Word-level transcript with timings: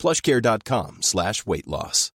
plushcare.com 0.00 1.02
slash 1.02 1.46
weight 1.46 1.68
loss. 1.68 2.10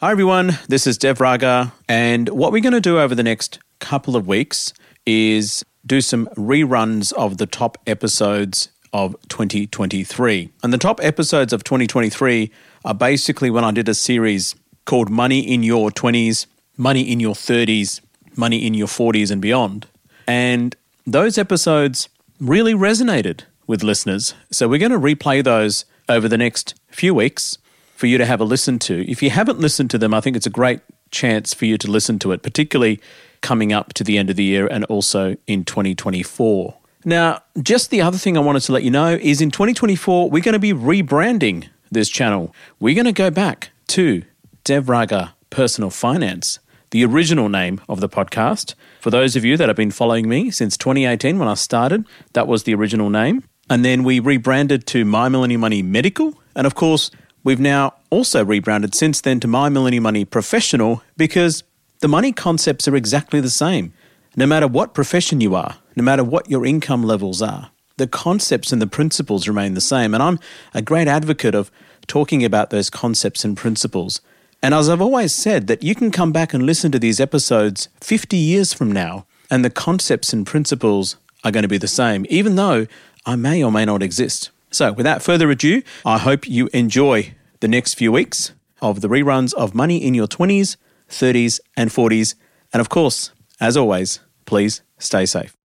Hi 0.00 0.10
everyone, 0.10 0.58
this 0.68 0.86
is 0.86 0.98
Dev 0.98 1.22
Raga, 1.22 1.72
and 1.88 2.28
what 2.28 2.52
we're 2.52 2.60
going 2.60 2.74
to 2.74 2.82
do 2.82 2.98
over 2.98 3.14
the 3.14 3.22
next 3.22 3.58
couple 3.78 4.14
of 4.14 4.26
weeks 4.26 4.74
is 5.06 5.64
do 5.86 6.02
some 6.02 6.26
reruns 6.36 7.14
of 7.14 7.38
the 7.38 7.46
top 7.46 7.78
episodes 7.86 8.68
of 8.92 9.16
2023. 9.28 10.50
And 10.62 10.72
the 10.72 10.78
top 10.78 11.00
episodes 11.02 11.52
of 11.52 11.64
2023 11.64 12.52
are 12.84 12.94
basically 12.94 13.48
when 13.48 13.64
I 13.64 13.70
did 13.70 13.88
a 13.88 13.94
series 13.94 14.54
called 14.84 15.08
Money 15.08 15.40
in 15.40 15.62
Your 15.62 15.90
20s, 15.90 16.46
Money 16.76 17.10
in 17.10 17.18
Your 17.20 17.34
30s, 17.34 18.00
Money 18.36 18.66
in 18.66 18.74
Your 18.74 18.88
40s, 18.88 19.30
and 19.30 19.40
beyond. 19.40 19.86
And 20.26 20.76
those 21.06 21.38
episodes 21.38 22.10
really 22.38 22.74
resonated 22.74 23.44
with 23.66 23.82
listeners. 23.82 24.34
So 24.50 24.68
we're 24.68 24.78
going 24.78 24.92
to 24.92 24.98
replay 24.98 25.42
those 25.42 25.84
over 26.08 26.28
the 26.28 26.38
next 26.38 26.74
few 26.88 27.14
weeks 27.14 27.58
for 27.94 28.06
you 28.06 28.18
to 28.18 28.26
have 28.26 28.40
a 28.40 28.44
listen 28.44 28.78
to. 28.80 29.10
If 29.10 29.22
you 29.22 29.30
haven't 29.30 29.58
listened 29.58 29.90
to 29.90 29.98
them, 29.98 30.12
I 30.12 30.20
think 30.20 30.36
it's 30.36 30.46
a 30.46 30.50
great 30.50 30.80
chance 31.10 31.54
for 31.54 31.64
you 31.64 31.78
to 31.78 31.90
listen 31.90 32.18
to 32.20 32.32
it, 32.32 32.42
particularly 32.42 33.00
coming 33.40 33.72
up 33.72 33.94
to 33.94 34.04
the 34.04 34.18
end 34.18 34.30
of 34.30 34.36
the 34.36 34.44
year 34.44 34.66
and 34.66 34.84
also 34.84 35.36
in 35.46 35.64
2024. 35.64 36.76
Now, 37.04 37.42
just 37.62 37.90
the 37.90 38.02
other 38.02 38.18
thing 38.18 38.36
I 38.36 38.40
wanted 38.40 38.62
to 38.62 38.72
let 38.72 38.82
you 38.82 38.90
know 38.90 39.18
is 39.20 39.40
in 39.40 39.50
2024, 39.50 40.28
we're 40.28 40.42
going 40.42 40.54
to 40.54 40.58
be 40.58 40.72
rebranding 40.72 41.68
this 41.90 42.08
channel. 42.08 42.54
We're 42.80 42.94
going 42.94 43.04
to 43.06 43.12
go 43.12 43.30
back 43.30 43.70
to 43.88 44.22
Dev 44.64 44.88
Raga 44.88 45.34
Personal 45.50 45.90
Finance, 45.90 46.58
the 46.90 47.04
original 47.04 47.48
name 47.48 47.80
of 47.88 48.00
the 48.00 48.08
podcast. 48.08 48.74
For 49.00 49.10
those 49.10 49.36
of 49.36 49.44
you 49.44 49.56
that 49.56 49.68
have 49.68 49.76
been 49.76 49.92
following 49.92 50.28
me 50.28 50.50
since 50.50 50.76
2018 50.76 51.38
when 51.38 51.48
I 51.48 51.54
started, 51.54 52.04
that 52.32 52.48
was 52.48 52.64
the 52.64 52.74
original 52.74 53.08
name. 53.08 53.44
And 53.68 53.84
then 53.84 54.04
we 54.04 54.20
rebranded 54.20 54.86
to 54.88 55.04
My 55.04 55.28
Millennial 55.28 55.60
Money 55.60 55.82
Medical. 55.82 56.34
And 56.54 56.66
of 56.66 56.74
course, 56.74 57.10
we've 57.42 57.60
now 57.60 57.94
also 58.10 58.44
rebranded 58.44 58.94
since 58.94 59.20
then 59.20 59.40
to 59.40 59.48
My 59.48 59.68
Millennial 59.68 60.02
Money 60.02 60.24
Professional 60.24 61.02
because 61.16 61.64
the 62.00 62.08
money 62.08 62.32
concepts 62.32 62.86
are 62.86 62.94
exactly 62.94 63.40
the 63.40 63.50
same. 63.50 63.92
No 64.36 64.46
matter 64.46 64.68
what 64.68 64.94
profession 64.94 65.40
you 65.40 65.54
are, 65.54 65.76
no 65.96 66.02
matter 66.02 66.22
what 66.22 66.50
your 66.50 66.66
income 66.66 67.02
levels 67.02 67.42
are, 67.42 67.70
the 67.96 68.06
concepts 68.06 68.72
and 68.72 68.80
the 68.80 68.86
principles 68.86 69.48
remain 69.48 69.74
the 69.74 69.80
same. 69.80 70.14
And 70.14 70.22
I'm 70.22 70.38
a 70.74 70.82
great 70.82 71.08
advocate 71.08 71.54
of 71.54 71.70
talking 72.06 72.44
about 72.44 72.70
those 72.70 72.90
concepts 72.90 73.44
and 73.44 73.56
principles. 73.56 74.20
And 74.62 74.74
as 74.74 74.88
I've 74.88 75.00
always 75.00 75.34
said, 75.34 75.66
that 75.66 75.82
you 75.82 75.94
can 75.94 76.10
come 76.10 76.32
back 76.32 76.54
and 76.54 76.64
listen 76.64 76.92
to 76.92 76.98
these 76.98 77.20
episodes 77.20 77.88
50 78.00 78.36
years 78.36 78.72
from 78.72 78.92
now, 78.92 79.26
and 79.50 79.64
the 79.64 79.70
concepts 79.70 80.32
and 80.32 80.46
principles 80.46 81.16
are 81.44 81.50
going 81.50 81.62
to 81.62 81.68
be 81.68 81.78
the 81.78 81.88
same, 81.88 82.26
even 82.28 82.56
though 82.56 82.86
I 83.28 83.34
may 83.34 83.60
or 83.60 83.72
may 83.72 83.84
not 83.84 84.04
exist. 84.04 84.50
So, 84.70 84.92
without 84.92 85.20
further 85.20 85.50
ado, 85.50 85.82
I 86.04 86.18
hope 86.18 86.48
you 86.48 86.68
enjoy 86.72 87.34
the 87.58 87.66
next 87.66 87.94
few 87.94 88.12
weeks 88.12 88.52
of 88.80 89.00
the 89.00 89.08
reruns 89.08 89.52
of 89.54 89.74
Money 89.74 89.96
in 89.96 90.14
Your 90.14 90.28
20s, 90.28 90.76
30s, 91.08 91.58
and 91.76 91.90
40s. 91.90 92.36
And 92.72 92.80
of 92.80 92.88
course, 92.88 93.32
as 93.58 93.76
always, 93.76 94.20
please 94.44 94.82
stay 94.98 95.26
safe. 95.26 95.56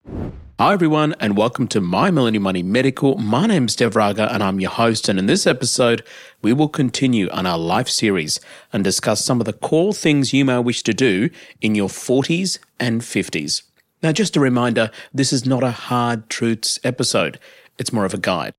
Hi, 0.57 0.73
everyone, 0.73 1.13
and 1.19 1.37
welcome 1.37 1.67
to 1.67 1.81
My 1.81 2.09
Millennial 2.09 2.41
Money 2.41 2.63
Medical. 2.63 3.15
My 3.19 3.45
name's 3.45 3.75
Dev 3.75 3.95
Raga, 3.95 4.33
and 4.33 4.41
I'm 4.41 4.59
your 4.59 4.71
host. 4.71 5.07
And 5.07 5.19
in 5.19 5.27
this 5.27 5.45
episode, 5.45 6.03
we 6.41 6.53
will 6.53 6.67
continue 6.67 7.29
on 7.29 7.45
our 7.45 7.59
life 7.59 7.89
series 7.89 8.39
and 8.73 8.83
discuss 8.83 9.23
some 9.23 9.39
of 9.39 9.45
the 9.45 9.53
core 9.53 9.93
things 9.93 10.33
you 10.33 10.45
may 10.45 10.57
wish 10.57 10.81
to 10.83 10.95
do 10.95 11.29
in 11.61 11.75
your 11.75 11.89
40s 11.89 12.57
and 12.79 13.01
50s. 13.01 13.61
Now, 14.03 14.11
just 14.11 14.35
a 14.35 14.39
reminder 14.39 14.89
this 15.13 15.31
is 15.31 15.45
not 15.45 15.63
a 15.63 15.71
hard 15.71 16.29
truths 16.29 16.79
episode, 16.83 17.39
it's 17.77 17.93
more 17.93 18.05
of 18.05 18.13
a 18.13 18.19
guide. 18.19 18.53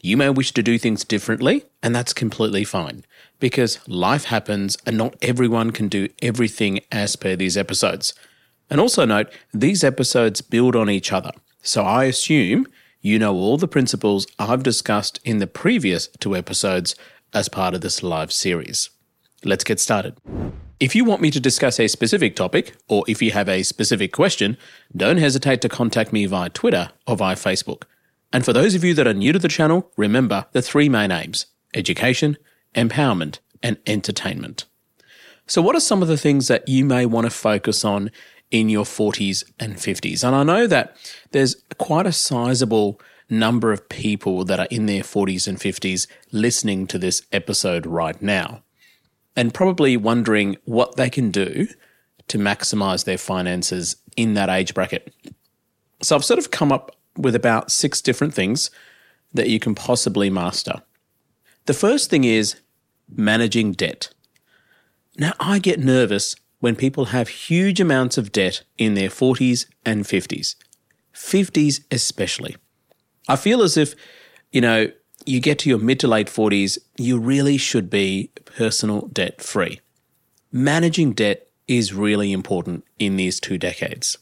You 0.00 0.16
may 0.16 0.30
wish 0.30 0.52
to 0.52 0.62
do 0.62 0.78
things 0.78 1.04
differently, 1.04 1.64
and 1.82 1.94
that's 1.94 2.12
completely 2.12 2.64
fine 2.64 3.04
because 3.38 3.78
life 3.88 4.24
happens 4.24 4.76
and 4.84 4.98
not 4.98 5.16
everyone 5.22 5.70
can 5.70 5.88
do 5.88 6.08
everything 6.20 6.80
as 6.90 7.14
per 7.14 7.36
these 7.36 7.56
episodes. 7.56 8.12
And 8.68 8.80
also 8.80 9.04
note, 9.04 9.32
these 9.52 9.84
episodes 9.84 10.40
build 10.40 10.74
on 10.74 10.90
each 10.90 11.12
other. 11.12 11.30
So 11.62 11.82
I 11.82 12.04
assume 12.04 12.66
you 13.00 13.18
know 13.18 13.34
all 13.34 13.58
the 13.58 13.68
principles 13.68 14.26
I've 14.38 14.62
discussed 14.62 15.20
in 15.24 15.38
the 15.38 15.46
previous 15.46 16.08
two 16.18 16.34
episodes 16.36 16.96
as 17.32 17.48
part 17.48 17.74
of 17.74 17.80
this 17.80 18.02
live 18.02 18.32
series. 18.32 18.90
Let's 19.44 19.64
get 19.64 19.78
started. 19.78 20.16
If 20.82 20.96
you 20.96 21.04
want 21.04 21.22
me 21.22 21.30
to 21.30 21.38
discuss 21.38 21.78
a 21.78 21.86
specific 21.86 22.34
topic, 22.34 22.74
or 22.88 23.04
if 23.06 23.22
you 23.22 23.30
have 23.30 23.48
a 23.48 23.62
specific 23.62 24.10
question, 24.10 24.58
don't 24.96 25.18
hesitate 25.18 25.60
to 25.60 25.68
contact 25.68 26.12
me 26.12 26.26
via 26.26 26.50
Twitter 26.50 26.90
or 27.06 27.14
via 27.14 27.36
Facebook. 27.36 27.84
And 28.32 28.44
for 28.44 28.52
those 28.52 28.74
of 28.74 28.82
you 28.82 28.92
that 28.94 29.06
are 29.06 29.14
new 29.14 29.32
to 29.32 29.38
the 29.38 29.46
channel, 29.46 29.92
remember 29.96 30.46
the 30.50 30.60
three 30.60 30.88
main 30.88 31.12
aims 31.12 31.46
education, 31.72 32.36
empowerment, 32.74 33.38
and 33.62 33.78
entertainment. 33.86 34.64
So, 35.46 35.62
what 35.62 35.76
are 35.76 35.80
some 35.80 36.02
of 36.02 36.08
the 36.08 36.16
things 36.16 36.48
that 36.48 36.68
you 36.68 36.84
may 36.84 37.06
want 37.06 37.26
to 37.26 37.30
focus 37.30 37.84
on 37.84 38.10
in 38.50 38.68
your 38.68 38.84
40s 38.84 39.44
and 39.60 39.76
50s. 39.76 40.24
And 40.24 40.34
I 40.34 40.42
know 40.42 40.66
that 40.66 40.96
there's 41.30 41.62
quite 41.78 42.08
a 42.08 42.12
sizable 42.12 43.00
number 43.30 43.72
of 43.72 43.88
people 43.88 44.44
that 44.46 44.58
are 44.58 44.68
in 44.68 44.86
their 44.86 45.02
40s 45.02 45.46
and 45.46 45.58
50s 45.58 46.08
listening 46.32 46.88
to 46.88 46.98
this 46.98 47.22
episode 47.30 47.86
right 47.86 48.20
now 48.20 48.64
and 49.36 49.54
probably 49.54 49.96
wondering 49.96 50.56
what 50.64 50.96
they 50.96 51.10
can 51.10 51.30
do 51.30 51.66
to 52.28 52.38
maximize 52.38 53.04
their 53.04 53.18
finances 53.18 53.96
in 54.16 54.34
that 54.34 54.48
age 54.48 54.74
bracket. 54.74 55.14
So 56.02 56.16
I've 56.16 56.24
sort 56.24 56.38
of 56.38 56.50
come 56.50 56.72
up 56.72 56.96
with 57.16 57.34
about 57.34 57.70
six 57.70 58.00
different 58.00 58.34
things 58.34 58.70
that 59.34 59.48
you 59.48 59.58
can 59.58 59.74
possibly 59.74 60.30
master. 60.30 60.82
The 61.66 61.74
first 61.74 62.10
thing 62.10 62.24
is 62.24 62.56
managing 63.08 63.72
debt. 63.72 64.12
Now, 65.16 65.32
I 65.38 65.58
get 65.58 65.78
nervous 65.78 66.34
when 66.60 66.76
people 66.76 67.06
have 67.06 67.28
huge 67.28 67.80
amounts 67.80 68.16
of 68.16 68.32
debt 68.32 68.62
in 68.78 68.94
their 68.94 69.08
40s 69.08 69.66
and 69.84 70.04
50s, 70.04 70.54
50s 71.14 71.84
especially. 71.90 72.56
I 73.28 73.36
feel 73.36 73.62
as 73.62 73.76
if, 73.76 73.94
you 74.52 74.60
know, 74.60 74.90
you 75.26 75.40
get 75.40 75.58
to 75.60 75.68
your 75.68 75.78
mid 75.78 76.00
to 76.00 76.08
late 76.08 76.28
40s, 76.28 76.78
you 76.96 77.18
really 77.18 77.56
should 77.56 77.90
be 77.90 78.30
personal 78.44 79.08
debt 79.08 79.42
free. 79.42 79.80
Managing 80.50 81.12
debt 81.12 81.48
is 81.66 81.94
really 81.94 82.32
important 82.32 82.84
in 82.98 83.16
these 83.16 83.40
two 83.40 83.58
decades. 83.58 84.18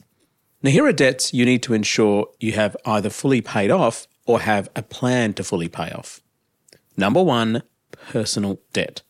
Now, 0.62 0.70
here 0.70 0.84
are 0.84 0.92
debts 0.92 1.32
you 1.32 1.44
need 1.44 1.62
to 1.64 1.74
ensure 1.74 2.28
you 2.38 2.52
have 2.52 2.76
either 2.84 3.10
fully 3.10 3.40
paid 3.40 3.70
off 3.70 4.06
or 4.26 4.40
have 4.40 4.68
a 4.76 4.82
plan 4.82 5.32
to 5.34 5.44
fully 5.44 5.68
pay 5.68 5.90
off. 5.90 6.20
Number 6.96 7.22
one, 7.22 7.62
personal 7.90 8.60
debt. 8.72 9.02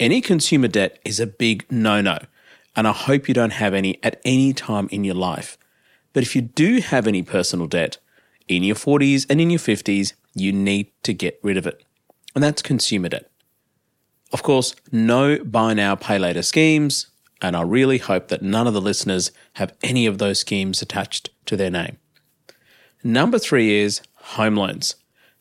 Any 0.00 0.20
consumer 0.20 0.68
debt 0.68 0.98
is 1.04 1.20
a 1.20 1.26
big 1.26 1.66
no 1.70 2.00
no 2.00 2.18
and 2.78 2.86
I 2.86 2.92
hope 2.92 3.26
you 3.26 3.34
don't 3.34 3.54
have 3.54 3.74
any 3.74 3.98
at 4.04 4.20
any 4.24 4.52
time 4.52 4.88
in 4.92 5.02
your 5.02 5.16
life. 5.16 5.58
But 6.12 6.22
if 6.22 6.36
you 6.36 6.42
do 6.42 6.80
have 6.80 7.08
any 7.08 7.24
personal 7.24 7.66
debt 7.66 7.98
in 8.46 8.62
your 8.62 8.76
40s 8.76 9.26
and 9.28 9.40
in 9.40 9.50
your 9.50 9.58
50s, 9.58 10.12
you 10.40 10.52
need 10.52 10.90
to 11.02 11.12
get 11.12 11.38
rid 11.42 11.56
of 11.56 11.66
it. 11.66 11.84
And 12.34 12.42
that's 12.42 12.62
consumer 12.62 13.08
debt. 13.08 13.30
Of 14.32 14.42
course, 14.42 14.74
no 14.92 15.42
buy 15.42 15.74
now, 15.74 15.94
pay 15.94 16.18
later 16.18 16.42
schemes, 16.42 17.06
and 17.40 17.56
I 17.56 17.62
really 17.62 17.98
hope 17.98 18.28
that 18.28 18.42
none 18.42 18.66
of 18.66 18.74
the 18.74 18.80
listeners 18.80 19.30
have 19.54 19.74
any 19.82 20.06
of 20.06 20.18
those 20.18 20.40
schemes 20.40 20.82
attached 20.82 21.30
to 21.46 21.56
their 21.56 21.70
name. 21.70 21.98
Number 23.02 23.38
three 23.38 23.78
is 23.80 24.02
home 24.16 24.56
loans. 24.56 24.96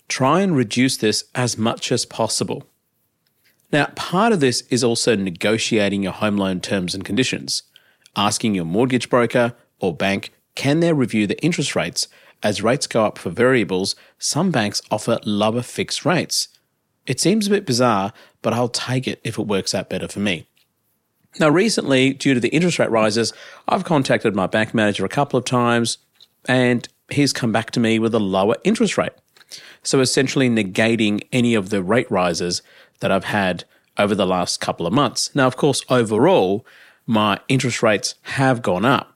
Try 0.07 0.41
and 0.41 0.55
reduce 0.55 0.95
this 0.97 1.25
as 1.35 1.57
much 1.57 1.91
as 1.91 2.05
possible. 2.05 2.63
Now, 3.71 3.87
part 3.95 4.31
of 4.31 4.39
this 4.39 4.61
is 4.69 4.83
also 4.83 5.15
negotiating 5.15 6.03
your 6.03 6.13
home 6.13 6.37
loan 6.37 6.61
terms 6.61 6.95
and 6.95 7.03
conditions, 7.03 7.63
asking 8.15 8.55
your 8.55 8.63
mortgage 8.63 9.09
broker 9.09 9.53
or 9.79 9.93
bank 9.93 10.31
can 10.55 10.79
they 10.79 10.93
review 10.93 11.27
the 11.27 11.39
interest 11.43 11.75
rates. 11.75 12.07
As 12.43 12.61
rates 12.61 12.87
go 12.87 13.05
up 13.05 13.17
for 13.17 13.29
variables, 13.29 13.95
some 14.19 14.51
banks 14.51 14.81
offer 14.91 15.19
lower 15.25 15.61
fixed 15.61 16.05
rates. 16.05 16.49
It 17.05 17.19
seems 17.19 17.47
a 17.47 17.51
bit 17.51 17.65
bizarre, 17.65 18.13
but 18.41 18.53
I'll 18.53 18.69
take 18.69 19.07
it 19.07 19.19
if 19.23 19.39
it 19.39 19.47
works 19.47 19.73
out 19.73 19.89
better 19.89 20.07
for 20.07 20.19
me. 20.19 20.47
Now, 21.39 21.49
recently, 21.49 22.13
due 22.13 22.33
to 22.33 22.39
the 22.39 22.49
interest 22.49 22.79
rate 22.79 22.91
rises, 22.91 23.33
I've 23.67 23.83
contacted 23.83 24.35
my 24.35 24.47
bank 24.47 24.73
manager 24.73 25.05
a 25.05 25.09
couple 25.09 25.37
of 25.37 25.45
times 25.45 25.99
and 26.47 26.87
he's 27.09 27.33
come 27.33 27.51
back 27.51 27.71
to 27.71 27.79
me 27.79 27.99
with 27.99 28.13
a 28.13 28.19
lower 28.19 28.55
interest 28.63 28.97
rate. 28.97 29.13
So, 29.83 29.99
essentially, 29.99 30.49
negating 30.49 31.21
any 31.31 31.55
of 31.55 31.69
the 31.69 31.81
rate 31.81 32.09
rises 32.11 32.61
that 32.99 33.11
I've 33.11 33.25
had 33.25 33.63
over 33.97 34.13
the 34.13 34.25
last 34.25 34.59
couple 34.59 34.85
of 34.85 34.93
months. 34.93 35.33
Now, 35.35 35.47
of 35.47 35.55
course, 35.55 35.83
overall, 35.89 36.65
my 37.05 37.39
interest 37.47 37.81
rates 37.81 38.15
have 38.23 38.61
gone 38.61 38.85
up, 38.85 39.15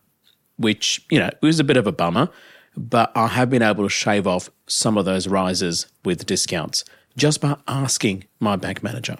which, 0.57 1.05
you 1.09 1.19
know, 1.19 1.29
was 1.41 1.59
a 1.59 1.63
bit 1.63 1.77
of 1.77 1.87
a 1.87 1.91
bummer, 1.91 2.29
but 2.75 3.11
I 3.15 3.27
have 3.27 3.49
been 3.49 3.61
able 3.61 3.83
to 3.83 3.89
shave 3.89 4.27
off 4.27 4.49
some 4.67 4.97
of 4.97 5.05
those 5.05 5.27
rises 5.27 5.87
with 6.03 6.25
discounts 6.25 6.83
just 7.17 7.41
by 7.41 7.57
asking 7.67 8.25
my 8.39 8.55
bank 8.55 8.81
manager. 8.81 9.17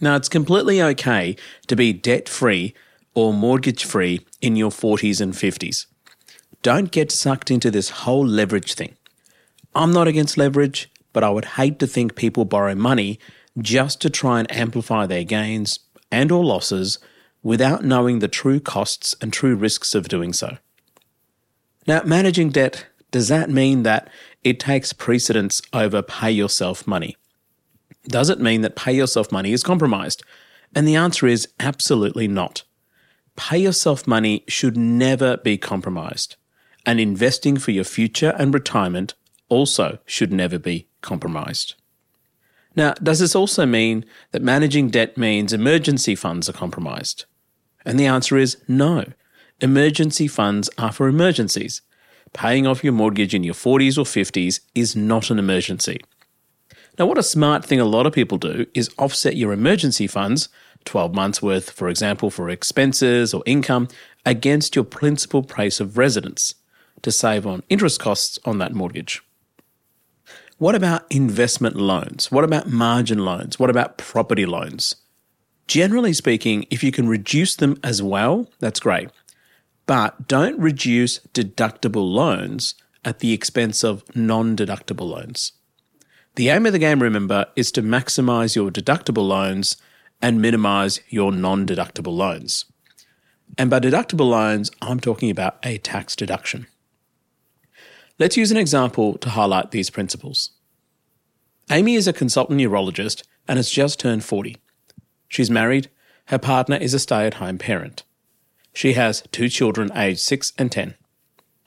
Now, 0.00 0.16
it's 0.16 0.28
completely 0.28 0.82
okay 0.82 1.36
to 1.66 1.76
be 1.76 1.92
debt 1.92 2.28
free 2.28 2.74
or 3.14 3.32
mortgage 3.32 3.84
free 3.84 4.26
in 4.40 4.56
your 4.56 4.70
40s 4.70 5.20
and 5.20 5.32
50s. 5.32 5.86
Don't 6.62 6.90
get 6.90 7.12
sucked 7.12 7.50
into 7.50 7.70
this 7.70 7.90
whole 7.90 8.26
leverage 8.26 8.74
thing. 8.74 8.96
I'm 9.74 9.92
not 9.92 10.08
against 10.08 10.38
leverage, 10.38 10.90
but 11.12 11.24
I 11.24 11.30
would 11.30 11.44
hate 11.44 11.78
to 11.80 11.86
think 11.86 12.14
people 12.14 12.44
borrow 12.44 12.74
money 12.74 13.18
just 13.58 14.00
to 14.00 14.10
try 14.10 14.38
and 14.38 14.50
amplify 14.50 15.06
their 15.06 15.24
gains 15.24 15.78
and 16.10 16.32
or 16.32 16.44
losses 16.44 16.98
without 17.42 17.84
knowing 17.84 18.20
the 18.20 18.28
true 18.28 18.60
costs 18.60 19.14
and 19.20 19.32
true 19.32 19.54
risks 19.54 19.94
of 19.94 20.08
doing 20.08 20.32
so. 20.32 20.56
Now, 21.86 22.02
managing 22.04 22.50
debt, 22.50 22.86
does 23.10 23.28
that 23.28 23.50
mean 23.50 23.82
that 23.82 24.08
it 24.42 24.60
takes 24.60 24.92
precedence 24.92 25.62
over 25.72 26.02
pay 26.02 26.30
yourself 26.30 26.86
money? 26.86 27.16
Does 28.04 28.30
it 28.30 28.40
mean 28.40 28.62
that 28.62 28.76
pay 28.76 28.92
yourself 28.92 29.30
money 29.30 29.52
is 29.52 29.62
compromised? 29.62 30.22
And 30.74 30.88
the 30.88 30.96
answer 30.96 31.26
is 31.26 31.48
absolutely 31.60 32.28
not. 32.28 32.62
Pay 33.36 33.58
yourself 33.58 34.06
money 34.06 34.44
should 34.48 34.76
never 34.76 35.36
be 35.38 35.56
compromised, 35.58 36.36
and 36.84 37.00
investing 37.00 37.56
for 37.56 37.70
your 37.70 37.84
future 37.84 38.34
and 38.38 38.52
retirement 38.52 39.14
also 39.48 39.98
should 40.06 40.32
never 40.32 40.58
be 40.58 40.88
compromised. 41.00 41.74
Now, 42.74 42.94
does 42.94 43.18
this 43.18 43.34
also 43.34 43.66
mean 43.66 44.04
that 44.30 44.42
managing 44.42 44.88
debt 44.88 45.18
means 45.18 45.52
emergency 45.52 46.14
funds 46.14 46.48
are 46.48 46.54
compromised? 46.54 47.26
And 47.84 47.98
the 47.98 48.06
answer 48.06 48.38
is 48.38 48.56
no. 48.66 49.04
Emergency 49.62 50.26
funds 50.26 50.68
are 50.76 50.90
for 50.90 51.06
emergencies. 51.06 51.82
Paying 52.32 52.66
off 52.66 52.82
your 52.82 52.92
mortgage 52.92 53.32
in 53.32 53.44
your 53.44 53.54
40s 53.54 53.96
or 53.96 54.02
50s 54.02 54.58
is 54.74 54.96
not 54.96 55.30
an 55.30 55.38
emergency. 55.38 56.00
Now, 56.98 57.06
what 57.06 57.16
a 57.16 57.22
smart 57.22 57.64
thing 57.64 57.78
a 57.78 57.84
lot 57.84 58.04
of 58.04 58.12
people 58.12 58.38
do 58.38 58.66
is 58.74 58.92
offset 58.98 59.36
your 59.36 59.52
emergency 59.52 60.08
funds, 60.08 60.48
12 60.84 61.14
months 61.14 61.40
worth, 61.40 61.70
for 61.70 61.88
example, 61.88 62.28
for 62.28 62.50
expenses 62.50 63.32
or 63.32 63.44
income, 63.46 63.86
against 64.26 64.74
your 64.74 64.84
principal 64.84 65.44
place 65.44 65.78
of 65.78 65.96
residence 65.96 66.56
to 67.02 67.12
save 67.12 67.46
on 67.46 67.62
interest 67.68 68.00
costs 68.00 68.40
on 68.44 68.58
that 68.58 68.74
mortgage. 68.74 69.22
What 70.58 70.74
about 70.74 71.04
investment 71.08 71.76
loans? 71.76 72.32
What 72.32 72.42
about 72.42 72.68
margin 72.68 73.24
loans? 73.24 73.60
What 73.60 73.70
about 73.70 73.96
property 73.96 74.44
loans? 74.44 74.96
Generally 75.68 76.14
speaking, 76.14 76.66
if 76.68 76.82
you 76.82 76.90
can 76.90 77.08
reduce 77.08 77.54
them 77.54 77.78
as 77.84 78.02
well, 78.02 78.50
that's 78.58 78.80
great. 78.80 79.08
But 79.86 80.28
don't 80.28 80.58
reduce 80.58 81.18
deductible 81.34 82.10
loans 82.10 82.74
at 83.04 83.18
the 83.18 83.32
expense 83.32 83.82
of 83.82 84.04
non 84.16 84.56
deductible 84.56 85.08
loans. 85.08 85.52
The 86.36 86.48
aim 86.48 86.66
of 86.66 86.72
the 86.72 86.78
game, 86.78 87.02
remember, 87.02 87.46
is 87.56 87.72
to 87.72 87.82
maximize 87.82 88.56
your 88.56 88.70
deductible 88.70 89.26
loans 89.26 89.76
and 90.20 90.40
minimize 90.40 91.00
your 91.08 91.32
non 91.32 91.66
deductible 91.66 92.16
loans. 92.16 92.64
And 93.58 93.68
by 93.68 93.80
deductible 93.80 94.30
loans, 94.30 94.70
I'm 94.80 95.00
talking 95.00 95.30
about 95.30 95.58
a 95.62 95.78
tax 95.78 96.16
deduction. 96.16 96.66
Let's 98.18 98.36
use 98.36 98.50
an 98.50 98.56
example 98.56 99.18
to 99.18 99.30
highlight 99.30 99.72
these 99.72 99.90
principles. 99.90 100.52
Amy 101.70 101.94
is 101.94 102.06
a 102.06 102.12
consultant 102.12 102.58
neurologist 102.58 103.24
and 103.48 103.56
has 103.56 103.70
just 103.70 103.98
turned 103.98 104.24
40. 104.24 104.56
She's 105.28 105.50
married, 105.50 105.90
her 106.26 106.38
partner 106.38 106.76
is 106.76 106.94
a 106.94 106.98
stay 106.98 107.26
at 107.26 107.34
home 107.34 107.58
parent. 107.58 108.04
She 108.72 108.94
has 108.94 109.22
two 109.32 109.48
children 109.48 109.90
aged 109.94 110.20
6 110.20 110.52
and 110.58 110.70
10. 110.70 110.94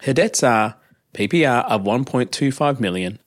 Her 0.01 0.13
debts 0.13 0.43
are 0.43 0.75
PPR 1.13 1.65
of 1.65 1.83
1.25 1.83 2.79
million, 2.79 3.19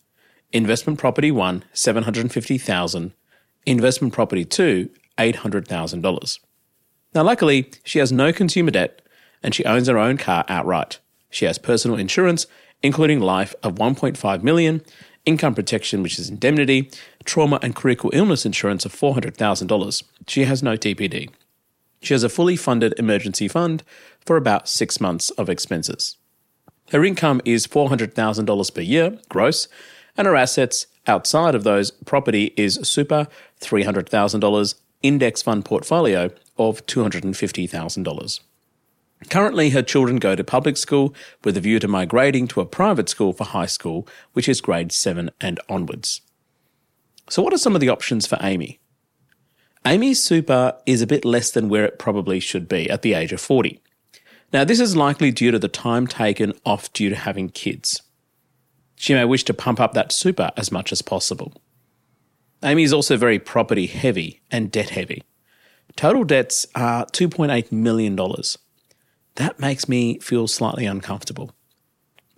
investment 0.52 0.98
property 0.98 1.30
1 1.30 1.64
750,000, 1.72 3.12
investment 3.66 4.12
property 4.14 4.44
2 4.44 4.90
$800,000. 5.16 6.38
Now 7.14 7.22
luckily, 7.22 7.70
she 7.84 7.98
has 7.98 8.12
no 8.12 8.32
consumer 8.32 8.70
debt 8.70 9.02
and 9.42 9.54
she 9.54 9.64
owns 9.64 9.88
her 9.88 9.98
own 9.98 10.16
car 10.16 10.44
outright. 10.48 10.98
She 11.30 11.44
has 11.44 11.58
personal 11.58 11.96
insurance 11.96 12.46
including 12.82 13.20
life 13.20 13.54
of 13.62 13.74
1.5 13.74 14.42
million, 14.42 14.82
income 15.26 15.54
protection 15.54 16.02
which 16.02 16.18
is 16.18 16.30
indemnity, 16.30 16.90
trauma 17.24 17.58
and 17.62 17.74
critical 17.74 18.10
illness 18.12 18.46
insurance 18.46 18.84
of 18.84 18.94
$400,000. 18.94 20.02
She 20.26 20.44
has 20.44 20.62
no 20.62 20.76
TPD. 20.76 21.30
She 22.00 22.14
has 22.14 22.22
a 22.22 22.28
fully 22.28 22.56
funded 22.56 22.94
emergency 22.98 23.48
fund 23.48 23.82
for 24.24 24.36
about 24.36 24.68
6 24.68 25.00
months 25.00 25.30
of 25.30 25.48
expenses. 25.48 26.16
Her 26.90 27.04
income 27.04 27.40
is 27.44 27.66
$400,000 27.66 28.74
per 28.74 28.80
year 28.80 29.18
gross, 29.28 29.68
and 30.16 30.26
her 30.26 30.36
assets 30.36 30.86
outside 31.06 31.54
of 31.54 31.64
those 31.64 31.90
property 31.90 32.52
is 32.56 32.78
super 32.82 33.26
$300,000 33.60 34.74
index 35.02 35.42
fund 35.42 35.64
portfolio 35.64 36.30
of 36.56 36.84
$250,000. 36.86 38.40
Currently, 39.30 39.70
her 39.70 39.82
children 39.82 40.18
go 40.18 40.36
to 40.36 40.44
public 40.44 40.76
school 40.76 41.14
with 41.42 41.56
a 41.56 41.60
view 41.60 41.78
to 41.80 41.88
migrating 41.88 42.46
to 42.48 42.60
a 42.60 42.66
private 42.66 43.08
school 43.08 43.32
for 43.32 43.44
high 43.44 43.66
school, 43.66 44.06
which 44.32 44.48
is 44.48 44.60
grade 44.60 44.92
7 44.92 45.30
and 45.40 45.58
onwards. 45.68 46.20
So, 47.28 47.42
what 47.42 47.52
are 47.52 47.58
some 47.58 47.74
of 47.74 47.80
the 47.80 47.88
options 47.88 48.26
for 48.26 48.38
Amy? 48.40 48.78
Amy's 49.86 50.22
super 50.22 50.74
is 50.86 51.02
a 51.02 51.06
bit 51.06 51.24
less 51.24 51.50
than 51.50 51.68
where 51.68 51.84
it 51.84 51.98
probably 51.98 52.40
should 52.40 52.68
be 52.68 52.90
at 52.90 53.02
the 53.02 53.14
age 53.14 53.32
of 53.32 53.40
40. 53.40 53.80
Now, 54.52 54.64
this 54.64 54.80
is 54.80 54.96
likely 54.96 55.30
due 55.30 55.50
to 55.50 55.58
the 55.58 55.68
time 55.68 56.06
taken 56.06 56.52
off 56.64 56.92
due 56.92 57.10
to 57.10 57.16
having 57.16 57.50
kids. 57.50 58.02
She 58.96 59.14
may 59.14 59.24
wish 59.24 59.44
to 59.44 59.54
pump 59.54 59.80
up 59.80 59.94
that 59.94 60.12
super 60.12 60.50
as 60.56 60.72
much 60.72 60.90
as 60.90 61.02
possible. 61.02 61.52
Amy 62.64 62.82
is 62.82 62.92
also 62.92 63.16
very 63.16 63.38
property 63.38 63.86
heavy 63.86 64.40
and 64.50 64.72
debt 64.72 64.90
heavy. 64.90 65.22
Total 65.96 66.24
debts 66.24 66.66
are 66.74 67.06
$2.8 67.06 67.70
million 67.70 68.16
that 69.38 69.60
makes 69.60 69.88
me 69.88 70.18
feel 70.18 70.48
slightly 70.48 70.84
uncomfortable. 70.84 71.52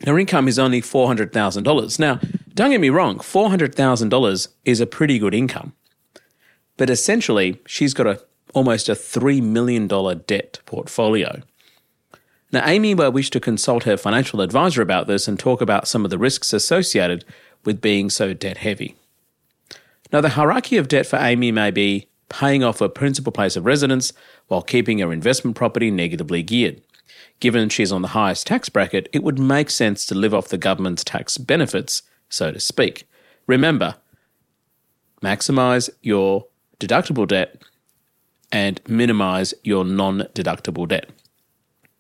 Her 0.05 0.19
income 0.19 0.49
is 0.49 0.59
only 0.59 0.83
$400,000. 0.83 1.99
Now, 1.99 2.21
don't 2.55 2.71
get 2.71 2.81
me 2.81 2.91
wrong, 2.91 3.19
$400,000 3.19 4.49
is 4.67 4.81
a 4.81 4.87
pretty 4.87 5.19
good 5.19 5.35
income. 5.35 5.73
But 6.81 6.89
essentially, 6.89 7.61
she's 7.67 7.93
got 7.93 8.07
a 8.07 8.23
almost 8.55 8.89
a 8.89 8.93
$3 8.93 9.43
million 9.43 9.87
debt 9.87 10.61
portfolio. 10.65 11.43
Now, 12.53 12.67
Amy 12.67 12.95
will 12.95 13.13
wish 13.13 13.29
to 13.31 13.39
consult 13.39 13.85
her 13.85 13.99
financial 13.99 14.41
advisor 14.41 14.81
about 14.81 15.07
this 15.07 15.29
and 15.29 15.39
talk 15.39 15.61
about 15.61 15.87
some 15.87 16.07
of 16.07 16.11
the 16.11 16.17
risks 16.17 16.55
associated 16.55 17.27
with 17.67 17.83
being 17.83 18.09
so 18.09 18.33
debt 18.33 18.57
heavy. 18.57 18.97
Now, 20.11 20.23
the 20.23 20.31
hierarchy 20.31 20.79
of 20.79 20.89
debt 20.89 21.05
for 21.05 21.19
Amy 21.19 21.53
may 21.53 21.71
be 21.71 22.09
paying 22.31 22.65
off 22.65 22.79
her 22.79 22.89
principal 22.89 23.31
place 23.31 23.57
of 23.57 23.67
residence 23.67 24.15
while 24.49 24.63
keeping 24.63 25.01
her 25.01 25.13
investment 25.13 25.59
property 25.59 25.91
negatively 25.91 26.43
geared. 26.43 26.81
Given 27.41 27.69
she's 27.69 27.93
on 27.93 28.01
the 28.01 28.09
highest 28.09 28.47
tax 28.47 28.71
bracket, 28.71 29.07
it 29.13 29.23
would 29.23 29.39
make 29.39 29.69
sense 29.69 30.07
to 30.07 30.15
live 30.15 30.33
off 30.33 30.49
the 30.49 30.57
government's 30.57 31.05
tax 31.05 31.37
benefits, 31.37 32.05
so 32.31 32.51
to 32.51 32.59
speak. 32.59 33.07
Remember, 33.47 33.97
maximize 35.23 35.91
your 36.01 36.47
deductible 36.81 37.29
debt 37.29 37.63
and 38.51 38.81
minimize 38.89 39.55
your 39.63 39.85
non 39.85 40.21
deductible 40.35 40.89
debt. 40.89 41.11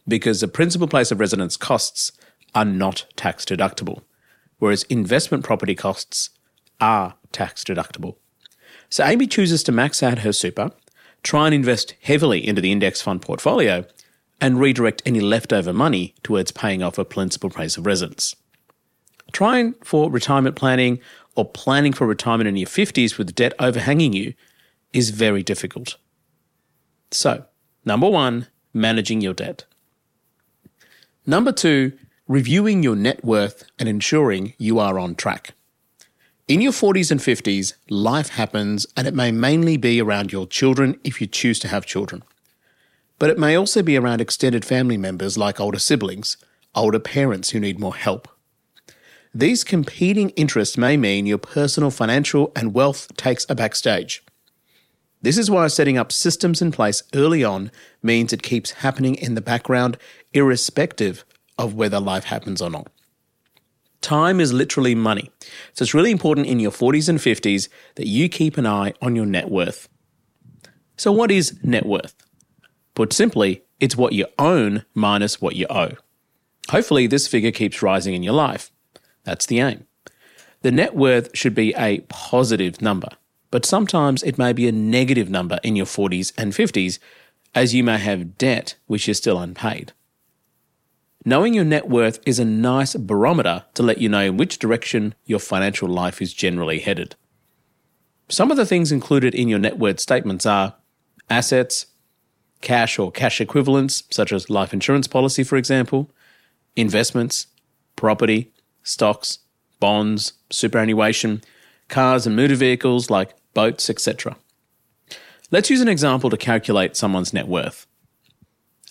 Because 0.09 0.41
the 0.41 0.49
principal 0.49 0.89
place 0.89 1.13
of 1.13 1.21
residence 1.21 1.57
costs 1.57 2.13
are 2.55 2.65
not 2.65 3.07
tax 3.15 3.45
deductible, 3.45 4.03
whereas 4.59 4.83
investment 4.85 5.45
property 5.45 5.75
costs 5.75 6.31
are 6.81 7.15
tax 7.31 7.63
deductible. 7.63 8.17
So 8.89 9.05
Amy 9.05 9.29
chooses 9.29 9.63
to 9.65 9.73
max 9.73 10.03
out 10.03 10.21
her 10.21 10.33
super, 10.33 10.73
try 11.23 11.47
and 11.47 11.55
invest 11.55 11.95
heavily 12.03 12.45
into 12.45 12.61
the 12.61 12.73
index 12.73 13.01
fund 13.01 13.23
portfolio, 13.23 13.85
and 14.41 14.59
redirect 14.59 15.03
any 15.05 15.21
leftover 15.21 15.73
money 15.73 16.15
towards 16.23 16.51
paying 16.51 16.83
off 16.83 16.99
a 16.99 17.05
principal 17.05 17.51
place 17.51 17.77
of 17.77 17.87
residence. 17.87 18.35
Trying 19.33 19.75
for 19.85 20.11
retirement 20.11 20.57
planning 20.57 20.99
or 21.37 21.45
planning 21.45 21.93
for 21.93 22.07
retirement 22.07 22.49
in 22.49 22.57
your 22.57 22.67
50s 22.67 23.17
with 23.19 23.35
debt 23.35 23.53
overhanging 23.61 24.13
you 24.13 24.35
is 24.93 25.11
very 25.11 25.43
difficult. 25.43 25.97
So, 27.11 27.45
number 27.85 28.09
one, 28.09 28.47
managing 28.73 29.21
your 29.21 29.35
debt. 29.35 29.65
Number 31.27 31.53
two, 31.53 31.93
reviewing 32.29 32.83
your 32.83 32.97
net 32.97 33.25
worth 33.25 33.65
and 33.79 33.89
ensuring 33.89 34.55
you 34.59 34.79
are 34.79 34.99
on 34.99 35.15
track. 35.15 35.55
In 36.49 36.61
your 36.61 36.73
40s 36.73 37.11
and 37.11 37.21
50s, 37.21 37.75
life 37.89 38.31
happens 38.31 38.87
and 38.97 39.07
it 39.07 39.15
may 39.15 39.31
mainly 39.31 39.77
be 39.77 40.01
around 40.01 40.33
your 40.33 40.47
children 40.47 40.99
if 41.05 41.21
you 41.21 41.27
choose 41.27 41.59
to 41.61 41.69
have 41.69 41.87
children 41.87 42.25
but 43.21 43.29
it 43.29 43.39
may 43.39 43.55
also 43.55 43.83
be 43.83 43.97
around 43.99 44.21
extended 44.21 44.65
family 44.65 44.97
members 44.97 45.37
like 45.37 45.61
older 45.61 45.79
siblings, 45.79 46.39
older 46.75 46.99
parents 46.99 47.51
who 47.51 47.61
need 47.61 47.79
more 47.79 47.95
help. 47.95 48.27
These 49.33 49.63
competing 49.63 50.31
interests 50.31 50.79
may 50.79 50.97
mean 50.97 51.27
your 51.27 51.39
personal 51.39 51.91
financial 51.91 52.51
and 52.57 52.75
wealth 52.75 53.15
takes 53.17 53.45
a 53.49 53.55
backstage. 53.55 54.25
This 55.23 55.37
is 55.37 55.51
why 55.51 55.67
setting 55.67 55.99
up 55.99 56.13
systems 56.13 56.63
in 56.63 56.73
place 56.73 57.03
early 57.15 57.45
on 57.45 57.71
means 58.03 58.33
it 58.33 58.43
keeps 58.43 58.71
happening 58.71 59.17
in 59.17 59.35
the 59.35 59.43
background, 59.43 59.99
irrespective 60.33 61.25
of 61.59 61.75
whether 61.75 62.01
life 62.01 62.25
happens 62.25 62.63
or 62.63 62.71
not. 62.71 62.91
Time 64.01 64.41
is 64.41 64.53
literally 64.53 64.95
money. 64.95 65.31
So 65.75 65.83
it's 65.83 65.93
really 65.93 66.11
important 66.11 66.47
in 66.47 66.59
your 66.59 66.71
40s 66.71 67.09
and 67.09 67.19
50s 67.19 67.69
that 67.97 68.07
you 68.07 68.31
keep 68.31 68.57
an 68.57 68.67
eye 68.67 68.95
on 69.03 69.15
your 69.15 69.27
net 69.27 69.51
worth. 69.51 69.89
So, 70.97 71.13
what 71.13 71.31
is 71.31 71.59
net 71.63 71.87
worth? 71.87 72.15
Put 72.95 73.13
simply, 73.13 73.63
it's 73.79 73.97
what 73.97 74.13
you 74.13 74.27
own 74.39 74.85
minus 74.95 75.41
what 75.41 75.57
you 75.57 75.67
owe. 75.71 75.93
Hopefully, 76.71 77.07
this 77.07 77.27
figure 77.27 77.51
keeps 77.51 77.83
rising 77.83 78.15
in 78.15 78.23
your 78.23 78.35
life. 78.35 78.71
That's 79.25 79.47
the 79.47 79.61
aim. 79.61 79.87
The 80.63 80.71
net 80.71 80.95
worth 80.95 81.31
should 81.35 81.55
be 81.55 81.75
a 81.75 82.01
positive 82.09 82.83
number, 82.83 83.09
but 83.51 83.67
sometimes 83.67 84.23
it 84.23 84.39
may 84.39 84.53
be 84.53 84.69
a 84.69 84.73
negative 84.73 85.29
number 85.29 85.59
in 85.63 85.77
your 85.77 85.87
40s 85.87 86.33
and 86.39 86.53
50s, 86.53 86.99
as 87.55 87.75
you 87.75 87.83
may 87.83 87.99
have 87.99 88.39
debt 88.39 88.77
which 88.87 89.09
is 89.09 89.19
still 89.19 89.39
unpaid. 89.39 89.93
Knowing 91.25 91.53
your 91.53 91.65
net 91.65 91.89
worth 91.89 92.19
is 92.25 92.39
a 92.39 92.45
nice 92.45 92.95
barometer 92.95 93.65
to 93.75 93.83
let 93.83 93.99
you 93.99 94.09
know 94.09 94.23
in 94.23 94.37
which 94.37 94.59
direction 94.59 95.15
your 95.27 95.39
financial 95.39 95.89
life 95.89 96.23
is 96.23 96.33
generally 96.33 96.79
headed. 96.79 97.15
Some 98.29 98.51
of 98.51 98.57
the 98.57 98.65
things 98.65 98.93
included 98.93 99.35
in 99.35 99.49
your 99.49 99.59
net 99.59 99.79
worth 99.79 100.01
statements 100.01 100.47
are 100.47 100.77
assets, 101.29 101.87
cash 102.63 102.99
or 102.99 103.11
cash 103.11 103.41
equivalents, 103.41 104.05
such 104.11 104.33
as 104.33 104.49
life 104.49 104.73
insurance 104.73 105.07
policy, 105.07 105.45
for 105.45 105.57
example, 105.57 106.11
investments, 106.77 107.49
property, 107.97 108.53
stocks, 108.83 109.41
bonds, 109.79 110.35
superannuation, 110.49 111.43
cars 111.89 112.27
and 112.27 112.37
motor 112.37 112.55
vehicles 112.55 113.11
like 113.11 113.35
boats, 113.55 113.91
etc. 113.91 114.37
Let's 115.51 115.71
use 115.71 115.81
an 115.81 115.89
example 115.89 116.31
to 116.31 116.37
calculate 116.37 116.97
someone's 116.97 117.33
net 117.33 117.49
worth. 117.49 117.87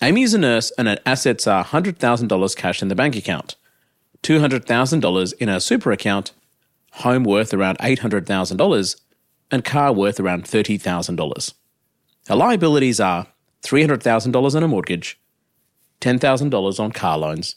Amy 0.02 0.22
is 0.22 0.34
a 0.34 0.38
nurse 0.38 0.70
and 0.78 0.88
her 0.88 0.98
assets 1.04 1.46
are 1.46 1.64
$100,000 1.64 2.56
cash 2.56 2.82
in 2.82 2.88
the 2.88 2.94
bank 2.94 3.16
account, 3.16 3.56
$200,000 4.22 5.32
in 5.34 5.48
her 5.48 5.60
super 5.60 5.92
account, 5.92 6.32
home 6.92 7.24
worth 7.24 7.54
around 7.54 7.78
$800,000, 7.78 9.00
and 9.50 9.64
car 9.64 9.92
worth 9.92 10.20
around 10.20 10.44
$30,000. 10.44 11.54
Her 12.28 12.36
liabilities 12.36 13.00
are 13.00 13.26
$300,000 13.62 14.54
on 14.54 14.62
a 14.62 14.68
mortgage, 14.68 15.18
$10,000 16.00 16.80
on 16.80 16.92
car 16.92 17.18
loans, 17.18 17.56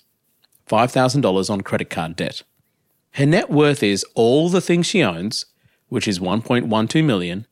$5,000 0.67 1.49
on 1.49 1.61
credit 1.61 1.89
card 1.89 2.15
debt. 2.15 2.43
Her 3.11 3.25
net 3.25 3.49
worth 3.49 3.83
is 3.83 4.05
all 4.15 4.49
the 4.49 4.61
things 4.61 4.85
she 4.85 5.03
owns, 5.03 5.45
which 5.93 6.07
is 6.07 6.17
1.12 6.17 7.05
million, 7.05 7.45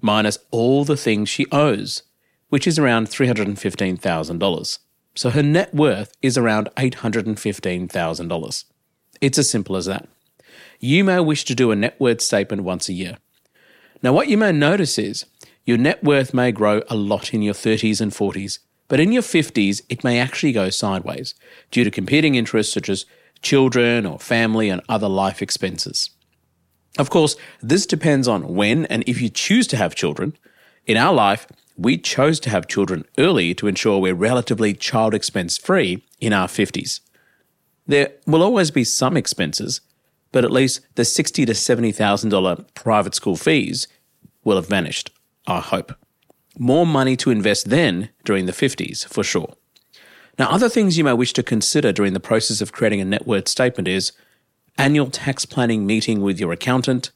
minus 0.00 0.38
all 0.50 0.82
the 0.82 0.96
things 0.96 1.28
she 1.28 1.44
owes, 1.52 2.04
which 2.48 2.66
is 2.66 2.78
around 2.78 3.08
$315,000. 3.08 4.78
So 5.14 5.28
her 5.28 5.42
net 5.42 5.74
worth 5.74 6.14
is 6.22 6.38
around 6.38 6.70
$815,000. 6.78 8.64
It's 9.20 9.36
as 9.36 9.50
simple 9.50 9.76
as 9.76 9.84
that. 9.84 10.08
You 10.80 11.04
may 11.04 11.20
wish 11.20 11.44
to 11.44 11.54
do 11.54 11.70
a 11.70 11.76
net 11.76 12.00
worth 12.00 12.22
statement 12.22 12.62
once 12.62 12.88
a 12.88 12.94
year. 12.94 13.18
Now, 14.02 14.14
what 14.14 14.28
you 14.28 14.38
may 14.38 14.52
notice 14.52 14.98
is 14.98 15.26
your 15.66 15.76
net 15.76 16.02
worth 16.02 16.32
may 16.32 16.50
grow 16.50 16.80
a 16.88 16.96
lot 16.96 17.34
in 17.34 17.42
your 17.42 17.52
30s 17.52 18.00
and 18.00 18.10
40s, 18.10 18.58
but 18.88 19.00
in 19.00 19.12
your 19.12 19.22
50s, 19.22 19.82
it 19.90 20.02
may 20.02 20.18
actually 20.18 20.52
go 20.52 20.70
sideways 20.70 21.34
due 21.70 21.84
to 21.84 21.90
competing 21.90 22.36
interests 22.36 22.72
such 22.72 22.88
as 22.88 23.04
children 23.42 24.06
or 24.06 24.18
family 24.18 24.70
and 24.70 24.80
other 24.88 25.10
life 25.10 25.42
expenses. 25.42 26.08
Of 26.98 27.10
course, 27.10 27.36
this 27.60 27.86
depends 27.86 28.28
on 28.28 28.54
when 28.54 28.86
and 28.86 29.02
if 29.06 29.20
you 29.20 29.28
choose 29.28 29.66
to 29.68 29.76
have 29.76 29.94
children. 29.94 30.36
In 30.86 30.96
our 30.96 31.14
life, 31.14 31.46
we 31.76 31.96
chose 31.96 32.38
to 32.40 32.50
have 32.50 32.66
children 32.66 33.04
early 33.16 33.54
to 33.54 33.66
ensure 33.66 33.98
we're 33.98 34.14
relatively 34.14 34.74
child 34.74 35.14
expense 35.14 35.56
free 35.56 36.04
in 36.20 36.32
our 36.32 36.48
50s. 36.48 37.00
There 37.86 38.12
will 38.26 38.42
always 38.42 38.70
be 38.70 38.84
some 38.84 39.16
expenses, 39.16 39.80
but 40.32 40.44
at 40.44 40.50
least 40.50 40.80
the 40.94 41.02
$60 41.02 41.46
to 41.46 41.52
$70,000 41.52 42.74
private 42.74 43.14
school 43.14 43.36
fees 43.36 43.88
will 44.44 44.56
have 44.56 44.68
vanished, 44.68 45.10
I 45.46 45.60
hope. 45.60 45.94
More 46.58 46.86
money 46.86 47.16
to 47.16 47.30
invest 47.30 47.70
then 47.70 48.10
during 48.24 48.46
the 48.46 48.52
50s, 48.52 49.06
for 49.06 49.24
sure. 49.24 49.54
Now, 50.38 50.50
other 50.50 50.68
things 50.68 50.96
you 50.96 51.04
may 51.04 51.12
wish 51.12 51.32
to 51.34 51.42
consider 51.42 51.92
during 51.92 52.12
the 52.12 52.20
process 52.20 52.60
of 52.60 52.72
creating 52.72 53.00
a 53.00 53.04
net 53.04 53.26
worth 53.26 53.48
statement 53.48 53.88
is 53.88 54.12
annual 54.78 55.10
tax 55.10 55.44
planning 55.44 55.86
meeting 55.86 56.20
with 56.20 56.40
your 56.40 56.52
accountant, 56.52 57.10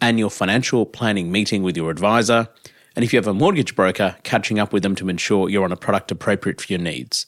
annual 0.00 0.30
financial 0.30 0.86
planning 0.86 1.30
meeting 1.30 1.62
with 1.62 1.76
your 1.76 1.90
advisor, 1.90 2.48
and 2.96 3.04
if 3.04 3.12
you 3.12 3.18
have 3.18 3.26
a 3.26 3.34
mortgage 3.34 3.76
broker, 3.76 4.16
catching 4.22 4.58
up 4.58 4.72
with 4.72 4.82
them 4.82 4.94
to 4.96 5.08
ensure 5.08 5.48
you're 5.48 5.64
on 5.64 5.72
a 5.72 5.76
product 5.76 6.10
appropriate 6.10 6.60
for 6.60 6.72
your 6.72 6.80
needs. 6.80 7.26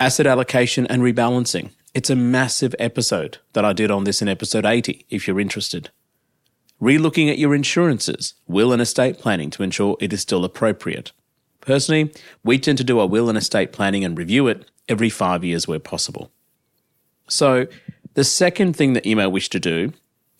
Asset 0.00 0.26
allocation 0.26 0.86
and 0.86 1.02
rebalancing. 1.02 1.70
It's 1.94 2.10
a 2.10 2.16
massive 2.16 2.74
episode 2.78 3.38
that 3.52 3.64
I 3.64 3.72
did 3.72 3.90
on 3.90 4.04
this 4.04 4.22
in 4.22 4.28
episode 4.28 4.64
80, 4.64 5.06
if 5.10 5.26
you're 5.26 5.40
interested. 5.40 5.90
Relooking 6.80 7.28
at 7.30 7.38
your 7.38 7.54
insurances, 7.54 8.34
will 8.46 8.72
and 8.72 8.80
estate 8.80 9.18
planning 9.18 9.50
to 9.50 9.62
ensure 9.62 9.96
it 10.00 10.12
is 10.12 10.20
still 10.20 10.44
appropriate. 10.44 11.12
Personally, 11.60 12.12
we 12.44 12.58
tend 12.58 12.78
to 12.78 12.84
do 12.84 13.00
our 13.00 13.06
will 13.06 13.28
and 13.28 13.36
estate 13.36 13.72
planning 13.72 14.04
and 14.04 14.16
review 14.16 14.46
it 14.46 14.70
every 14.88 15.10
five 15.10 15.44
years 15.44 15.66
where 15.66 15.80
possible. 15.80 16.30
So, 17.28 17.66
the 18.18 18.24
second 18.24 18.74
thing 18.74 18.94
that 18.94 19.06
you 19.06 19.14
may 19.14 19.28
wish 19.28 19.48
to 19.48 19.60
do, 19.60 19.92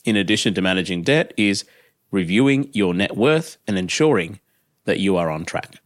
in 0.04 0.16
addition 0.16 0.52
to 0.52 0.60
managing 0.60 1.04
debt, 1.04 1.32
is 1.36 1.64
reviewing 2.10 2.68
your 2.72 2.92
net 2.92 3.16
worth, 3.16 3.56
and 3.68 3.78
ensuring 3.78 4.40
that 4.84 4.98
you 4.98 5.16
are 5.16 5.30
on 5.30 5.44
track. 5.44 5.76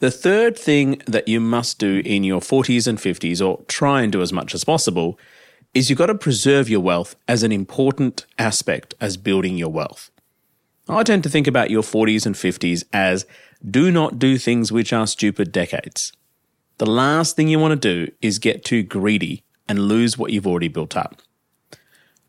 The 0.00 0.10
third 0.10 0.58
thing 0.58 1.00
that 1.06 1.28
you 1.28 1.40
must 1.40 1.78
do 1.78 2.02
in 2.04 2.24
your 2.24 2.42
40s 2.42 2.86
and 2.86 2.98
50s, 2.98 3.40
or 3.40 3.64
try 3.68 4.02
and 4.02 4.12
do 4.12 4.20
as 4.20 4.34
much 4.34 4.54
as 4.54 4.64
possible, 4.64 5.18
is 5.72 5.88
you've 5.88 5.98
got 5.98 6.08
to 6.08 6.14
preserve 6.14 6.68
your 6.68 6.80
wealth 6.80 7.16
as 7.26 7.42
an 7.42 7.50
important 7.50 8.26
aspect 8.38 8.92
as 9.00 9.16
building 9.16 9.56
your 9.56 9.72
wealth. 9.72 10.10
I 10.90 11.04
tend 11.04 11.22
to 11.22 11.30
think 11.30 11.46
about 11.46 11.70
your 11.70 11.82
40s 11.82 12.26
and 12.26 12.34
50s 12.34 12.84
as 12.92 13.24
do 13.66 13.90
not 13.90 14.18
do 14.18 14.36
things 14.36 14.70
which 14.70 14.92
are 14.92 15.06
stupid 15.06 15.52
decades. 15.52 16.12
The 16.76 16.84
last 16.84 17.34
thing 17.34 17.48
you 17.48 17.58
want 17.58 17.80
to 17.80 18.06
do 18.06 18.12
is 18.20 18.38
get 18.38 18.62
too 18.62 18.82
greedy 18.82 19.42
and 19.68 19.88
lose 19.88 20.18
what 20.18 20.32
you've 20.32 20.46
already 20.46 20.68
built 20.68 20.96
up. 20.96 21.20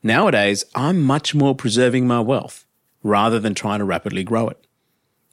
Nowadays, 0.03 0.63
I'm 0.75 1.01
much 1.01 1.33
more 1.33 1.55
preserving 1.55 2.07
my 2.07 2.19
wealth 2.19 2.65
rather 3.03 3.39
than 3.39 3.55
trying 3.55 3.79
to 3.79 3.85
rapidly 3.85 4.23
grow 4.23 4.49
it. 4.49 4.65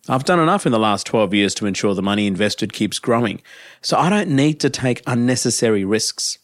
I've 0.09 0.25
done 0.25 0.41
enough 0.41 0.67
in 0.67 0.73
the 0.73 0.79
last 0.79 1.07
12 1.07 1.33
years 1.33 1.55
to 1.55 1.67
ensure 1.67 1.95
the 1.95 2.03
money 2.03 2.27
invested 2.27 2.73
keeps 2.73 2.99
growing, 2.99 3.41
so 3.81 3.97
I 3.97 4.11
don't 4.11 4.31
need 4.31 4.59
to 4.61 4.71
take 4.71 5.03
unnecessary 5.07 5.85
risks. 5.85 6.39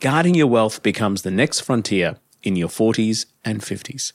Guarding 0.00 0.34
your 0.34 0.46
wealth 0.46 0.82
becomes 0.82 1.22
the 1.22 1.30
next 1.30 1.60
frontier 1.60 2.16
in 2.42 2.56
your 2.56 2.68
40s 2.68 3.26
and 3.44 3.60
50s. 3.60 4.12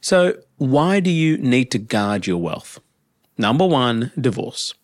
So, 0.00 0.34
why 0.58 1.00
do 1.00 1.10
you 1.10 1.38
need 1.38 1.70
to 1.70 1.78
guard 1.78 2.26
your 2.26 2.36
wealth? 2.36 2.78
Number 3.38 3.66
one, 3.66 4.12
divorce. 4.20 4.74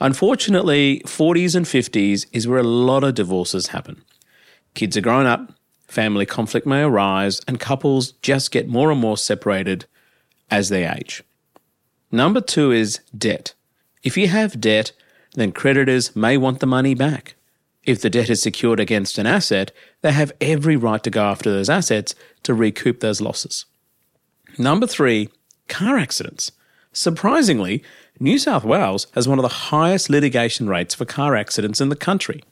Unfortunately, 0.00 1.00
40s 1.06 1.54
and 1.54 1.66
50s 1.66 2.26
is 2.32 2.48
where 2.48 2.58
a 2.58 2.64
lot 2.64 3.04
of 3.04 3.14
divorces 3.14 3.68
happen. 3.68 4.02
Kids 4.74 4.96
are 4.96 5.00
grown 5.00 5.26
up, 5.26 5.52
family 5.86 6.26
conflict 6.26 6.66
may 6.66 6.82
arise, 6.82 7.40
and 7.46 7.60
couples 7.60 8.12
just 8.22 8.50
get 8.50 8.68
more 8.68 8.90
and 8.90 9.00
more 9.00 9.16
separated 9.16 9.86
as 10.50 10.68
they 10.68 10.86
age. 10.86 11.22
Number 12.10 12.40
two 12.40 12.72
is 12.72 13.00
debt. 13.16 13.54
If 14.02 14.16
you 14.16 14.28
have 14.28 14.60
debt, 14.60 14.92
then 15.34 15.52
creditors 15.52 16.14
may 16.14 16.36
want 16.36 16.60
the 16.60 16.66
money 16.66 16.94
back. 16.94 17.34
If 17.84 18.00
the 18.00 18.10
debt 18.10 18.30
is 18.30 18.42
secured 18.42 18.80
against 18.80 19.18
an 19.18 19.26
asset, 19.26 19.72
they 20.00 20.12
have 20.12 20.32
every 20.40 20.76
right 20.76 21.02
to 21.02 21.10
go 21.10 21.24
after 21.24 21.50
those 21.50 21.68
assets 21.68 22.14
to 22.44 22.54
recoup 22.54 23.00
those 23.00 23.20
losses. 23.20 23.66
Number 24.58 24.86
three, 24.86 25.28
car 25.68 25.98
accidents. 25.98 26.52
Surprisingly, 26.92 27.82
New 28.20 28.38
South 28.38 28.64
Wales 28.64 29.08
has 29.14 29.26
one 29.26 29.38
of 29.38 29.42
the 29.42 29.48
highest 29.48 30.08
litigation 30.08 30.68
rates 30.68 30.94
for 30.94 31.04
car 31.04 31.34
accidents 31.34 31.80
in 31.80 31.88
the 31.88 31.96
country. 31.96 32.42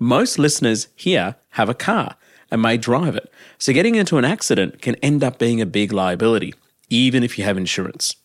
Most 0.00 0.38
listeners 0.38 0.88
here 0.96 1.36
have 1.50 1.68
a 1.68 1.74
car, 1.74 2.16
and 2.50 2.62
may 2.62 2.76
drive 2.76 3.14
it. 3.14 3.30
So 3.58 3.72
getting 3.72 3.94
into 3.94 4.18
an 4.18 4.24
accident 4.24 4.82
can 4.82 4.96
end 4.96 5.22
up 5.22 5.38
being 5.38 5.60
a 5.60 5.66
big 5.66 5.92
liability, 5.92 6.54
even 6.88 7.22
if 7.22 7.38
you 7.38 7.44
have 7.44 7.56
insurance. 7.56 8.16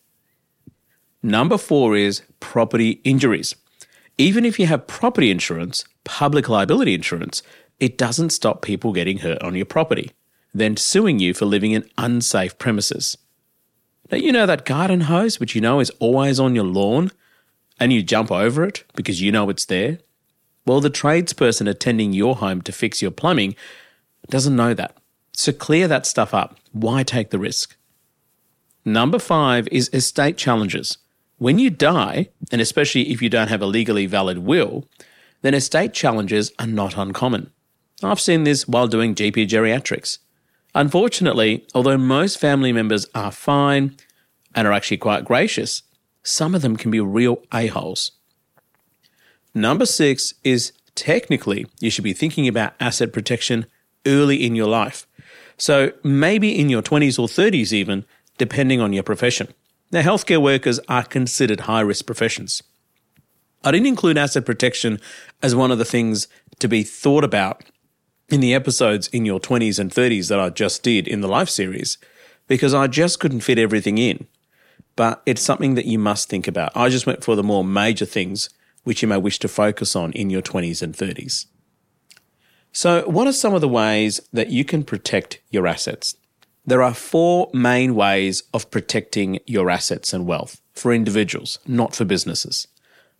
Number 1.22 1.58
four 1.58 1.96
is 1.96 2.22
property 2.40 3.00
injuries. 3.04 3.54
Even 4.18 4.44
if 4.44 4.58
you 4.58 4.66
have 4.66 4.86
property 4.86 5.30
insurance, 5.30 5.84
public 6.04 6.48
liability 6.48 6.94
insurance, 6.94 7.42
it 7.80 7.98
doesn't 7.98 8.30
stop 8.30 8.62
people 8.62 8.92
getting 8.92 9.18
hurt 9.18 9.42
on 9.42 9.54
your 9.54 9.66
property, 9.66 10.12
then 10.52 10.76
suing 10.76 11.18
you 11.18 11.34
for 11.34 11.46
living 11.46 11.72
in 11.72 11.88
unsafe 11.98 12.58
premises. 12.58 13.16
Now, 14.14 14.20
you 14.20 14.30
know 14.30 14.46
that 14.46 14.64
garden 14.64 15.00
hose, 15.00 15.40
which 15.40 15.56
you 15.56 15.60
know 15.60 15.80
is 15.80 15.90
always 15.98 16.38
on 16.38 16.54
your 16.54 16.66
lawn, 16.66 17.10
and 17.80 17.92
you 17.92 18.00
jump 18.00 18.30
over 18.30 18.62
it 18.62 18.84
because 18.94 19.20
you 19.20 19.32
know 19.32 19.50
it's 19.50 19.64
there? 19.64 19.98
Well, 20.64 20.80
the 20.80 20.88
tradesperson 20.88 21.68
attending 21.68 22.12
your 22.12 22.36
home 22.36 22.62
to 22.62 22.70
fix 22.70 23.02
your 23.02 23.10
plumbing 23.10 23.56
doesn't 24.28 24.54
know 24.54 24.72
that. 24.72 24.96
So 25.32 25.50
clear 25.50 25.88
that 25.88 26.06
stuff 26.06 26.32
up. 26.32 26.56
Why 26.70 27.02
take 27.02 27.30
the 27.30 27.40
risk? 27.40 27.74
Number 28.84 29.18
five 29.18 29.66
is 29.72 29.90
estate 29.92 30.36
challenges. 30.36 30.98
When 31.38 31.58
you 31.58 31.68
die, 31.68 32.28
and 32.52 32.60
especially 32.60 33.10
if 33.10 33.20
you 33.20 33.28
don't 33.28 33.48
have 33.48 33.62
a 33.62 33.66
legally 33.66 34.06
valid 34.06 34.38
will, 34.38 34.88
then 35.42 35.54
estate 35.54 35.92
challenges 35.92 36.52
are 36.60 36.68
not 36.68 36.96
uncommon. 36.96 37.50
I've 38.00 38.20
seen 38.20 38.44
this 38.44 38.68
while 38.68 38.86
doing 38.86 39.16
GP 39.16 39.48
geriatrics. 39.48 40.18
Unfortunately, 40.74 41.66
although 41.74 41.96
most 41.96 42.40
family 42.40 42.72
members 42.72 43.06
are 43.14 43.30
fine 43.30 43.96
and 44.54 44.66
are 44.66 44.72
actually 44.72 44.96
quite 44.96 45.24
gracious, 45.24 45.82
some 46.22 46.54
of 46.54 46.62
them 46.62 46.76
can 46.76 46.90
be 46.90 47.00
real 47.00 47.42
a-holes. 47.52 48.12
Number 49.54 49.86
six 49.86 50.34
is 50.42 50.72
technically 50.94 51.66
you 51.80 51.90
should 51.90 52.04
be 52.04 52.12
thinking 52.12 52.48
about 52.48 52.74
asset 52.80 53.12
protection 53.12 53.66
early 54.06 54.44
in 54.44 54.56
your 54.56 54.68
life. 54.68 55.06
So 55.56 55.92
maybe 56.02 56.58
in 56.58 56.68
your 56.68 56.82
20s 56.82 57.18
or 57.18 57.28
30s, 57.28 57.72
even, 57.72 58.04
depending 58.38 58.80
on 58.80 58.92
your 58.92 59.04
profession. 59.04 59.48
Now, 59.92 60.02
healthcare 60.02 60.42
workers 60.42 60.80
are 60.88 61.04
considered 61.04 61.60
high 61.60 61.82
risk 61.82 62.04
professions. 62.04 62.62
I 63.62 63.70
didn't 63.70 63.86
include 63.86 64.18
asset 64.18 64.44
protection 64.44 65.00
as 65.40 65.54
one 65.54 65.70
of 65.70 65.78
the 65.78 65.84
things 65.84 66.26
to 66.58 66.68
be 66.68 66.82
thought 66.82 67.22
about 67.22 67.62
in 68.28 68.40
the 68.40 68.54
episodes 68.54 69.08
in 69.08 69.24
your 69.24 69.40
20s 69.40 69.78
and 69.78 69.90
30s 69.90 70.28
that 70.28 70.40
I 70.40 70.50
just 70.50 70.82
did 70.82 71.06
in 71.06 71.20
the 71.20 71.28
life 71.28 71.48
series 71.48 71.98
because 72.46 72.74
I 72.74 72.86
just 72.86 73.20
couldn't 73.20 73.40
fit 73.40 73.58
everything 73.58 73.98
in. 73.98 74.26
But 74.96 75.22
it's 75.26 75.42
something 75.42 75.74
that 75.74 75.86
you 75.86 75.98
must 75.98 76.28
think 76.28 76.46
about. 76.46 76.72
I 76.74 76.88
just 76.88 77.06
went 77.06 77.24
for 77.24 77.36
the 77.36 77.42
more 77.42 77.64
major 77.64 78.06
things 78.06 78.48
which 78.84 79.02
you 79.02 79.08
may 79.08 79.16
wish 79.16 79.38
to 79.40 79.48
focus 79.48 79.96
on 79.96 80.12
in 80.12 80.30
your 80.30 80.42
20s 80.42 80.82
and 80.82 80.94
30s. 80.94 81.46
So, 82.70 83.02
what 83.08 83.26
are 83.26 83.32
some 83.32 83.54
of 83.54 83.60
the 83.60 83.68
ways 83.68 84.20
that 84.32 84.50
you 84.50 84.64
can 84.64 84.84
protect 84.84 85.40
your 85.50 85.66
assets? 85.66 86.16
There 86.66 86.82
are 86.82 86.94
four 86.94 87.50
main 87.52 87.94
ways 87.94 88.42
of 88.52 88.70
protecting 88.70 89.38
your 89.46 89.70
assets 89.70 90.12
and 90.12 90.26
wealth 90.26 90.60
for 90.74 90.92
individuals, 90.92 91.58
not 91.66 91.94
for 91.94 92.04
businesses. 92.04 92.66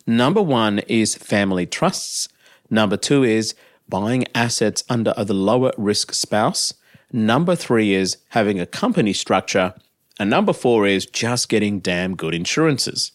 Number 0.06 0.42
one 0.42 0.80
is 0.80 1.14
family 1.14 1.66
trusts. 1.66 2.28
Number 2.68 2.96
two 2.96 3.23
is 3.23 3.54
buying 3.88 4.24
assets 4.34 4.84
under 4.88 5.14
a 5.16 5.24
lower 5.24 5.72
risk 5.76 6.12
spouse. 6.12 6.74
Number 7.12 7.54
three 7.54 7.94
is 7.94 8.16
having 8.30 8.58
a 8.58 8.66
company 8.66 9.12
structure. 9.12 9.74
And 10.18 10.30
number 10.30 10.52
four 10.52 10.86
is 10.86 11.06
just 11.06 11.48
getting 11.48 11.80
damn 11.80 12.14
good 12.14 12.34
insurances. 12.34 13.12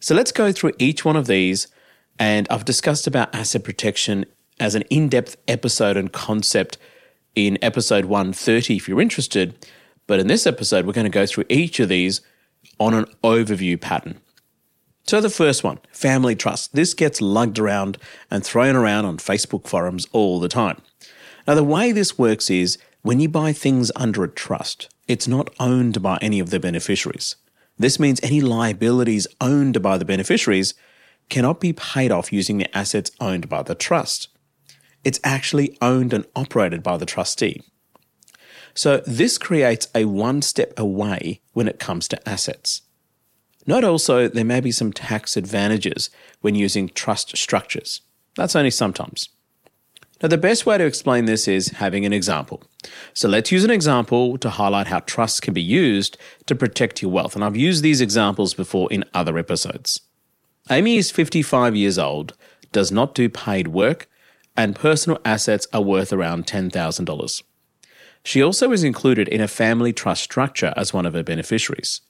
So 0.00 0.14
let's 0.14 0.32
go 0.32 0.52
through 0.52 0.72
each 0.78 1.04
one 1.04 1.16
of 1.16 1.26
these. 1.26 1.68
And 2.18 2.46
I've 2.50 2.64
discussed 2.64 3.06
about 3.06 3.34
asset 3.34 3.64
protection 3.64 4.26
as 4.58 4.74
an 4.74 4.82
in 4.82 5.08
depth 5.08 5.36
episode 5.46 5.96
and 5.96 6.12
concept 6.12 6.78
in 7.34 7.58
episode 7.62 8.06
130 8.06 8.76
if 8.76 8.88
you're 8.88 9.00
interested. 9.00 9.54
But 10.06 10.20
in 10.20 10.26
this 10.26 10.46
episode, 10.46 10.86
we're 10.86 10.92
going 10.92 11.04
to 11.04 11.10
go 11.10 11.26
through 11.26 11.44
each 11.48 11.80
of 11.80 11.88
these 11.88 12.20
on 12.78 12.94
an 12.94 13.06
overview 13.22 13.80
pattern. 13.80 14.20
So, 15.08 15.20
the 15.20 15.30
first 15.30 15.62
one, 15.62 15.78
family 15.92 16.34
trust. 16.34 16.74
This 16.74 16.92
gets 16.92 17.20
lugged 17.20 17.60
around 17.60 17.96
and 18.28 18.44
thrown 18.44 18.74
around 18.74 19.04
on 19.04 19.18
Facebook 19.18 19.68
forums 19.68 20.08
all 20.10 20.40
the 20.40 20.48
time. 20.48 20.82
Now, 21.46 21.54
the 21.54 21.62
way 21.62 21.92
this 21.92 22.18
works 22.18 22.50
is 22.50 22.76
when 23.02 23.20
you 23.20 23.28
buy 23.28 23.52
things 23.52 23.92
under 23.94 24.24
a 24.24 24.28
trust, 24.28 24.92
it's 25.06 25.28
not 25.28 25.54
owned 25.60 26.02
by 26.02 26.18
any 26.20 26.40
of 26.40 26.50
the 26.50 26.58
beneficiaries. 26.58 27.36
This 27.78 28.00
means 28.00 28.18
any 28.20 28.40
liabilities 28.40 29.28
owned 29.40 29.80
by 29.80 29.96
the 29.96 30.04
beneficiaries 30.04 30.74
cannot 31.28 31.60
be 31.60 31.72
paid 31.72 32.10
off 32.10 32.32
using 32.32 32.58
the 32.58 32.76
assets 32.76 33.12
owned 33.20 33.48
by 33.48 33.62
the 33.62 33.76
trust. 33.76 34.28
It's 35.04 35.20
actually 35.22 35.78
owned 35.80 36.12
and 36.12 36.26
operated 36.34 36.82
by 36.82 36.96
the 36.96 37.06
trustee. 37.06 37.62
So, 38.74 39.02
this 39.06 39.38
creates 39.38 39.86
a 39.94 40.04
one 40.06 40.42
step 40.42 40.76
away 40.76 41.42
when 41.52 41.68
it 41.68 41.78
comes 41.78 42.08
to 42.08 42.28
assets. 42.28 42.82
Note 43.66 43.84
also 43.84 44.28
there 44.28 44.44
may 44.44 44.60
be 44.60 44.70
some 44.70 44.92
tax 44.92 45.36
advantages 45.36 46.10
when 46.40 46.54
using 46.54 46.88
trust 46.88 47.36
structures. 47.36 48.00
That's 48.36 48.54
only 48.54 48.70
sometimes. 48.70 49.28
Now, 50.22 50.28
the 50.28 50.38
best 50.38 50.64
way 50.64 50.78
to 50.78 50.86
explain 50.86 51.26
this 51.26 51.46
is 51.46 51.68
having 51.68 52.06
an 52.06 52.12
example. 52.12 52.62
So, 53.12 53.28
let's 53.28 53.52
use 53.52 53.64
an 53.64 53.70
example 53.70 54.38
to 54.38 54.48
highlight 54.48 54.86
how 54.86 55.00
trusts 55.00 55.40
can 55.40 55.52
be 55.52 55.62
used 55.62 56.16
to 56.46 56.54
protect 56.54 57.02
your 57.02 57.10
wealth. 57.10 57.34
And 57.34 57.44
I've 57.44 57.56
used 57.56 57.82
these 57.82 58.00
examples 58.00 58.54
before 58.54 58.90
in 58.90 59.04
other 59.12 59.36
episodes. 59.36 60.00
Amy 60.70 60.96
is 60.96 61.10
55 61.10 61.76
years 61.76 61.98
old, 61.98 62.34
does 62.72 62.90
not 62.90 63.14
do 63.14 63.28
paid 63.28 63.68
work, 63.68 64.08
and 64.56 64.74
personal 64.74 65.20
assets 65.24 65.66
are 65.72 65.82
worth 65.82 66.12
around 66.12 66.46
$10,000. 66.46 67.42
She 68.24 68.42
also 68.42 68.72
is 68.72 68.82
included 68.82 69.28
in 69.28 69.40
a 69.40 69.48
family 69.48 69.92
trust 69.92 70.24
structure 70.24 70.72
as 70.76 70.94
one 70.94 71.04
of 71.04 71.12
her 71.12 71.22
beneficiaries. 71.22 72.00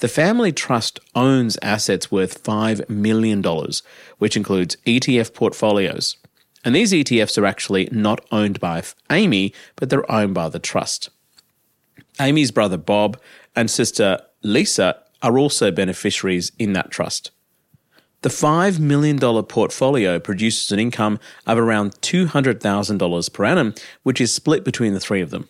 The 0.00 0.08
family 0.08 0.52
trust 0.52 1.00
owns 1.16 1.58
assets 1.60 2.10
worth 2.10 2.44
$5 2.44 2.88
million, 2.88 3.42
which 4.18 4.36
includes 4.36 4.76
ETF 4.86 5.34
portfolios. 5.34 6.16
And 6.64 6.74
these 6.74 6.92
ETFs 6.92 7.36
are 7.36 7.46
actually 7.46 7.88
not 7.90 8.24
owned 8.30 8.60
by 8.60 8.84
Amy, 9.10 9.52
but 9.74 9.90
they're 9.90 10.10
owned 10.10 10.34
by 10.34 10.50
the 10.50 10.60
trust. 10.60 11.10
Amy's 12.20 12.52
brother 12.52 12.76
Bob 12.76 13.20
and 13.56 13.68
sister 13.68 14.20
Lisa 14.42 15.02
are 15.20 15.36
also 15.36 15.72
beneficiaries 15.72 16.52
in 16.60 16.74
that 16.74 16.92
trust. 16.92 17.32
The 18.22 18.28
$5 18.28 18.78
million 18.78 19.18
portfolio 19.18 20.20
produces 20.20 20.70
an 20.70 20.78
income 20.78 21.18
of 21.46 21.58
around 21.58 22.00
$200,000 22.02 23.32
per 23.32 23.44
annum, 23.44 23.74
which 24.04 24.20
is 24.20 24.32
split 24.32 24.64
between 24.64 24.94
the 24.94 25.00
three 25.00 25.20
of 25.20 25.30
them. 25.30 25.48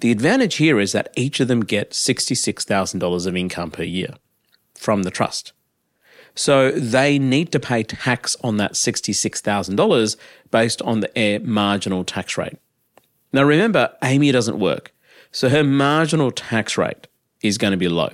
The 0.00 0.10
advantage 0.10 0.56
here 0.56 0.78
is 0.78 0.92
that 0.92 1.12
each 1.16 1.40
of 1.40 1.48
them 1.48 1.64
get 1.64 1.90
$66,000 1.90 3.26
of 3.26 3.36
income 3.36 3.70
per 3.70 3.82
year 3.82 4.14
from 4.74 5.02
the 5.02 5.10
trust. 5.10 5.52
So 6.34 6.70
they 6.70 7.18
need 7.18 7.50
to 7.52 7.60
pay 7.60 7.82
tax 7.82 8.36
on 8.44 8.58
that 8.58 8.74
$66,000 8.74 10.16
based 10.50 10.82
on 10.82 11.00
the 11.00 11.18
air 11.18 11.40
marginal 11.40 12.04
tax 12.04 12.36
rate. 12.36 12.58
Now 13.32 13.42
remember, 13.42 13.94
Amy 14.04 14.30
doesn't 14.32 14.58
work, 14.58 14.92
so 15.32 15.48
her 15.48 15.64
marginal 15.64 16.30
tax 16.30 16.76
rate 16.76 17.06
is 17.42 17.56
going 17.56 17.70
to 17.70 17.78
be 17.78 17.88
low. 17.88 18.10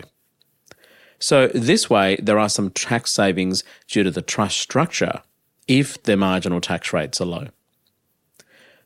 So 1.19 1.49
this 1.49 1.91
way, 1.91 2.17
there 2.23 2.39
are 2.39 2.49
some 2.49 2.71
tax 2.71 3.11
savings 3.13 3.65
due 3.89 4.03
to 4.05 4.11
the 4.11 4.23
trust 4.23 4.59
structure 4.59 5.23
if 5.69 6.03
their 6.05 6.17
marginal 6.17 6.61
tax 6.61 6.93
rates 6.93 7.21
are 7.21 7.27
low. 7.27 7.49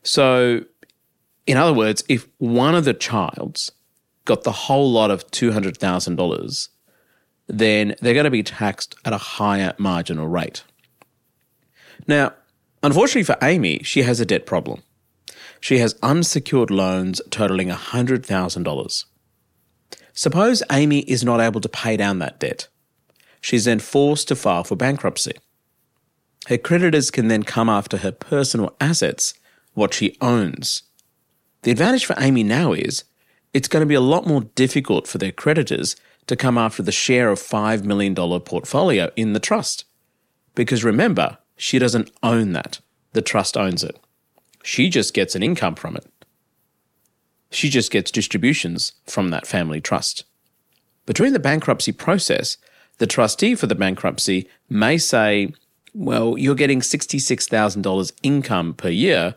So 0.03 0.65
in 1.47 1.57
other 1.57 1.73
words, 1.73 2.03
if 2.09 2.27
one 2.37 2.75
of 2.75 2.85
the 2.85 2.93
childs 2.93 3.71
got 4.25 4.43
the 4.43 4.51
whole 4.51 4.91
lot 4.91 5.09
of 5.09 5.25
$200,000, 5.31 6.69
then 7.47 7.95
they're 8.01 8.13
going 8.13 8.25
to 8.25 8.29
be 8.29 8.43
taxed 8.43 8.95
at 9.05 9.13
a 9.13 9.17
higher 9.17 9.73
marginal 9.77 10.27
rate. 10.27 10.63
Now, 12.05 12.33
unfortunately 12.83 13.23
for 13.23 13.37
Amy, 13.41 13.79
she 13.83 14.03
has 14.03 14.19
a 14.19 14.25
debt 14.25 14.45
problem. 14.45 14.83
She 15.61 15.79
has 15.79 15.95
unsecured 16.03 16.69
loans 16.69 17.21
totaling 17.31 17.69
$100,000. 17.69 19.05
Suppose 20.13 20.63
Amy 20.71 20.99
is 20.99 21.23
not 21.23 21.39
able 21.39 21.61
to 21.61 21.69
pay 21.69 21.95
down 21.95 22.19
that 22.19 22.39
debt. 22.39 22.67
She's 23.39 23.65
then 23.65 23.79
forced 23.79 24.27
to 24.27 24.35
file 24.35 24.65
for 24.65 24.75
bankruptcy. 24.75 25.33
Her 26.47 26.57
creditors 26.57 27.11
can 27.11 27.29
then 27.29 27.43
come 27.43 27.69
after 27.69 27.97
her 27.97 28.11
personal 28.11 28.75
assets, 28.81 29.33
what 29.73 29.93
she 29.93 30.17
owns, 30.21 30.83
the 31.67 31.71
advantage 31.71 32.05
for 32.05 32.15
Amy 32.17 32.43
now 32.43 32.71
is 32.71 33.03
it's 33.53 33.67
going 33.67 33.81
to 33.81 33.85
be 33.85 33.93
a 33.93 33.99
lot 33.99 34.25
more 34.25 34.43
difficult 34.55 35.05
for 35.05 35.17
their 35.17 35.33
creditors 35.33 35.97
to 36.25 36.37
come 36.37 36.57
after 36.57 36.81
the 36.81 36.93
share 36.93 37.29
of 37.29 37.39
$5 37.39 37.83
million 37.83 38.15
portfolio 38.15 39.11
in 39.17 39.33
the 39.33 39.41
trust. 39.41 39.83
Because 40.55 40.85
remember, 40.85 41.39
she 41.57 41.77
doesn't 41.77 42.09
own 42.23 42.53
that, 42.53 42.79
the 43.11 43.21
trust 43.21 43.57
owns 43.57 43.83
it. 43.83 43.99
She 44.63 44.87
just 44.87 45.13
gets 45.13 45.35
an 45.35 45.43
income 45.43 45.75
from 45.75 45.97
it. 45.97 46.09
She 47.51 47.69
just 47.69 47.91
gets 47.91 48.11
distributions 48.11 48.93
from 49.05 49.29
that 49.31 49.45
family 49.45 49.81
trust. 49.81 50.23
Between 51.05 51.33
the 51.33 51.37
bankruptcy 51.37 51.91
process, 51.91 52.55
the 52.97 53.07
trustee 53.07 53.55
for 53.55 53.67
the 53.67 53.75
bankruptcy 53.75 54.47
may 54.69 54.97
say, 54.97 55.53
Well, 55.93 56.37
you're 56.37 56.55
getting 56.55 56.79
$66,000 56.79 58.13
income 58.23 58.73
per 58.73 58.87
year, 58.87 59.35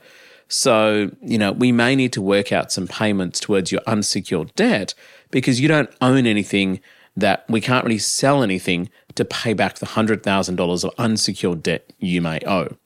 so, 0.50 1.12
you 1.22 1.38
know, 1.38 1.52
we 1.52 1.70
may 1.70 1.94
need 1.94 2.12
to 2.14 2.20
work 2.20 2.50
out 2.52 2.72
some 2.72 2.88
payments 2.88 3.38
towards 3.38 3.70
your 3.70 3.82
unsecured 3.86 4.52
debt 4.56 4.94
because 5.30 5.60
you 5.60 5.68
don't 5.68 5.90
own 6.00 6.26
anything 6.26 6.80
that 7.16 7.44
we 7.48 7.60
can't 7.60 7.84
really 7.84 7.98
sell 7.98 8.42
anything 8.42 8.90
to 9.14 9.24
pay 9.24 9.52
back 9.54 9.78
the 9.78 9.86
$100,000 9.86 10.84
of 10.84 10.94
unsecured 10.98 11.62
debt 11.62 11.92
you 12.00 12.20
may 12.20 12.40
owe. 12.46 12.76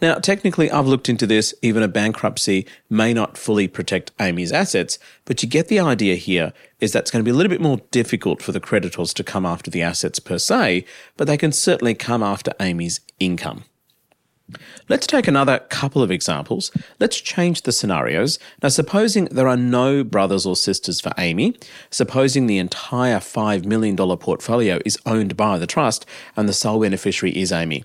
Now, 0.00 0.14
technically, 0.14 0.70
I've 0.70 0.86
looked 0.86 1.08
into 1.08 1.26
this. 1.26 1.52
Even 1.62 1.82
a 1.82 1.88
bankruptcy 1.88 2.64
may 2.88 3.12
not 3.12 3.36
fully 3.36 3.66
protect 3.66 4.12
Amy's 4.20 4.52
assets, 4.52 5.00
but 5.24 5.42
you 5.42 5.48
get 5.48 5.66
the 5.66 5.80
idea 5.80 6.14
here 6.14 6.52
is 6.78 6.92
that 6.92 7.00
it's 7.00 7.10
going 7.10 7.24
to 7.24 7.28
be 7.28 7.32
a 7.32 7.36
little 7.36 7.50
bit 7.50 7.60
more 7.60 7.78
difficult 7.90 8.40
for 8.40 8.52
the 8.52 8.60
creditors 8.60 9.12
to 9.14 9.24
come 9.24 9.44
after 9.44 9.68
the 9.68 9.82
assets 9.82 10.20
per 10.20 10.38
se, 10.38 10.84
but 11.16 11.26
they 11.26 11.36
can 11.36 11.50
certainly 11.50 11.94
come 11.94 12.22
after 12.22 12.52
Amy's 12.60 13.00
income. 13.18 13.64
Let's 14.88 15.06
take 15.06 15.26
another 15.26 15.58
couple 15.70 16.02
of 16.02 16.10
examples. 16.10 16.70
Let's 17.00 17.20
change 17.20 17.62
the 17.62 17.72
scenarios. 17.72 18.38
Now, 18.62 18.68
supposing 18.68 19.24
there 19.26 19.48
are 19.48 19.56
no 19.56 20.04
brothers 20.04 20.46
or 20.46 20.54
sisters 20.54 21.00
for 21.00 21.12
Amy, 21.18 21.56
supposing 21.90 22.46
the 22.46 22.58
entire 22.58 23.18
$5 23.18 23.64
million 23.64 23.96
portfolio 23.96 24.78
is 24.84 24.98
owned 25.04 25.36
by 25.36 25.58
the 25.58 25.66
trust 25.66 26.06
and 26.36 26.48
the 26.48 26.52
sole 26.52 26.80
beneficiary 26.80 27.36
is 27.36 27.50
Amy. 27.50 27.84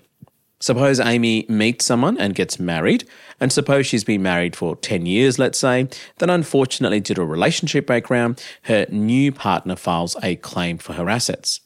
Suppose 0.60 1.00
Amy 1.00 1.44
meets 1.48 1.84
someone 1.84 2.16
and 2.18 2.36
gets 2.36 2.60
married, 2.60 3.04
and 3.40 3.52
suppose 3.52 3.84
she's 3.84 4.04
been 4.04 4.22
married 4.22 4.54
for 4.54 4.76
10 4.76 5.06
years, 5.06 5.36
let's 5.36 5.58
say, 5.58 5.88
then 6.18 6.30
unfortunately, 6.30 7.00
due 7.00 7.14
to 7.14 7.22
a 7.22 7.26
relationship 7.26 7.88
breakdown, 7.88 8.36
her 8.62 8.86
new 8.88 9.32
partner 9.32 9.74
files 9.74 10.16
a 10.22 10.36
claim 10.36 10.78
for 10.78 10.92
her 10.92 11.10
assets. 11.10 11.61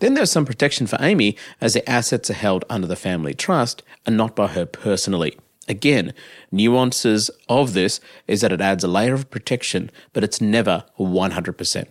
Then 0.00 0.14
there's 0.14 0.32
some 0.32 0.44
protection 0.44 0.86
for 0.86 0.98
Amy 1.00 1.36
as 1.60 1.74
the 1.74 1.88
assets 1.88 2.30
are 2.30 2.34
held 2.34 2.64
under 2.68 2.86
the 2.86 2.96
family 2.96 3.34
trust 3.34 3.82
and 4.04 4.16
not 4.16 4.34
by 4.34 4.48
her 4.48 4.66
personally. 4.66 5.38
Again, 5.66 6.12
nuances 6.52 7.30
of 7.48 7.72
this 7.72 8.00
is 8.26 8.42
that 8.42 8.52
it 8.52 8.60
adds 8.60 8.84
a 8.84 8.88
layer 8.88 9.14
of 9.14 9.30
protection, 9.30 9.90
but 10.12 10.24
it's 10.24 10.40
never 10.40 10.84
100%. 10.98 11.86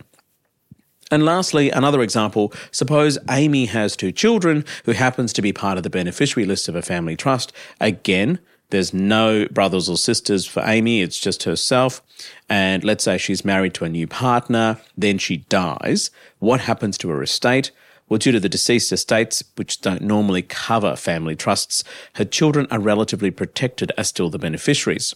And 1.11 1.25
lastly, 1.25 1.69
another 1.69 2.01
example 2.01 2.53
suppose 2.71 3.17
Amy 3.29 3.65
has 3.65 3.95
two 3.95 4.11
children 4.11 4.65
who 4.85 4.93
happens 4.93 5.33
to 5.33 5.41
be 5.41 5.53
part 5.53 5.77
of 5.77 5.83
the 5.83 5.89
beneficiary 5.89 6.45
list 6.45 6.67
of 6.67 6.75
a 6.75 6.81
family 6.81 7.15
trust. 7.15 7.51
Again, 7.79 8.39
there's 8.69 8.93
no 8.93 9.47
brothers 9.49 9.87
or 9.87 9.97
sisters 9.97 10.47
for 10.47 10.63
Amy, 10.65 11.01
it's 11.01 11.19
just 11.19 11.43
herself. 11.43 12.01
And 12.49 12.83
let's 12.83 13.03
say 13.03 13.17
she's 13.17 13.45
married 13.45 13.75
to 13.75 13.85
a 13.85 13.89
new 13.89 14.07
partner, 14.07 14.79
then 14.97 15.19
she 15.19 15.37
dies. 15.37 16.09
What 16.39 16.61
happens 16.61 16.97
to 16.99 17.09
her 17.09 17.21
estate? 17.21 17.71
Well, 18.13 18.19
due 18.19 18.31
to 18.33 18.39
the 18.39 18.47
deceased 18.47 18.91
estates, 18.91 19.43
which 19.55 19.81
don't 19.81 20.03
normally 20.03 20.43
cover 20.43 20.95
family 20.95 21.35
trusts, 21.35 21.83
her 22.13 22.23
children 22.23 22.67
are 22.69 22.77
relatively 22.77 23.31
protected 23.31 23.91
as 23.97 24.09
still 24.09 24.29
the 24.29 24.37
beneficiaries. 24.37 25.15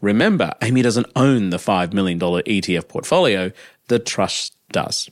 Remember, 0.00 0.52
Amy 0.62 0.82
doesn't 0.82 1.10
own 1.16 1.50
the 1.50 1.56
$5 1.56 1.92
million 1.92 2.20
ETF 2.20 2.86
portfolio, 2.86 3.50
the 3.88 3.98
trust 3.98 4.54
does. 4.70 5.10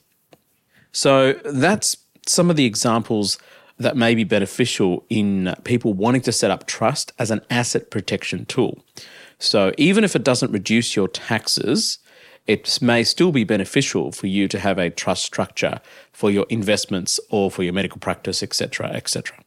So 0.93 1.33
that's 1.45 1.97
some 2.25 2.51
of 2.51 2.57
the 2.57 2.67
examples 2.67 3.37
that 3.79 3.97
may 3.97 4.15
be 4.15 4.23
beneficial 4.23 5.05
in 5.11 5.57
people 5.65 5.93
wanting 5.93 6.23
to 6.23 6.31
set 6.31 6.53
up 6.53 6.69
trust 6.69 7.11
as 7.19 7.33
an 7.33 7.41
asset 7.51 7.91
protection 7.91 8.47
tool. 8.47 8.85
So 9.41 9.73
even 9.77 10.05
if 10.05 10.15
it 10.15 10.23
doesn't 10.23 10.53
reduce 10.53 10.95
your 10.95 11.09
taxes, 11.09 11.99
it 12.47 12.81
may 12.83 13.05
still 13.05 13.33
be 13.33 13.45
beneficial 13.45 14.13
for 14.13 14.27
you 14.27 14.49
to 14.49 14.59
have 14.59 14.79
a 14.79 14.91
trust 14.91 15.25
structure 15.25 15.81
for 16.13 16.31
your 16.31 16.47
investments 16.49 17.19
or 17.31 17.51
for 17.51 17.63
your 17.63 17.73
medical 17.73 17.99
practice, 17.99 18.43
etc., 18.43 18.89
etc. 18.89 19.39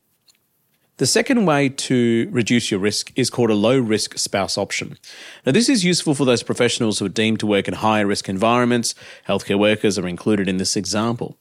The 0.97 1.05
second 1.05 1.45
way 1.45 1.69
to 1.69 2.27
reduce 2.31 2.71
your 2.71 2.79
risk 2.79 3.11
is 3.15 3.29
called 3.29 3.51
a 3.51 3.55
low 3.55 3.77
risk 3.79 4.17
spouse 4.17 4.57
option. 4.57 4.97
Now, 5.45 5.51
this 5.51 5.69
is 5.69 5.85
useful 5.85 6.15
for 6.15 6.25
those 6.25 6.41
professionals 6.41 6.97
who 6.97 7.05
are 7.05 7.09
deemed 7.09 7.39
to 7.41 7.45
work 7.45 7.67
in 7.67 7.75
higher 7.75 8.07
risk 8.07 8.27
environments. 8.27 8.95
Healthcare 9.27 9.59
workers 9.59 9.99
are 9.99 10.07
included 10.07 10.49
in 10.49 10.57
this 10.57 10.75
example. 10.75 11.37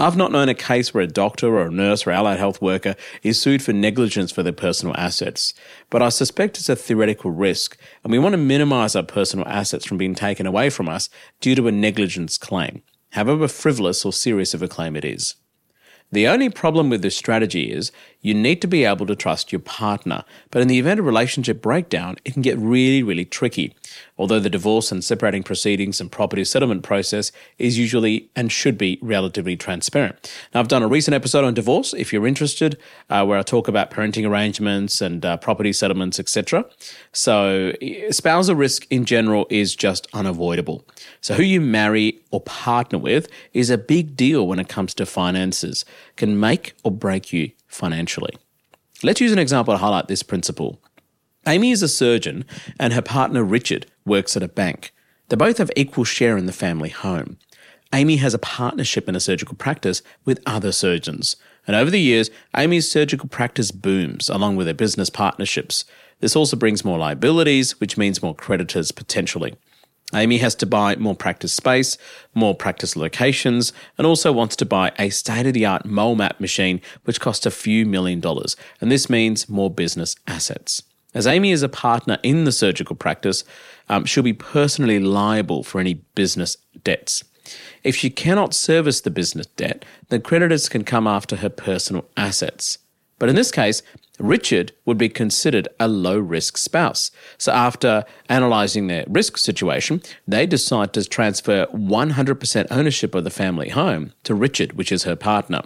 I've 0.00 0.16
not 0.16 0.30
known 0.30 0.48
a 0.48 0.54
case 0.54 0.94
where 0.94 1.02
a 1.02 1.08
doctor 1.08 1.48
or 1.48 1.66
a 1.66 1.70
nurse 1.72 2.06
or 2.06 2.12
allied 2.12 2.38
health 2.38 2.62
worker 2.62 2.94
is 3.24 3.42
sued 3.42 3.64
for 3.64 3.72
negligence 3.72 4.30
for 4.30 4.44
their 4.44 4.52
personal 4.52 4.94
assets, 4.96 5.54
but 5.90 6.02
I 6.02 6.08
suspect 6.08 6.56
it's 6.56 6.68
a 6.68 6.76
theoretical 6.76 7.32
risk, 7.32 7.76
and 8.04 8.12
we 8.12 8.18
want 8.20 8.34
to 8.34 8.38
minimize 8.38 8.94
our 8.94 9.02
personal 9.02 9.48
assets 9.48 9.84
from 9.84 9.98
being 9.98 10.14
taken 10.14 10.46
away 10.46 10.70
from 10.70 10.88
us 10.88 11.10
due 11.40 11.56
to 11.56 11.66
a 11.66 11.72
negligence 11.72 12.38
claim, 12.38 12.82
however 13.10 13.48
frivolous 13.48 14.04
or 14.04 14.12
serious 14.12 14.54
of 14.54 14.62
a 14.62 14.68
claim 14.68 14.94
it 14.94 15.04
is. 15.04 15.34
The 16.12 16.28
only 16.28 16.48
problem 16.48 16.90
with 16.90 17.02
this 17.02 17.16
strategy 17.16 17.72
is 17.72 17.90
you 18.20 18.34
need 18.34 18.60
to 18.62 18.66
be 18.66 18.84
able 18.84 19.06
to 19.06 19.14
trust 19.14 19.52
your 19.52 19.60
partner, 19.60 20.24
but 20.50 20.60
in 20.60 20.68
the 20.68 20.78
event 20.78 20.98
of 20.98 21.06
relationship 21.06 21.62
breakdown, 21.62 22.16
it 22.24 22.32
can 22.32 22.42
get 22.42 22.58
really, 22.58 23.02
really 23.02 23.24
tricky. 23.24 23.74
Although 24.18 24.40
the 24.40 24.50
divorce 24.50 24.90
and 24.90 25.04
separating 25.04 25.44
proceedings 25.44 26.00
and 26.00 26.10
property 26.10 26.44
settlement 26.44 26.82
process 26.82 27.30
is 27.58 27.78
usually 27.78 28.28
and 28.34 28.50
should 28.50 28.76
be 28.76 28.98
relatively 29.00 29.56
transparent. 29.56 30.32
Now, 30.52 30.60
I've 30.60 30.68
done 30.68 30.82
a 30.82 30.88
recent 30.88 31.14
episode 31.14 31.44
on 31.44 31.54
divorce, 31.54 31.94
if 31.94 32.12
you're 32.12 32.26
interested, 32.26 32.76
uh, 33.08 33.24
where 33.24 33.38
I 33.38 33.42
talk 33.42 33.68
about 33.68 33.92
parenting 33.92 34.28
arrangements 34.28 35.00
and 35.00 35.24
uh, 35.24 35.36
property 35.36 35.72
settlements, 35.72 36.18
etc. 36.18 36.64
So, 37.12 37.72
spousal 38.10 38.56
risk 38.56 38.86
in 38.90 39.04
general 39.04 39.46
is 39.48 39.76
just 39.76 40.08
unavoidable. 40.12 40.84
So, 41.20 41.34
who 41.34 41.44
you 41.44 41.60
marry 41.60 42.20
or 42.32 42.40
partner 42.40 42.98
with 42.98 43.28
is 43.52 43.70
a 43.70 43.78
big 43.78 44.16
deal 44.16 44.46
when 44.46 44.58
it 44.58 44.68
comes 44.68 44.92
to 44.94 45.06
finances, 45.06 45.84
can 46.16 46.38
make 46.38 46.74
or 46.82 46.90
break 46.90 47.32
you 47.32 47.52
financially. 47.68 48.36
Let's 49.02 49.20
use 49.20 49.32
an 49.32 49.38
example 49.38 49.72
to 49.74 49.78
highlight 49.78 50.08
this 50.08 50.22
principle. 50.22 50.80
Amy 51.46 51.70
is 51.70 51.82
a 51.82 51.88
surgeon, 51.88 52.44
and 52.80 52.92
her 52.92 53.02
partner 53.02 53.44
Richard 53.44 53.86
works 54.04 54.36
at 54.36 54.42
a 54.42 54.48
bank. 54.48 54.92
They 55.28 55.36
both 55.36 55.58
have 55.58 55.70
equal 55.76 56.04
share 56.04 56.36
in 56.36 56.46
the 56.46 56.52
family 56.52 56.88
home. 56.88 57.38
Amy 57.92 58.16
has 58.16 58.34
a 58.34 58.38
partnership 58.38 59.08
in 59.08 59.14
a 59.14 59.20
surgical 59.20 59.54
practice 59.54 60.02
with 60.24 60.42
other 60.44 60.72
surgeons. 60.72 61.36
And 61.66 61.76
over 61.76 61.90
the 61.90 62.00
years, 62.00 62.30
Amy's 62.56 62.90
surgical 62.90 63.28
practice 63.28 63.70
booms 63.70 64.28
along 64.28 64.56
with 64.56 64.66
her 64.66 64.74
business 64.74 65.10
partnerships. 65.10 65.84
This 66.20 66.34
also 66.34 66.56
brings 66.56 66.84
more 66.84 66.98
liabilities, 66.98 67.78
which 67.80 67.96
means 67.96 68.22
more 68.22 68.34
creditors 68.34 68.90
potentially. 68.90 69.54
Amy 70.14 70.38
has 70.38 70.54
to 70.54 70.66
buy 70.66 70.96
more 70.96 71.14
practice 71.14 71.52
space, 71.52 71.98
more 72.34 72.54
practice 72.54 72.96
locations, 72.96 73.72
and 73.98 74.06
also 74.06 74.32
wants 74.32 74.56
to 74.56 74.64
buy 74.64 74.92
a 74.98 75.10
state 75.10 75.46
of 75.46 75.52
the 75.52 75.66
art 75.66 75.84
mole 75.84 76.14
map 76.14 76.40
machine, 76.40 76.80
which 77.04 77.20
costs 77.20 77.44
a 77.44 77.50
few 77.50 77.84
million 77.84 78.18
dollars. 78.18 78.56
And 78.80 78.90
this 78.90 79.10
means 79.10 79.48
more 79.48 79.70
business 79.70 80.16
assets. 80.26 80.82
As 81.14 81.26
Amy 81.26 81.50
is 81.50 81.62
a 81.62 81.68
partner 81.68 82.18
in 82.22 82.44
the 82.44 82.52
surgical 82.52 82.96
practice, 82.96 83.44
um, 83.88 84.04
she'll 84.04 84.22
be 84.22 84.32
personally 84.32 84.98
liable 84.98 85.62
for 85.62 85.80
any 85.80 85.94
business 86.14 86.56
debts. 86.84 87.24
If 87.82 87.96
she 87.96 88.10
cannot 88.10 88.54
service 88.54 89.00
the 89.00 89.10
business 89.10 89.46
debt, 89.46 89.84
the 90.08 90.20
creditors 90.20 90.68
can 90.68 90.84
come 90.84 91.06
after 91.06 91.36
her 91.36 91.48
personal 91.48 92.06
assets. 92.16 92.78
But 93.18 93.28
in 93.28 93.34
this 93.34 93.50
case, 93.50 93.82
Richard 94.18 94.72
would 94.84 94.98
be 94.98 95.08
considered 95.08 95.68
a 95.78 95.86
low 95.86 96.18
risk 96.18 96.56
spouse. 96.56 97.10
So, 97.36 97.52
after 97.52 98.04
analysing 98.28 98.86
their 98.86 99.04
risk 99.08 99.38
situation, 99.38 100.02
they 100.26 100.46
decide 100.46 100.92
to 100.94 101.04
transfer 101.04 101.66
100% 101.66 102.66
ownership 102.70 103.14
of 103.14 103.24
the 103.24 103.30
family 103.30 103.68
home 103.68 104.12
to 104.24 104.34
Richard, 104.34 104.72
which 104.72 104.90
is 104.90 105.04
her 105.04 105.16
partner. 105.16 105.62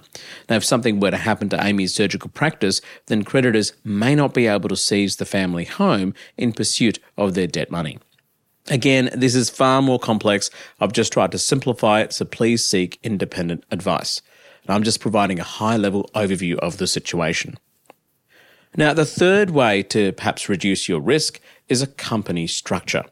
Now, 0.48 0.56
if 0.56 0.64
something 0.64 1.00
were 1.00 1.10
to 1.10 1.16
happen 1.16 1.48
to 1.50 1.64
Amy's 1.64 1.94
surgical 1.94 2.30
practice, 2.30 2.80
then 3.06 3.24
creditors 3.24 3.72
may 3.84 4.14
not 4.14 4.34
be 4.34 4.46
able 4.46 4.68
to 4.68 4.76
seize 4.76 5.16
the 5.16 5.24
family 5.24 5.64
home 5.64 6.14
in 6.36 6.52
pursuit 6.52 6.98
of 7.16 7.34
their 7.34 7.46
debt 7.46 7.70
money. 7.70 7.98
Again, 8.68 9.10
this 9.14 9.34
is 9.34 9.50
far 9.50 9.82
more 9.82 9.98
complex. 9.98 10.48
I've 10.78 10.92
just 10.92 11.12
tried 11.12 11.32
to 11.32 11.38
simplify 11.38 12.00
it, 12.00 12.12
so 12.12 12.24
please 12.24 12.64
seek 12.64 12.98
independent 13.02 13.64
advice. 13.72 14.22
And 14.62 14.74
I'm 14.74 14.82
just 14.82 15.00
providing 15.00 15.40
a 15.40 15.44
high 15.44 15.76
level 15.76 16.08
overview 16.14 16.58
of 16.58 16.78
the 16.78 16.86
situation. 16.86 17.58
Now, 18.76 18.94
the 18.94 19.04
third 19.04 19.50
way 19.50 19.82
to 19.84 20.12
perhaps 20.12 20.48
reduce 20.48 20.88
your 20.88 21.00
risk 21.00 21.40
is 21.68 21.82
a 21.82 21.86
company 21.86 22.46
structure. 22.46 23.04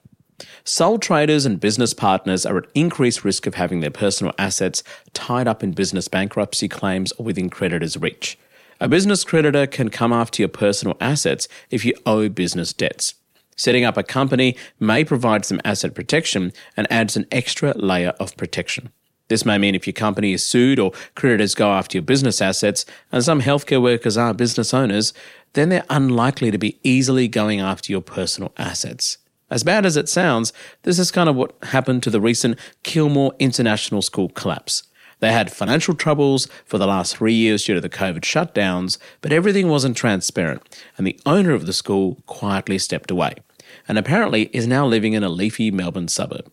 Sole 0.65 0.99
traders 0.99 1.45
and 1.45 1.61
business 1.61 1.93
partners 1.93 2.47
are 2.47 2.59
at 2.59 2.71
increased 2.75 3.25
risk 3.25 3.47
of 3.47 3.55
having 3.55 3.81
their 3.81 3.91
personal 3.91 4.33
assets 4.39 4.83
tied 5.13 5.47
up 5.47 5.63
in 5.63 5.73
business 5.73 6.09
bankruptcy 6.09 6.69
claims 6.69 7.13
or 7.13 7.25
within 7.25 7.51
creditors' 7.51 7.97
reach. 7.97 8.39
A 8.81 8.89
business 8.89 9.25
creditor 9.25 9.67
can 9.67 9.91
come 9.91 10.13
after 10.13 10.41
your 10.41 10.49
personal 10.49 10.97
assets 11.01 11.47
if 11.71 11.85
you 11.85 11.93
owe 12.07 12.31
business 12.31 12.73
debts. 12.73 13.15
Setting 13.57 13.85
up 13.85 13.99
a 13.99 14.03
company 14.03 14.57
may 14.79 15.05
provide 15.05 15.45
some 15.45 15.61
asset 15.65 15.95
protection 15.95 16.53
and 16.79 16.91
adds 16.91 17.17
an 17.17 17.27
extra 17.31 17.75
layer 17.77 18.15
of 18.19 18.35
protection. 18.39 18.91
This 19.31 19.47
may 19.47 19.59
mean 19.59 19.77
if 19.77 19.87
your 19.87 19.95
company 19.95 20.33
is 20.33 20.45
sued 20.45 20.81
or 20.81 20.91
creditors 21.15 21.55
go 21.55 21.71
after 21.71 21.97
your 21.97 22.03
business 22.03 22.43
assets, 22.43 22.85
and 23.13 23.23
some 23.23 23.41
healthcare 23.41 23.81
workers 23.81 24.17
are 24.17 24.35
business 24.35 24.75
owners, 24.75 25.15
then 25.53 25.69
they're 25.69 25.85
unlikely 25.89 26.51
to 26.51 26.59
be 26.59 26.81
easily 26.83 27.29
going 27.29 27.61
after 27.61 27.93
your 27.93 28.01
personal 28.01 28.53
assets. 28.59 29.19
As 29.49 29.63
bad 29.63 29.87
as 29.87 29.97
it 29.97 30.09
sounds, 30.09 30.53
this 30.83 30.99
is 30.99 31.13
kind 31.13 31.29
of 31.29 31.37
what 31.37 31.55
happened 31.63 32.03
to 32.03 32.11
the 32.11 32.21
recent 32.21 32.59
Kilmore 32.83 33.33
International 33.39 34.03
School 34.03 34.31
collapse. 34.31 34.83
They 35.21 35.33
had 35.33 35.53
financial 35.53 35.95
troubles 35.95 36.49
for 36.65 36.79
the 36.79 36.89
last 36.89 37.17
three 37.17 37.35
years 37.35 37.65
due 37.65 37.75
to 37.75 37.81
the 37.81 37.89
COVID 37.89 38.23
shutdowns, 38.23 38.99
but 39.21 39.33
everything 39.33 39.69
wasn't 39.69 39.97
transparent, 39.97 40.77
and 40.99 41.07
the 41.07 41.21
owner 41.25 41.53
of 41.53 41.67
the 41.67 41.73
school 41.73 42.19
quietly 42.27 42.79
stepped 42.79 43.13
away, 43.13 43.35
and 43.87 43.97
apparently 43.97 44.51
is 44.53 44.67
now 44.67 44.85
living 44.85 45.13
in 45.13 45.23
a 45.23 45.29
leafy 45.29 45.71
Melbourne 45.71 46.09
suburb. 46.09 46.51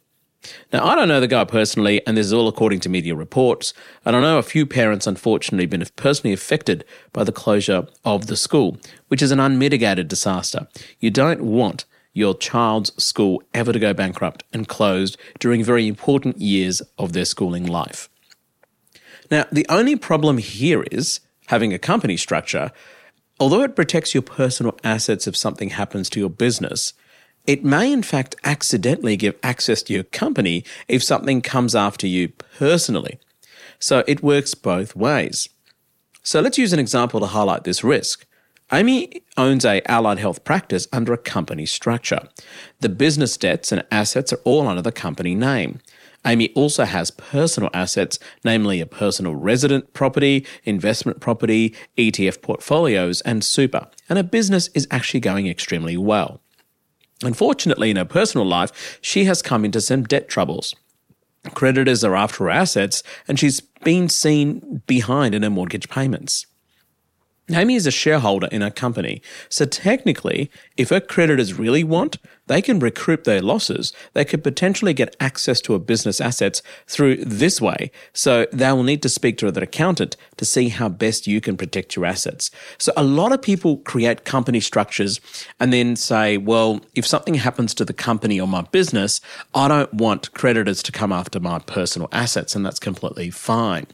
Now, 0.72 0.86
I 0.86 0.96
don't 0.96 1.08
know 1.08 1.20
the 1.20 1.28
guy 1.28 1.44
personally, 1.44 2.06
and 2.06 2.16
this 2.16 2.28
is 2.28 2.34
all 2.34 2.48
according 2.48 2.80
to 2.82 2.90
media 2.90 3.16
reports. 3.16 3.74
And 4.06 4.16
I 4.16 4.22
know 4.22 4.38
a 4.38 4.44
few 4.44 4.66
parents, 4.66 5.08
unfortunately, 5.08 5.66
been 5.66 5.86
personally 5.96 6.34
affected 6.34 6.86
by 7.12 7.24
the 7.24 7.32
closure 7.32 7.88
of 8.06 8.28
the 8.28 8.38
school, 8.38 8.78
which 9.08 9.22
is 9.22 9.32
an 9.32 9.40
unmitigated 9.40 10.08
disaster. 10.08 10.68
You 11.00 11.10
don't 11.10 11.44
want 11.44 11.86
your 12.14 12.36
child's 12.36 12.92
school 13.04 13.44
ever 13.54 13.74
to 13.74 13.80
go 13.80 13.94
bankrupt 13.94 14.44
and 14.54 14.68
closed 14.68 15.18
during 15.40 15.64
very 15.64 15.88
important 15.88 16.40
years 16.40 16.82
of 16.98 17.14
their 17.14 17.26
schooling 17.26 17.66
life. 17.66 18.10
Now, 19.30 19.46
the 19.52 19.66
only 19.70 19.96
problem 19.96 20.38
here 20.38 20.84
is 20.92 21.20
having 21.48 21.74
a 21.74 21.80
company 21.80 22.18
structure 22.18 22.72
Although 23.40 23.62
it 23.62 23.76
protects 23.76 24.14
your 24.14 24.24
personal 24.24 24.78
assets 24.84 25.28
if 25.28 25.38
something 25.38 25.70
happens 25.70 26.10
to 26.10 26.20
your 26.20 26.30
business, 26.30 26.94
it 27.48 27.64
may 27.64 27.92
in 27.92 28.04
fact 28.04 28.36
accidentally 28.44 29.16
give 29.16 29.36
access 29.42 29.82
to 29.84 29.94
your 29.94 30.04
company 30.04 30.64
if 30.88 31.02
something 31.02 31.42
comes 31.42 31.74
after 31.74 32.06
you 32.06 32.28
personally. 32.60 33.18
So 33.80 34.04
it 34.08 34.22
works 34.22 34.54
both 34.54 34.96
ways. 34.96 35.50
So 36.22 36.42
let's 36.42 36.58
use 36.58 36.74
an 36.74 36.80
example 36.80 37.22
to 37.22 37.28
highlight 37.28 37.64
this 37.64 37.84
risk. 37.84 38.26
Amy 38.72 39.22
owns 39.38 39.64
a 39.64 39.82
allied 39.90 40.20
health 40.20 40.44
practice 40.44 40.90
under 40.92 41.14
a 41.14 41.18
company 41.18 41.66
structure. 41.66 42.28
The 42.82 42.90
business 42.90 43.38
debts 43.38 43.72
and 43.72 43.86
assets 43.92 44.34
are 44.34 44.42
all 44.44 44.68
under 44.68 44.82
the 44.82 44.92
company 44.92 45.36
name. 45.36 45.80
Amy 46.26 46.50
also 46.50 46.84
has 46.84 47.12
personal 47.12 47.70
assets, 47.74 48.20
namely 48.44 48.82
a 48.82 48.86
personal 48.86 49.36
resident 49.36 49.94
property, 49.94 50.46
investment 50.66 51.22
property, 51.22 51.74
ETF 51.98 52.42
portfolios, 52.42 53.22
and 53.22 53.46
super. 53.46 53.88
And 54.10 54.18
her 54.18 54.24
business 54.24 54.68
is 54.74 54.88
actually 54.92 55.22
going 55.22 55.48
extremely 55.48 55.96
well. 55.96 56.42
Unfortunately, 57.24 57.90
in 57.90 57.98
her 57.98 58.06
personal 58.06 58.46
life, 58.46 59.00
she 59.02 59.26
has 59.26 59.42
come 59.42 59.66
into 59.66 59.82
some 59.82 60.04
debt 60.04 60.28
troubles. 60.28 60.76
Creditors 61.54 62.04
are 62.04 62.16
after 62.16 62.44
her 62.44 62.50
assets, 62.50 63.04
and 63.28 63.40
she's 63.40 63.60
been 63.60 64.10
seen 64.10 64.82
behind 64.86 65.34
in 65.34 65.44
her 65.44 65.50
mortgage 65.50 65.90
payments. 65.90 66.46
Amy 67.50 67.76
is 67.76 67.88
a 67.88 67.92
shareholder 67.92 68.48
in 68.52 68.62
her 68.62 68.70
company, 68.70 69.22
so 69.50 69.66
technically, 69.66 70.52
if 70.76 70.90
her 70.90 71.00
creditors 71.00 71.58
really 71.58 71.84
want, 71.84 72.18
they 72.48 72.62
can 72.62 72.80
recoup 72.80 73.24
their 73.24 73.42
losses. 73.42 73.94
They 74.14 74.26
could 74.26 74.44
potentially 74.44 74.94
get 74.94 75.16
access 75.20 75.62
to 75.62 75.76
a 75.76 75.80
business 75.80 76.20
assets 76.20 76.62
through 76.88 77.24
this 77.24 77.62
way. 77.62 77.92
So 78.14 78.48
they 78.52 78.72
will 78.72 78.84
need 78.84 79.02
to 79.04 79.10
speak 79.10 79.38
to 79.38 79.52
their 79.52 79.64
accountant 79.64 80.18
to 80.38 80.46
see 80.46 80.70
how 80.70 80.90
best 80.90 81.28
you 81.28 81.40
can 81.40 81.58
protect 81.58 81.96
your 81.96 82.06
assets. 82.06 82.50
So 82.78 82.92
a 82.98 83.04
lot 83.04 83.32
of 83.32 83.42
people 83.42 83.78
create 83.78 84.26
company 84.26 84.60
structures 84.60 85.20
and 85.60 85.72
then 85.72 85.96
say, 85.96 86.38
well, 86.38 86.82
if 86.96 87.06
something 87.06 87.36
happens 87.36 87.74
to 87.76 87.86
the 87.86 87.94
company 87.94 88.40
or 88.40 88.48
my 88.48 88.62
business, 88.62 89.22
I 89.54 89.68
don't 89.68 89.94
want 89.94 90.34
creditors 90.34 90.82
to 90.84 90.92
come 90.92 91.12
after 91.12 91.40
my 91.40 91.60
personal 91.60 92.10
assets, 92.12 92.56
and 92.56 92.66
that's 92.66 92.80
completely 92.80 93.30
fine. 93.30 93.88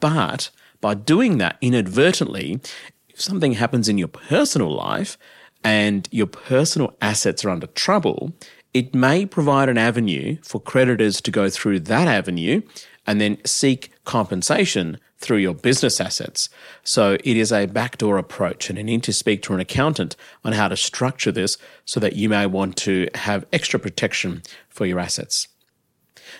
But 0.00 0.50
by 0.80 0.94
doing 0.94 1.38
that 1.38 1.58
inadvertently, 1.60 2.60
if 3.08 3.20
something 3.20 3.54
happens 3.54 3.88
in 3.88 3.98
your 3.98 4.08
personal 4.08 4.70
life 4.70 5.18
and 5.64 6.08
your 6.10 6.26
personal 6.26 6.96
assets 7.00 7.44
are 7.44 7.50
under 7.50 7.66
trouble, 7.68 8.32
it 8.74 8.94
may 8.94 9.26
provide 9.26 9.68
an 9.68 9.78
avenue 9.78 10.36
for 10.42 10.60
creditors 10.60 11.20
to 11.22 11.30
go 11.30 11.48
through 11.48 11.80
that 11.80 12.06
avenue 12.06 12.62
and 13.06 13.20
then 13.20 13.38
seek 13.44 13.90
compensation 14.04 14.98
through 15.18 15.38
your 15.38 15.54
business 15.54 16.00
assets. 16.00 16.48
So 16.84 17.14
it 17.24 17.36
is 17.36 17.52
a 17.52 17.66
backdoor 17.66 18.18
approach, 18.18 18.68
and 18.68 18.78
you 18.78 18.84
need 18.84 19.02
to 19.04 19.12
speak 19.12 19.42
to 19.42 19.54
an 19.54 19.60
accountant 19.60 20.14
on 20.44 20.52
how 20.52 20.68
to 20.68 20.76
structure 20.76 21.32
this 21.32 21.58
so 21.84 21.98
that 22.00 22.16
you 22.16 22.28
may 22.28 22.46
want 22.46 22.76
to 22.78 23.08
have 23.14 23.46
extra 23.52 23.80
protection 23.80 24.42
for 24.68 24.86
your 24.86 25.00
assets. 25.00 25.48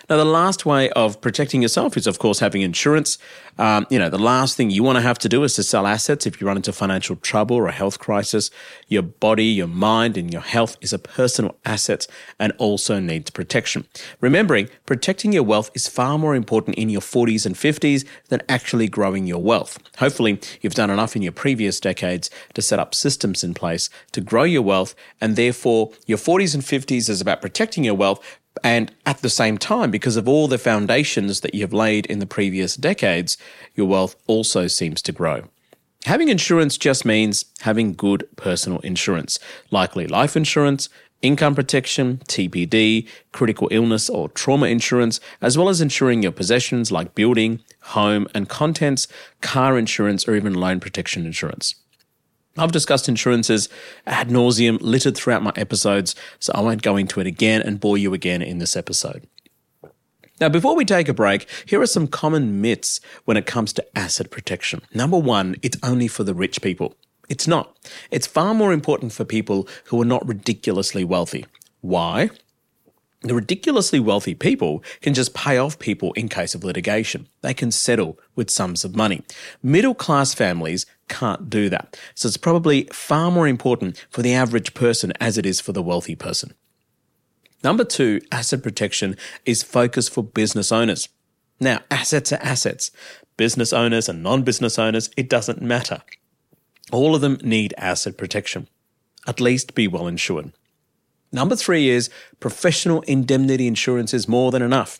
Now, 0.09 0.17
the 0.17 0.25
last 0.25 0.65
way 0.65 0.89
of 0.91 1.21
protecting 1.21 1.61
yourself 1.61 1.97
is, 1.97 2.07
of 2.07 2.19
course, 2.19 2.39
having 2.39 2.61
insurance. 2.61 3.17
Um, 3.57 3.85
you 3.89 3.99
know, 3.99 4.09
the 4.09 4.17
last 4.17 4.55
thing 4.55 4.69
you 4.69 4.83
want 4.83 4.97
to 4.97 5.01
have 5.01 5.19
to 5.19 5.29
do 5.29 5.43
is 5.43 5.53
to 5.55 5.63
sell 5.63 5.85
assets 5.85 6.25
if 6.25 6.39
you 6.39 6.47
run 6.47 6.57
into 6.57 6.71
financial 6.71 7.17
trouble 7.17 7.57
or 7.57 7.67
a 7.67 7.71
health 7.71 7.99
crisis. 7.99 8.51
Your 8.87 9.01
body, 9.01 9.45
your 9.45 9.67
mind, 9.67 10.17
and 10.17 10.31
your 10.31 10.41
health 10.41 10.77
is 10.79 10.93
a 10.93 10.99
personal 10.99 11.57
asset 11.65 12.07
and 12.39 12.53
also 12.57 12.99
needs 12.99 13.29
protection. 13.29 13.85
Remembering, 14.21 14.69
protecting 14.85 15.33
your 15.33 15.43
wealth 15.43 15.71
is 15.73 15.87
far 15.87 16.17
more 16.17 16.35
important 16.35 16.77
in 16.77 16.89
your 16.89 17.01
40s 17.01 17.45
and 17.45 17.55
50s 17.55 18.05
than 18.29 18.41
actually 18.47 18.87
growing 18.87 19.27
your 19.27 19.41
wealth. 19.41 19.77
Hopefully, 19.97 20.39
you've 20.61 20.75
done 20.75 20.89
enough 20.89 21.15
in 21.15 21.21
your 21.21 21.33
previous 21.33 21.79
decades 21.79 22.29
to 22.53 22.61
set 22.61 22.79
up 22.79 22.95
systems 22.95 23.43
in 23.43 23.53
place 23.53 23.89
to 24.13 24.21
grow 24.21 24.43
your 24.43 24.61
wealth, 24.61 24.95
and 25.19 25.35
therefore, 25.35 25.91
your 26.05 26.17
40s 26.17 26.53
and 26.53 26.63
50s 26.63 27.09
is 27.09 27.21
about 27.21 27.41
protecting 27.41 27.83
your 27.83 27.95
wealth, 27.95 28.38
and 28.63 28.91
at 29.05 29.19
the 29.19 29.29
same 29.29 29.57
time, 29.57 29.91
because 29.91 30.17
of 30.17 30.27
all 30.27 30.47
the 30.47 30.57
foundations 30.57 31.41
that 31.41 31.55
you've 31.55 31.73
laid 31.73 32.05
in 32.07 32.19
the 32.19 32.25
previous 32.25 32.75
decades, 32.75 33.37
your 33.75 33.87
wealth 33.87 34.15
also 34.27 34.67
seems 34.67 35.01
to 35.03 35.11
grow. 35.11 35.43
Having 36.05 36.29
insurance 36.29 36.77
just 36.77 37.05
means 37.05 37.45
having 37.61 37.93
good 37.93 38.27
personal 38.37 38.79
insurance, 38.79 39.37
likely 39.69 40.07
life 40.07 40.37
insurance, 40.37 40.89
income 41.21 41.55
protection, 41.55 42.17
TPD, 42.29 43.07
critical 43.33 43.67
illness 43.71 44.09
or 44.09 44.29
trauma 44.29 44.67
insurance, 44.67 45.19
as 45.41 45.57
well 45.57 45.67
as 45.67 45.81
insuring 45.81 46.23
your 46.23 46.31
possessions 46.31 46.91
like 46.91 47.15
building, 47.15 47.61
home 47.81 48.27
and 48.33 48.47
contents, 48.47 49.07
car 49.41 49.77
insurance, 49.77 50.27
or 50.27 50.35
even 50.35 50.53
loan 50.53 50.79
protection 50.79 51.25
insurance. 51.25 51.75
I've 52.59 52.71
discussed 52.71 53.09
insurances 53.09 53.69
ad 54.05 54.29
nauseum, 54.29 54.77
littered 54.81 55.15
throughout 55.15 55.43
my 55.43 55.53
episodes, 55.55 56.15
so 56.39 56.51
I 56.53 56.61
won't 56.61 56.81
go 56.81 56.97
into 56.97 57.19
it 57.19 57.27
again 57.27 57.61
and 57.61 57.79
bore 57.79 57.97
you 57.97 58.13
again 58.13 58.41
in 58.41 58.59
this 58.59 58.75
episode. 58.75 59.27
Now, 60.39 60.49
before 60.49 60.75
we 60.75 60.85
take 60.85 61.09
a 61.09 61.13
break, 61.13 61.47
here 61.65 61.81
are 61.81 61.87
some 61.87 62.07
common 62.07 62.61
myths 62.61 63.01
when 63.25 63.35
it 63.35 63.45
comes 63.45 63.73
to 63.73 63.97
asset 63.97 64.31
protection. 64.31 64.81
Number 64.93 65.17
one, 65.17 65.57
it's 65.61 65.77
only 65.83 66.07
for 66.07 66.23
the 66.23 66.33
rich 66.33 66.61
people. 66.61 66.95
It's 67.27 67.47
not. 67.47 67.77
It's 68.09 68.25
far 68.25 68.53
more 68.53 68.73
important 68.73 69.11
for 69.11 69.25
people 69.25 69.67
who 69.85 70.01
are 70.01 70.05
not 70.05 70.27
ridiculously 70.27 71.03
wealthy. 71.03 71.45
Why? 71.81 72.29
The 73.21 73.35
ridiculously 73.35 73.99
wealthy 73.99 74.33
people 74.33 74.81
can 75.01 75.13
just 75.13 75.33
pay 75.33 75.57
off 75.57 75.77
people 75.77 76.13
in 76.13 76.29
case 76.29 76.55
of 76.55 76.63
litigation. 76.63 77.27
They 77.41 77.53
can 77.53 77.69
settle 77.69 78.17
with 78.33 78.49
sums 78.49 78.85
of 78.85 78.95
money. 78.95 79.23
Middle 79.61 79.93
class 79.93 80.33
families 80.33 80.85
can't 81.09 81.49
do 81.49 81.69
that. 81.69 81.99
So 82.15 82.27
it's 82.27 82.37
probably 82.37 82.87
far 82.93 83.31
more 83.31 83.47
important 83.47 84.05
for 84.09 84.21
the 84.21 84.33
average 84.33 84.73
person 84.73 85.11
as 85.19 85.37
it 85.37 85.45
is 85.45 85.59
for 85.59 85.73
the 85.73 85.83
wealthy 85.83 86.15
person. 86.15 86.53
Number 87.63 87.83
two, 87.83 88.21
asset 88.31 88.63
protection 88.63 89.17
is 89.45 89.63
focused 89.63 90.13
for 90.13 90.23
business 90.23 90.71
owners. 90.71 91.09
Now, 91.59 91.81
assets 91.91 92.31
are 92.31 92.41
assets. 92.41 92.91
Business 93.35 93.73
owners 93.73 94.07
and 94.07 94.23
non 94.23 94.43
business 94.43 94.79
owners, 94.79 95.09
it 95.17 95.29
doesn't 95.29 95.61
matter. 95.61 96.01
All 96.91 97.15
of 97.15 97.21
them 97.21 97.37
need 97.43 97.73
asset 97.77 98.17
protection. 98.17 98.67
At 99.27 99.41
least 99.41 99.75
be 99.75 99.87
well 99.87 100.07
insured. 100.07 100.53
Number 101.31 101.55
three 101.55 101.89
is 101.89 102.09
professional 102.39 103.01
indemnity 103.01 103.67
insurance 103.67 104.13
is 104.13 104.27
more 104.27 104.51
than 104.51 104.61
enough. 104.61 104.99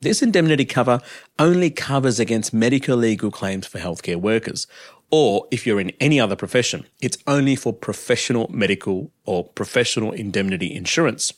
This 0.00 0.22
indemnity 0.22 0.64
cover 0.64 1.00
only 1.38 1.70
covers 1.70 2.20
against 2.20 2.52
medical 2.54 2.96
legal 2.96 3.30
claims 3.30 3.66
for 3.66 3.78
healthcare 3.78 4.16
workers. 4.16 4.66
Or 5.10 5.46
if 5.50 5.66
you're 5.66 5.80
in 5.80 5.92
any 6.00 6.18
other 6.18 6.36
profession, 6.36 6.86
it's 7.00 7.18
only 7.26 7.56
for 7.56 7.72
professional 7.72 8.50
medical 8.52 9.12
or 9.24 9.44
professional 9.44 10.12
indemnity 10.12 10.74
insurance. 10.74 11.32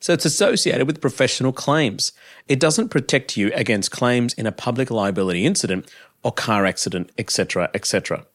So 0.00 0.12
it's 0.12 0.24
associated 0.24 0.86
with 0.86 1.00
professional 1.00 1.52
claims. 1.52 2.12
It 2.48 2.58
doesn't 2.58 2.88
protect 2.88 3.36
you 3.36 3.52
against 3.54 3.90
claims 3.90 4.34
in 4.34 4.46
a 4.46 4.52
public 4.52 4.90
liability 4.90 5.46
incident 5.46 5.88
or 6.24 6.32
car 6.32 6.66
accident, 6.66 7.10
etc., 7.18 7.70
etc. 7.74 8.26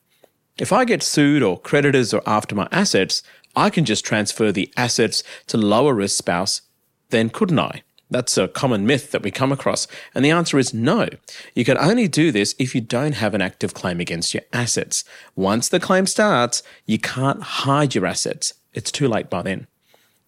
If 0.57 0.71
I 0.71 0.85
get 0.85 1.03
sued 1.03 1.43
or 1.43 1.59
creditors 1.59 2.13
are 2.13 2.23
after 2.25 2.55
my 2.55 2.67
assets, 2.71 3.21
I 3.55 3.69
can 3.69 3.85
just 3.85 4.05
transfer 4.05 4.51
the 4.51 4.71
assets 4.77 5.23
to 5.47 5.57
lower 5.57 5.93
risk 5.93 6.17
spouse, 6.17 6.61
then 7.09 7.29
couldn't 7.29 7.59
I? 7.59 7.83
That's 8.09 8.37
a 8.37 8.47
common 8.47 8.85
myth 8.85 9.11
that 9.11 9.23
we 9.23 9.31
come 9.31 9.51
across. 9.51 9.87
And 10.15 10.23
the 10.23 10.31
answer 10.31 10.57
is 10.57 10.73
no. 10.73 11.09
You 11.53 11.65
can 11.65 11.77
only 11.77 12.07
do 12.07 12.31
this 12.31 12.55
if 12.57 12.73
you 12.73 12.81
don't 12.81 13.15
have 13.15 13.33
an 13.33 13.41
active 13.41 13.73
claim 13.73 13.99
against 13.99 14.33
your 14.33 14.43
assets. 14.53 15.03
Once 15.35 15.67
the 15.67 15.79
claim 15.79 16.05
starts, 16.05 16.63
you 16.85 16.99
can't 16.99 17.41
hide 17.41 17.95
your 17.95 18.05
assets. 18.05 18.53
It's 18.73 18.91
too 18.91 19.07
late 19.07 19.29
by 19.29 19.41
then. 19.41 19.67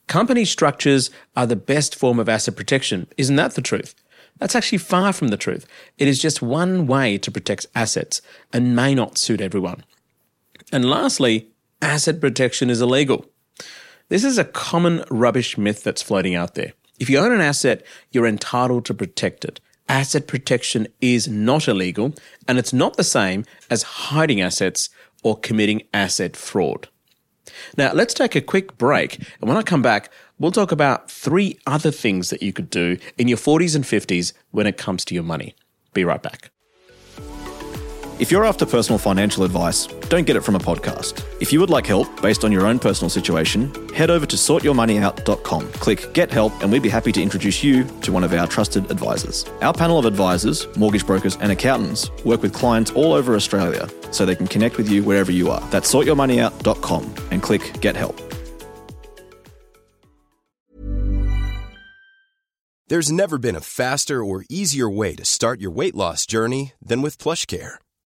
Company 0.08 0.44
structures 0.44 1.10
are 1.38 1.46
the 1.46 1.56
best 1.56 1.96
form 1.96 2.20
of 2.20 2.28
asset 2.28 2.56
protection. 2.56 3.08
Isn't 3.16 3.36
that 3.38 3.54
the 3.54 3.62
truth? 3.62 3.96
That's 4.40 4.56
actually 4.56 4.80
far 4.80 5.14
from 5.14 5.28
the 5.28 5.38
truth. 5.38 5.66
It 5.98 6.08
is 6.08 6.20
just 6.20 6.42
one 6.42 6.88
way 6.88 7.18
to 7.20 7.32
protect 7.32 7.68
assets 7.76 8.22
and 8.52 8.76
may 8.76 8.96
not 8.96 9.18
suit 9.18 9.40
everyone. 9.40 9.84
And 10.72 10.90
lastly, 10.90 11.50
asset 11.82 12.20
protection 12.20 12.70
is 12.70 12.82
illegal. 12.82 13.26
This 14.08 14.24
is 14.24 14.38
a 14.38 14.46
common 14.46 15.04
rubbish 15.10 15.58
myth 15.58 15.84
that's 15.84 16.02
floating 16.02 16.36
out 16.36 16.56
there. 16.56 16.74
If 17.00 17.10
you 17.10 17.18
own 17.18 17.32
an 17.32 17.42
asset, 17.42 17.84
you're 18.12 18.28
entitled 18.28 18.86
to 18.86 18.94
protect 18.94 19.46
it. 19.46 19.60
Asset 19.88 20.28
protection 20.28 20.88
is 21.02 21.28
not 21.28 21.68
illegal, 21.68 22.14
and 22.48 22.60
it's 22.60 22.74
not 22.74 22.98
the 22.98 23.04
same 23.04 23.46
as 23.70 23.84
hiding 23.84 24.42
assets 24.42 24.90
or 25.24 25.40
committing 25.40 25.84
asset 25.94 26.36
fraud. 26.36 26.90
Now, 27.78 27.94
let's 27.94 28.14
take 28.14 28.36
a 28.36 28.42
quick 28.42 28.78
break, 28.78 29.18
and 29.18 29.50
when 29.50 29.58
I 29.58 29.64
come 29.64 29.82
back, 29.82 30.12
we'll 30.38 30.52
talk 30.52 30.72
about 30.72 31.10
three 31.10 31.58
other 31.66 31.92
things 31.92 32.30
that 32.30 32.44
you 32.44 32.54
could 32.54 32.70
do 32.70 32.98
in 33.18 33.28
your 33.28 33.38
40s 33.38 33.76
and 33.76 33.84
50s 33.84 34.34
when 34.52 34.68
it 34.68 34.78
comes 34.78 35.04
to 35.06 35.16
your 35.16 35.24
money. 35.24 35.56
Be 35.94 36.04
right 36.04 36.22
back. 36.22 36.52
If 38.20 38.32
you're 38.32 38.44
after 38.44 38.66
personal 38.66 39.00
financial 39.00 39.46
advice, 39.46 39.88
don't 40.10 40.28
get 40.28 40.36
it 40.36 40.42
from 40.42 40.56
a 40.56 40.60
podcast. 40.60 41.24
If 41.40 41.54
you 41.54 41.62
would 41.62 41.70
like 41.70 41.88
help 41.88 42.22
based 42.22 42.44
on 42.44 42.52
your 42.52 42.68
own 42.68 42.78
personal 42.78 43.10
situation, 43.10 43.72
head 43.94 44.10
over 44.10 44.26
to 44.26 44.36
sortyourmoneyout.com. 44.36 45.72
Click 45.72 46.14
Get 46.14 46.30
Help, 46.30 46.52
and 46.62 46.70
we'd 46.70 46.84
be 46.84 46.90
happy 46.90 47.14
to 47.14 47.22
introduce 47.22 47.64
you 47.64 47.86
to 48.02 48.12
one 48.12 48.26
of 48.26 48.34
our 48.34 48.46
trusted 48.46 48.92
advisors. 48.92 49.46
Our 49.62 49.72
panel 49.72 49.98
of 49.98 50.04
advisors, 50.04 50.68
mortgage 50.76 51.08
brokers, 51.08 51.38
and 51.38 51.54
accountants 51.54 52.12
work 52.26 52.42
with 52.42 52.54
clients 52.54 52.92
all 52.92 53.14
over 53.14 53.36
Australia 53.36 53.88
so 54.12 54.26
they 54.26 54.36
can 54.36 54.48
connect 54.48 54.76
with 54.76 54.90
you 54.90 55.02
wherever 55.02 55.32
you 55.32 55.50
are. 55.50 55.62
That's 55.70 55.90
sortyourmoneyout.com 55.90 57.16
and 57.32 57.42
click 57.42 57.80
Get 57.80 57.96
Help. 57.96 58.20
There's 62.90 63.12
never 63.12 63.38
been 63.38 63.56
a 63.56 63.62
faster 63.62 64.22
or 64.22 64.44
easier 64.50 64.90
way 64.90 65.16
to 65.16 65.24
start 65.24 65.62
your 65.62 65.72
weight 65.72 65.96
loss 65.96 66.26
journey 66.26 66.74
than 66.82 67.02
with 67.02 67.18
PlushCare. 67.18 67.78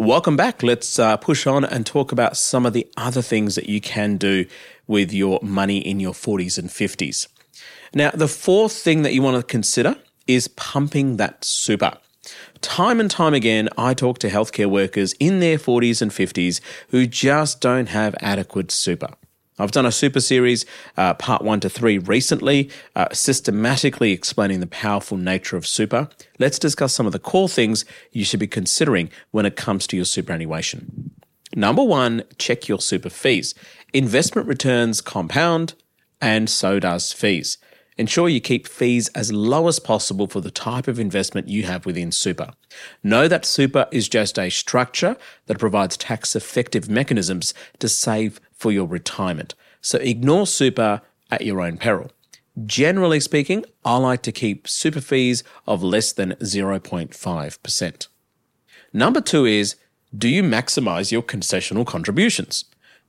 Welcome 0.00 0.34
back. 0.34 0.62
Let's 0.62 0.98
uh, 0.98 1.18
push 1.18 1.46
on 1.46 1.62
and 1.62 1.84
talk 1.84 2.10
about 2.10 2.36
some 2.36 2.64
of 2.64 2.72
the 2.72 2.90
other 2.96 3.20
things 3.20 3.54
that 3.56 3.68
you 3.68 3.82
can 3.82 4.16
do 4.16 4.46
with 4.86 5.12
your 5.12 5.38
money 5.42 5.76
in 5.76 6.00
your 6.00 6.14
40s 6.14 6.58
and 6.58 6.70
50s. 6.70 7.26
Now, 7.92 8.10
the 8.12 8.26
fourth 8.26 8.72
thing 8.72 9.02
that 9.02 9.12
you 9.12 9.20
want 9.20 9.36
to 9.36 9.42
consider 9.42 9.96
is 10.26 10.48
pumping 10.48 11.18
that 11.18 11.44
super. 11.44 11.98
Time 12.62 12.98
and 12.98 13.10
time 13.10 13.34
again, 13.34 13.68
I 13.76 13.92
talk 13.92 14.18
to 14.20 14.30
healthcare 14.30 14.70
workers 14.70 15.12
in 15.20 15.40
their 15.40 15.58
40s 15.58 16.00
and 16.00 16.10
50s 16.10 16.62
who 16.88 17.06
just 17.06 17.60
don't 17.60 17.90
have 17.90 18.14
adequate 18.20 18.70
super. 18.70 19.10
I've 19.60 19.72
done 19.72 19.84
a 19.84 19.92
super 19.92 20.20
series, 20.20 20.64
uh, 20.96 21.14
part 21.14 21.42
one 21.42 21.60
to 21.60 21.68
three, 21.68 21.98
recently, 21.98 22.70
uh, 22.96 23.08
systematically 23.12 24.12
explaining 24.12 24.60
the 24.60 24.66
powerful 24.66 25.18
nature 25.18 25.56
of 25.56 25.66
super. 25.66 26.08
Let's 26.38 26.58
discuss 26.58 26.94
some 26.94 27.06
of 27.06 27.12
the 27.12 27.18
core 27.18 27.48
things 27.48 27.84
you 28.10 28.24
should 28.24 28.40
be 28.40 28.46
considering 28.46 29.10
when 29.32 29.44
it 29.44 29.56
comes 29.56 29.86
to 29.88 29.96
your 29.96 30.06
superannuation. 30.06 31.10
Number 31.54 31.82
one, 31.82 32.22
check 32.38 32.68
your 32.68 32.80
super 32.80 33.10
fees. 33.10 33.54
Investment 33.92 34.48
returns 34.48 35.02
compound, 35.02 35.74
and 36.22 36.48
so 36.48 36.78
does 36.78 37.12
fees. 37.12 37.58
Ensure 37.98 38.30
you 38.30 38.40
keep 38.40 38.66
fees 38.66 39.08
as 39.08 39.30
low 39.30 39.68
as 39.68 39.78
possible 39.78 40.26
for 40.26 40.40
the 40.40 40.50
type 40.50 40.88
of 40.88 40.98
investment 40.98 41.48
you 41.48 41.64
have 41.64 41.84
within 41.84 42.12
super. 42.12 42.52
Know 43.02 43.28
that 43.28 43.44
super 43.44 43.88
is 43.92 44.08
just 44.08 44.38
a 44.38 44.48
structure 44.48 45.18
that 45.46 45.58
provides 45.58 45.98
tax 45.98 46.34
effective 46.34 46.88
mechanisms 46.88 47.52
to 47.78 47.90
save 47.90 48.40
for 48.60 48.70
your 48.70 48.86
retirement. 48.86 49.54
So 49.80 49.98
ignore 49.98 50.46
super 50.46 51.00
at 51.30 51.40
your 51.40 51.62
own 51.62 51.78
peril. 51.78 52.10
Generally 52.66 53.20
speaking, 53.20 53.64
I 53.84 53.96
like 53.96 54.22
to 54.22 54.32
keep 54.32 54.68
super 54.68 55.00
fees 55.00 55.42
of 55.66 55.82
less 55.82 56.12
than 56.12 56.32
0.5%. 56.32 58.08
Number 58.92 59.20
two 59.20 59.46
is 59.46 59.76
do 60.16 60.28
you 60.28 60.42
maximize 60.42 61.10
your 61.10 61.22
concessional 61.22 61.86
contributions? 61.86 62.64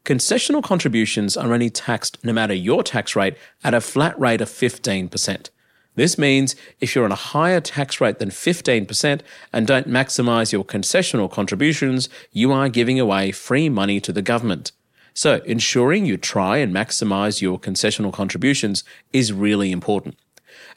Concessional 0.06 0.64
contributions 0.64 1.36
are 1.36 1.52
only 1.54 1.70
taxed 1.70 2.24
no 2.24 2.32
matter 2.32 2.54
your 2.54 2.84
tax 2.84 3.16
rate 3.16 3.36
at 3.64 3.74
a 3.74 3.82
flat 3.82 4.18
rate 4.20 4.42
of 4.42 4.50
15%. 4.50 5.50
This 5.96 6.18
means 6.18 6.56
if 6.80 6.96
you're 6.96 7.06
on 7.06 7.12
a 7.12 7.16
higher 7.16 7.60
tax 7.60 8.00
rate 8.00 8.20
than 8.20 8.30
15% 8.30 9.22
and 9.52 9.68
don't 9.68 9.90
maximize 9.90 10.52
your 10.54 10.64
concessional 10.64 11.30
contributions, 11.30 12.08
you 12.32 12.52
are 12.52 12.70
giving 12.70 13.00
away 13.00 13.32
free 13.32 13.68
money 13.68 14.00
to 14.00 14.14
the 14.14 14.22
government. 14.22 14.72
So, 15.14 15.42
ensuring 15.46 16.06
you 16.06 16.18
try 16.18 16.58
and 16.58 16.74
maximize 16.74 17.42
your 17.42 17.60
concessional 17.60 18.14
contributions 18.14 18.84
is 19.12 19.34
really 19.34 19.72
important. 19.72 20.18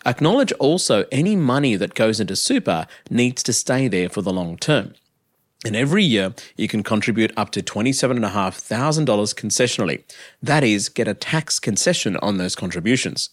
Acknowledge 0.06 0.52
also 0.52 1.04
any 1.10 1.36
money 1.36 1.76
that 1.76 1.94
goes 1.94 2.20
into 2.20 2.36
super 2.36 2.86
needs 3.10 3.42
to 3.44 3.52
stay 3.52 3.88
there 3.88 4.08
for 4.08 4.22
the 4.22 4.32
long 4.32 4.56
term. 4.56 4.94
And 5.64 5.74
every 5.74 6.04
year, 6.04 6.34
you 6.56 6.68
can 6.68 6.82
contribute 6.82 7.32
up 7.38 7.50
to 7.52 7.62
$27,500 7.62 9.06
concessionally. 9.34 10.02
That 10.42 10.62
is, 10.62 10.90
get 10.90 11.08
a 11.08 11.14
tax 11.14 11.58
concession 11.58 12.18
on 12.18 12.36
those 12.36 12.54
contributions. 12.54 13.30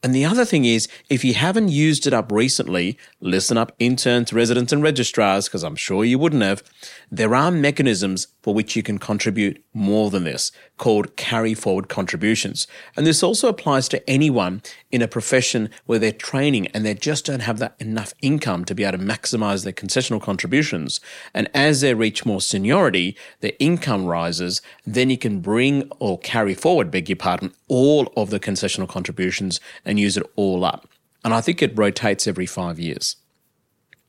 And 0.00 0.14
the 0.14 0.24
other 0.24 0.44
thing 0.44 0.64
is, 0.64 0.86
if 1.10 1.24
you 1.24 1.34
haven't 1.34 1.70
used 1.70 2.06
it 2.06 2.14
up 2.14 2.30
recently, 2.30 2.96
listen 3.20 3.58
up 3.58 3.72
interns, 3.80 4.32
residents, 4.32 4.72
and 4.72 4.84
registrars, 4.84 5.48
because 5.48 5.64
I'm 5.64 5.74
sure 5.74 6.04
you 6.04 6.20
wouldn't 6.20 6.42
have. 6.42 6.62
There 7.10 7.34
are 7.34 7.50
mechanisms 7.50 8.28
for 8.48 8.54
which 8.54 8.74
you 8.74 8.82
can 8.82 8.96
contribute 8.96 9.62
more 9.74 10.08
than 10.08 10.24
this, 10.24 10.52
called 10.78 11.16
carry 11.16 11.52
forward 11.52 11.90
contributions. 11.90 12.66
And 12.96 13.06
this 13.06 13.22
also 13.22 13.46
applies 13.46 13.90
to 13.90 14.08
anyone 14.08 14.62
in 14.90 15.02
a 15.02 15.06
profession 15.06 15.68
where 15.84 15.98
they're 15.98 16.12
training 16.12 16.68
and 16.68 16.82
they 16.82 16.94
just 16.94 17.26
don't 17.26 17.40
have 17.40 17.58
that 17.58 17.74
enough 17.78 18.14
income 18.22 18.64
to 18.64 18.74
be 18.74 18.84
able 18.84 18.96
to 18.96 19.04
maximize 19.04 19.64
their 19.64 19.74
concessional 19.74 20.22
contributions. 20.22 20.98
And 21.34 21.50
as 21.52 21.82
they 21.82 21.92
reach 21.92 22.24
more 22.24 22.40
seniority, 22.40 23.18
their 23.40 23.52
income 23.58 24.06
rises, 24.06 24.62
then 24.86 25.10
you 25.10 25.18
can 25.18 25.40
bring 25.40 25.86
or 25.98 26.18
carry 26.18 26.54
forward, 26.54 26.90
beg 26.90 27.10
your 27.10 27.16
pardon, 27.16 27.52
all 27.68 28.10
of 28.16 28.30
the 28.30 28.40
concessional 28.40 28.88
contributions 28.88 29.60
and 29.84 30.00
use 30.00 30.16
it 30.16 30.24
all 30.36 30.64
up. 30.64 30.88
And 31.22 31.34
I 31.34 31.42
think 31.42 31.60
it 31.60 31.76
rotates 31.76 32.26
every 32.26 32.46
five 32.46 32.78
years. 32.78 33.16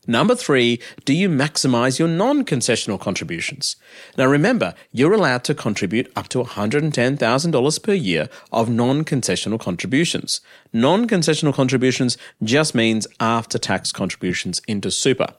Number 0.09 0.33
three, 0.33 0.81
do 1.05 1.13
you 1.13 1.29
maximize 1.29 1.99
your 1.99 2.07
non 2.07 2.43
concessional 2.43 2.99
contributions? 2.99 3.75
Now 4.17 4.25
remember, 4.25 4.73
you're 4.91 5.13
allowed 5.13 5.43
to 5.43 5.53
contribute 5.53 6.11
up 6.15 6.29
to 6.29 6.39
$110,000 6.43 7.83
per 7.83 7.93
year 7.93 8.27
of 8.51 8.71
non 8.71 9.05
concessional 9.05 9.59
contributions. 9.59 10.41
Non 10.73 11.07
concessional 11.07 11.53
contributions 11.53 12.17
just 12.41 12.73
means 12.73 13.05
after 13.19 13.59
tax 13.59 13.91
contributions 13.91 14.63
into 14.67 14.89
super. 14.89 15.35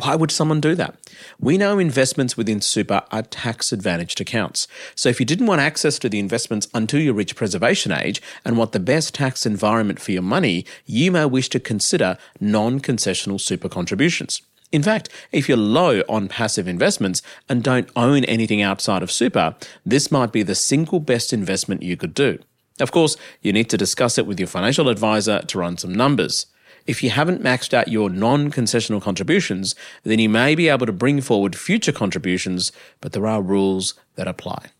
Why 0.00 0.14
would 0.14 0.30
someone 0.30 0.60
do 0.60 0.74
that? 0.74 0.96
We 1.40 1.58
know 1.58 1.78
investments 1.78 2.36
within 2.36 2.60
super 2.60 3.02
are 3.10 3.22
tax 3.22 3.72
advantaged 3.72 4.20
accounts. 4.20 4.68
So 4.94 5.08
if 5.08 5.18
you 5.18 5.26
didn't 5.26 5.46
want 5.46 5.60
access 5.60 5.98
to 6.00 6.08
the 6.08 6.18
investments 6.18 6.68
until 6.74 7.00
you 7.00 7.12
reach 7.12 7.34
preservation 7.34 7.90
age 7.90 8.20
and 8.44 8.56
want 8.56 8.72
the 8.72 8.80
best 8.80 9.14
tax 9.14 9.46
environment 9.46 10.00
for 10.00 10.12
your 10.12 10.22
money, 10.22 10.64
you 10.84 11.10
may 11.10 11.24
wish 11.24 11.48
to 11.50 11.60
consider 11.60 12.18
non 12.40 12.80
concessional 12.80 13.40
super 13.40 13.68
contributions. 13.68 14.42
In 14.70 14.82
fact, 14.82 15.08
if 15.32 15.48
you're 15.48 15.56
low 15.56 16.02
on 16.08 16.28
passive 16.28 16.68
investments 16.68 17.22
and 17.48 17.62
don't 17.62 17.88
own 17.96 18.24
anything 18.24 18.60
outside 18.60 19.02
of 19.02 19.10
super, 19.10 19.56
this 19.84 20.12
might 20.12 20.30
be 20.30 20.42
the 20.42 20.54
single 20.54 21.00
best 21.00 21.32
investment 21.32 21.82
you 21.82 21.96
could 21.96 22.12
do. 22.12 22.38
Of 22.78 22.92
course, 22.92 23.16
you 23.40 23.52
need 23.52 23.70
to 23.70 23.78
discuss 23.78 24.18
it 24.18 24.26
with 24.26 24.38
your 24.38 24.46
financial 24.46 24.88
advisor 24.88 25.40
to 25.40 25.58
run 25.58 25.78
some 25.78 25.94
numbers. 25.94 26.46
If 26.88 27.02
you 27.02 27.10
haven't 27.10 27.42
maxed 27.42 27.74
out 27.74 27.88
your 27.88 28.08
non 28.08 28.50
concessional 28.50 29.02
contributions, 29.02 29.74
then 30.04 30.18
you 30.18 30.30
may 30.30 30.54
be 30.54 30.70
able 30.70 30.86
to 30.86 30.92
bring 30.92 31.20
forward 31.20 31.54
future 31.54 31.92
contributions, 31.92 32.72
but 33.02 33.12
there 33.12 33.26
are 33.26 33.42
rules 33.42 33.92
that 34.14 34.26
apply. 34.26 34.70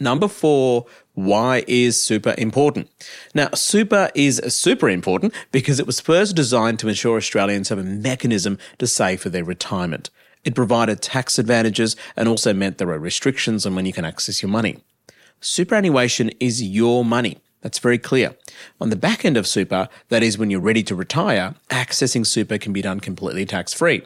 Number 0.00 0.28
four, 0.28 0.86
why 1.12 1.62
is 1.68 2.02
super 2.02 2.34
important? 2.38 2.88
Now, 3.34 3.50
super 3.54 4.10
is 4.14 4.40
super 4.48 4.88
important 4.88 5.34
because 5.52 5.78
it 5.78 5.86
was 5.86 6.00
first 6.00 6.34
designed 6.34 6.78
to 6.78 6.88
ensure 6.88 7.18
Australians 7.18 7.68
have 7.68 7.78
a 7.78 7.84
mechanism 7.84 8.56
to 8.78 8.86
save 8.86 9.20
for 9.20 9.28
their 9.28 9.44
retirement. 9.44 10.08
It 10.42 10.54
provided 10.54 11.02
tax 11.02 11.38
advantages 11.38 11.96
and 12.16 12.30
also 12.30 12.54
meant 12.54 12.78
there 12.78 12.90
are 12.90 12.98
restrictions 12.98 13.66
on 13.66 13.74
when 13.74 13.84
you 13.84 13.92
can 13.92 14.06
access 14.06 14.40
your 14.40 14.50
money. 14.50 14.78
Superannuation 15.42 16.30
is 16.40 16.62
your 16.62 17.04
money. 17.04 17.36
That's 17.62 17.78
very 17.78 17.98
clear. 17.98 18.36
On 18.80 18.90
the 18.90 18.96
back 18.96 19.24
end 19.24 19.36
of 19.36 19.46
super, 19.46 19.88
that 20.08 20.22
is 20.22 20.36
when 20.36 20.50
you're 20.50 20.60
ready 20.60 20.82
to 20.82 20.94
retire, 20.94 21.54
accessing 21.70 22.26
super 22.26 22.58
can 22.58 22.72
be 22.72 22.82
done 22.82 23.00
completely 23.00 23.46
tax 23.46 23.72
free. 23.72 24.02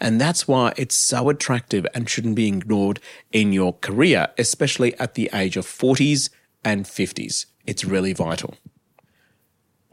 And 0.00 0.20
that's 0.20 0.46
why 0.48 0.72
it's 0.76 0.94
so 0.94 1.28
attractive 1.28 1.86
and 1.92 2.08
shouldn't 2.08 2.36
be 2.36 2.46
ignored 2.46 3.00
in 3.32 3.52
your 3.52 3.74
career, 3.74 4.28
especially 4.38 4.98
at 4.98 5.14
the 5.14 5.28
age 5.34 5.56
of 5.56 5.66
40s 5.66 6.30
and 6.64 6.84
50s. 6.84 7.46
It's 7.66 7.84
really 7.84 8.12
vital. 8.12 8.54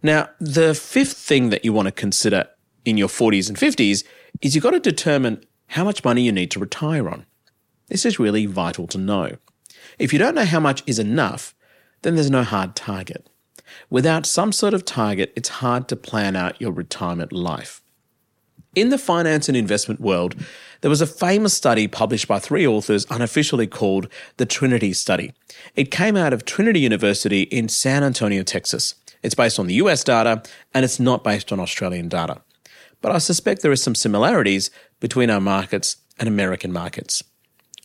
Now, 0.03 0.29
the 0.39 0.75
fifth 0.75 1.17
thing 1.17 1.49
that 1.49 1.65
you 1.65 1.73
want 1.73 1.87
to 1.87 1.91
consider 1.91 2.47
in 2.85 2.97
your 2.97 3.07
40s 3.07 3.49
and 3.49 3.57
50s 3.57 4.03
is 4.41 4.55
you've 4.55 4.63
got 4.63 4.71
to 4.71 4.79
determine 4.79 5.43
how 5.69 5.83
much 5.83 6.03
money 6.03 6.21
you 6.21 6.31
need 6.31 6.51
to 6.51 6.59
retire 6.59 7.09
on. 7.09 7.25
This 7.87 8.05
is 8.05 8.19
really 8.19 8.45
vital 8.45 8.85
to 8.87 8.97
know. 8.97 9.37
If 9.97 10.13
you 10.13 10.19
don't 10.19 10.35
know 10.35 10.45
how 10.45 10.59
much 10.59 10.83
is 10.85 10.99
enough, 10.99 11.55
then 12.01 12.15
there's 12.15 12.29
no 12.29 12.43
hard 12.43 12.75
target. 12.75 13.29
Without 13.89 14.25
some 14.25 14.51
sort 14.51 14.73
of 14.73 14.85
target, 14.85 15.33
it's 15.35 15.49
hard 15.49 15.87
to 15.89 15.95
plan 15.95 16.35
out 16.35 16.59
your 16.61 16.71
retirement 16.71 17.33
life. 17.33 17.81
In 18.75 18.89
the 18.89 18.97
finance 18.97 19.47
and 19.47 19.57
investment 19.57 19.99
world, 19.99 20.35
there 20.81 20.89
was 20.89 21.01
a 21.01 21.07
famous 21.07 21.53
study 21.53 21.87
published 21.87 22.27
by 22.27 22.37
three 22.37 22.67
authors 22.67 23.07
unofficially 23.09 23.65
called 23.65 24.07
the 24.37 24.45
Trinity 24.45 24.93
Study. 24.93 25.33
It 25.75 25.89
came 25.89 26.15
out 26.15 26.33
of 26.33 26.45
Trinity 26.45 26.81
University 26.81 27.43
in 27.43 27.69
San 27.69 28.03
Antonio, 28.03 28.43
Texas. 28.43 28.93
It's 29.23 29.33
based 29.33 29.57
on 29.57 29.65
the 29.65 29.73
US 29.75 30.03
data 30.03 30.43
and 30.73 30.85
it's 30.85 30.99
not 30.99 31.23
based 31.23 31.51
on 31.51 31.59
Australian 31.59 32.07
data. 32.07 32.41
But 33.01 33.11
I 33.11 33.17
suspect 33.17 33.61
there 33.61 33.71
are 33.71 33.75
some 33.75 33.95
similarities 33.95 34.69
between 34.99 35.29
our 35.29 35.41
markets 35.41 35.97
and 36.19 36.27
American 36.27 36.71
markets. 36.71 37.23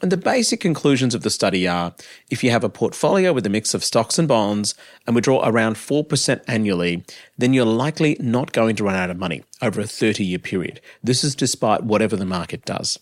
And 0.03 0.11
the 0.11 0.17
basic 0.17 0.59
conclusions 0.59 1.15
of 1.15 1.23
the 1.23 1.31
study 1.31 1.69
are 1.69 1.95
if 2.29 2.43
you 2.43 2.51
have 2.51 2.65
a 2.65 2.69
portfolio 2.69 3.33
with 3.33 3.47
a 3.47 3.49
mix 3.49 3.73
of 3.73 3.85
stocks 3.85 4.19
and 4.19 4.27
bonds 4.27 4.75
and 5.07 5.15
withdraw 5.15 5.49
around 5.49 5.77
4% 5.77 6.43
annually, 6.49 7.05
then 7.39 7.55
you're 7.55 7.65
likely 7.65 8.17
not 8.19 8.51
going 8.51 8.75
to 8.77 8.85
run 8.85 8.97
out 8.97 9.11
of 9.11 9.17
money 9.17 9.45
over 9.63 9.81
a 9.81 9.87
30 9.87 10.25
year 10.25 10.41
period. 10.41 10.81
This 11.05 11.23
is 11.23 11.37
despite 11.37 11.85
whatever 11.85 12.17
the 12.17 12.27
market 12.27 12.65
does. 12.65 12.99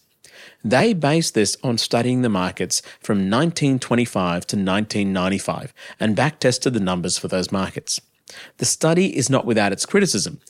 They 0.63 0.93
base 0.93 1.31
this 1.31 1.57
on 1.63 1.79
studying 1.79 2.21
the 2.21 2.29
markets 2.29 2.83
from 3.01 3.31
1925 3.31 4.47
to 4.49 4.57
1995 4.57 5.73
and 5.99 6.15
backtested 6.15 6.75
the 6.75 6.81
numbers 6.81 7.17
for 7.17 7.29
those 7.29 7.51
markets. 7.51 7.99
The 8.59 8.67
study 8.67 9.17
is 9.17 9.31
not 9.31 9.47
without 9.47 9.73
its 9.73 9.87
criticism. 9.87 10.41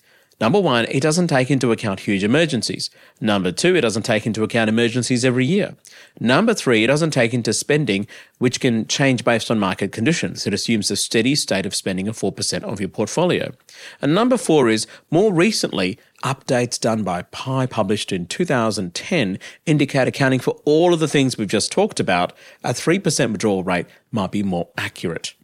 Number 0.40 0.58
one, 0.58 0.86
it 0.88 1.00
doesn't 1.00 1.26
take 1.26 1.50
into 1.50 1.70
account 1.70 2.00
huge 2.00 2.24
emergencies. 2.24 2.88
Number 3.20 3.52
two, 3.52 3.76
it 3.76 3.82
doesn't 3.82 4.04
take 4.04 4.26
into 4.26 4.42
account 4.42 4.70
emergencies 4.70 5.22
every 5.22 5.44
year. 5.44 5.76
Number 6.18 6.54
three, 6.54 6.82
it 6.82 6.86
doesn't 6.86 7.10
take 7.10 7.34
into 7.34 7.52
spending, 7.52 8.06
which 8.38 8.58
can 8.58 8.86
change 8.86 9.22
based 9.22 9.50
on 9.50 9.58
market 9.58 9.92
conditions. 9.92 10.46
It 10.46 10.54
assumes 10.54 10.90
a 10.90 10.96
steady 10.96 11.34
state 11.34 11.66
of 11.66 11.74
spending 11.74 12.08
of 12.08 12.16
4% 12.18 12.62
of 12.62 12.80
your 12.80 12.88
portfolio. 12.88 13.52
And 14.00 14.14
number 14.14 14.38
four 14.38 14.70
is, 14.70 14.86
more 15.10 15.30
recently, 15.30 15.98
updates 16.24 16.80
done 16.80 17.02
by 17.02 17.22
Pi 17.22 17.66
published 17.66 18.10
in 18.10 18.24
2010 18.24 19.38
indicate 19.66 20.08
accounting 20.08 20.40
for 20.40 20.56
all 20.64 20.94
of 20.94 21.00
the 21.00 21.08
things 21.08 21.36
we've 21.36 21.48
just 21.48 21.70
talked 21.70 22.00
about, 22.00 22.32
a 22.64 22.70
3% 22.70 23.32
withdrawal 23.32 23.62
rate 23.62 23.86
might 24.10 24.30
be 24.30 24.42
more 24.42 24.68
accurate. 24.78 25.34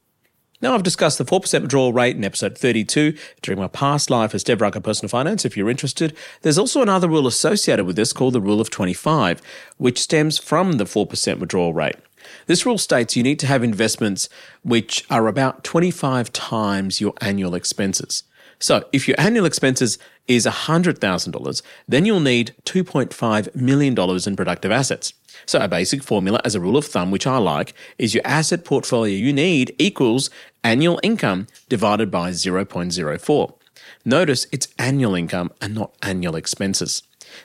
Now, 0.62 0.74
I've 0.74 0.82
discussed 0.82 1.18
the 1.18 1.24
4% 1.24 1.60
withdrawal 1.60 1.92
rate 1.92 2.16
in 2.16 2.24
episode 2.24 2.56
32 2.56 3.16
during 3.42 3.60
my 3.60 3.68
past 3.68 4.08
life 4.08 4.34
as 4.34 4.42
Dev 4.42 4.60
Raga 4.60 4.80
Personal 4.80 5.10
Finance, 5.10 5.44
if 5.44 5.56
you're 5.56 5.68
interested. 5.68 6.16
There's 6.42 6.56
also 6.58 6.80
another 6.80 7.08
rule 7.08 7.26
associated 7.26 7.84
with 7.84 7.96
this 7.96 8.12
called 8.12 8.32
the 8.34 8.40
Rule 8.40 8.60
of 8.60 8.70
25, 8.70 9.42
which 9.76 9.98
stems 9.98 10.38
from 10.38 10.72
the 10.72 10.84
4% 10.84 11.38
withdrawal 11.38 11.74
rate. 11.74 11.96
This 12.46 12.64
rule 12.64 12.78
states 12.78 13.16
you 13.16 13.22
need 13.22 13.38
to 13.40 13.46
have 13.46 13.62
investments 13.62 14.28
which 14.62 15.04
are 15.10 15.28
about 15.28 15.62
25 15.62 16.32
times 16.32 17.00
your 17.00 17.12
annual 17.20 17.54
expenses. 17.54 18.22
So 18.58 18.88
if 18.92 19.06
your 19.06 19.20
annual 19.20 19.44
expenses 19.44 19.98
is 20.28 20.46
$100,000, 20.46 21.62
then 21.88 22.04
you'll 22.04 22.20
need 22.20 22.54
$2.5 22.64 23.54
million 23.54 23.96
in 24.26 24.36
productive 24.36 24.72
assets. 24.72 25.12
So 25.44 25.60
a 25.60 25.68
basic 25.68 26.02
formula 26.02 26.40
as 26.44 26.54
a 26.54 26.60
rule 26.60 26.76
of 26.76 26.86
thumb, 26.86 27.10
which 27.10 27.26
I 27.26 27.38
like, 27.38 27.74
is 27.98 28.14
your 28.14 28.26
asset 28.26 28.64
portfolio 28.64 29.14
you 29.14 29.32
need 29.32 29.74
equals 29.78 30.30
annual 30.64 30.98
income 31.02 31.46
divided 31.68 32.10
by 32.10 32.30
0.04. 32.30 33.54
Notice 34.04 34.46
it's 34.52 34.68
annual 34.78 35.14
income 35.14 35.52
and 35.60 35.74
not 35.74 35.92
annual 36.02 36.36
expenses. 36.36 37.02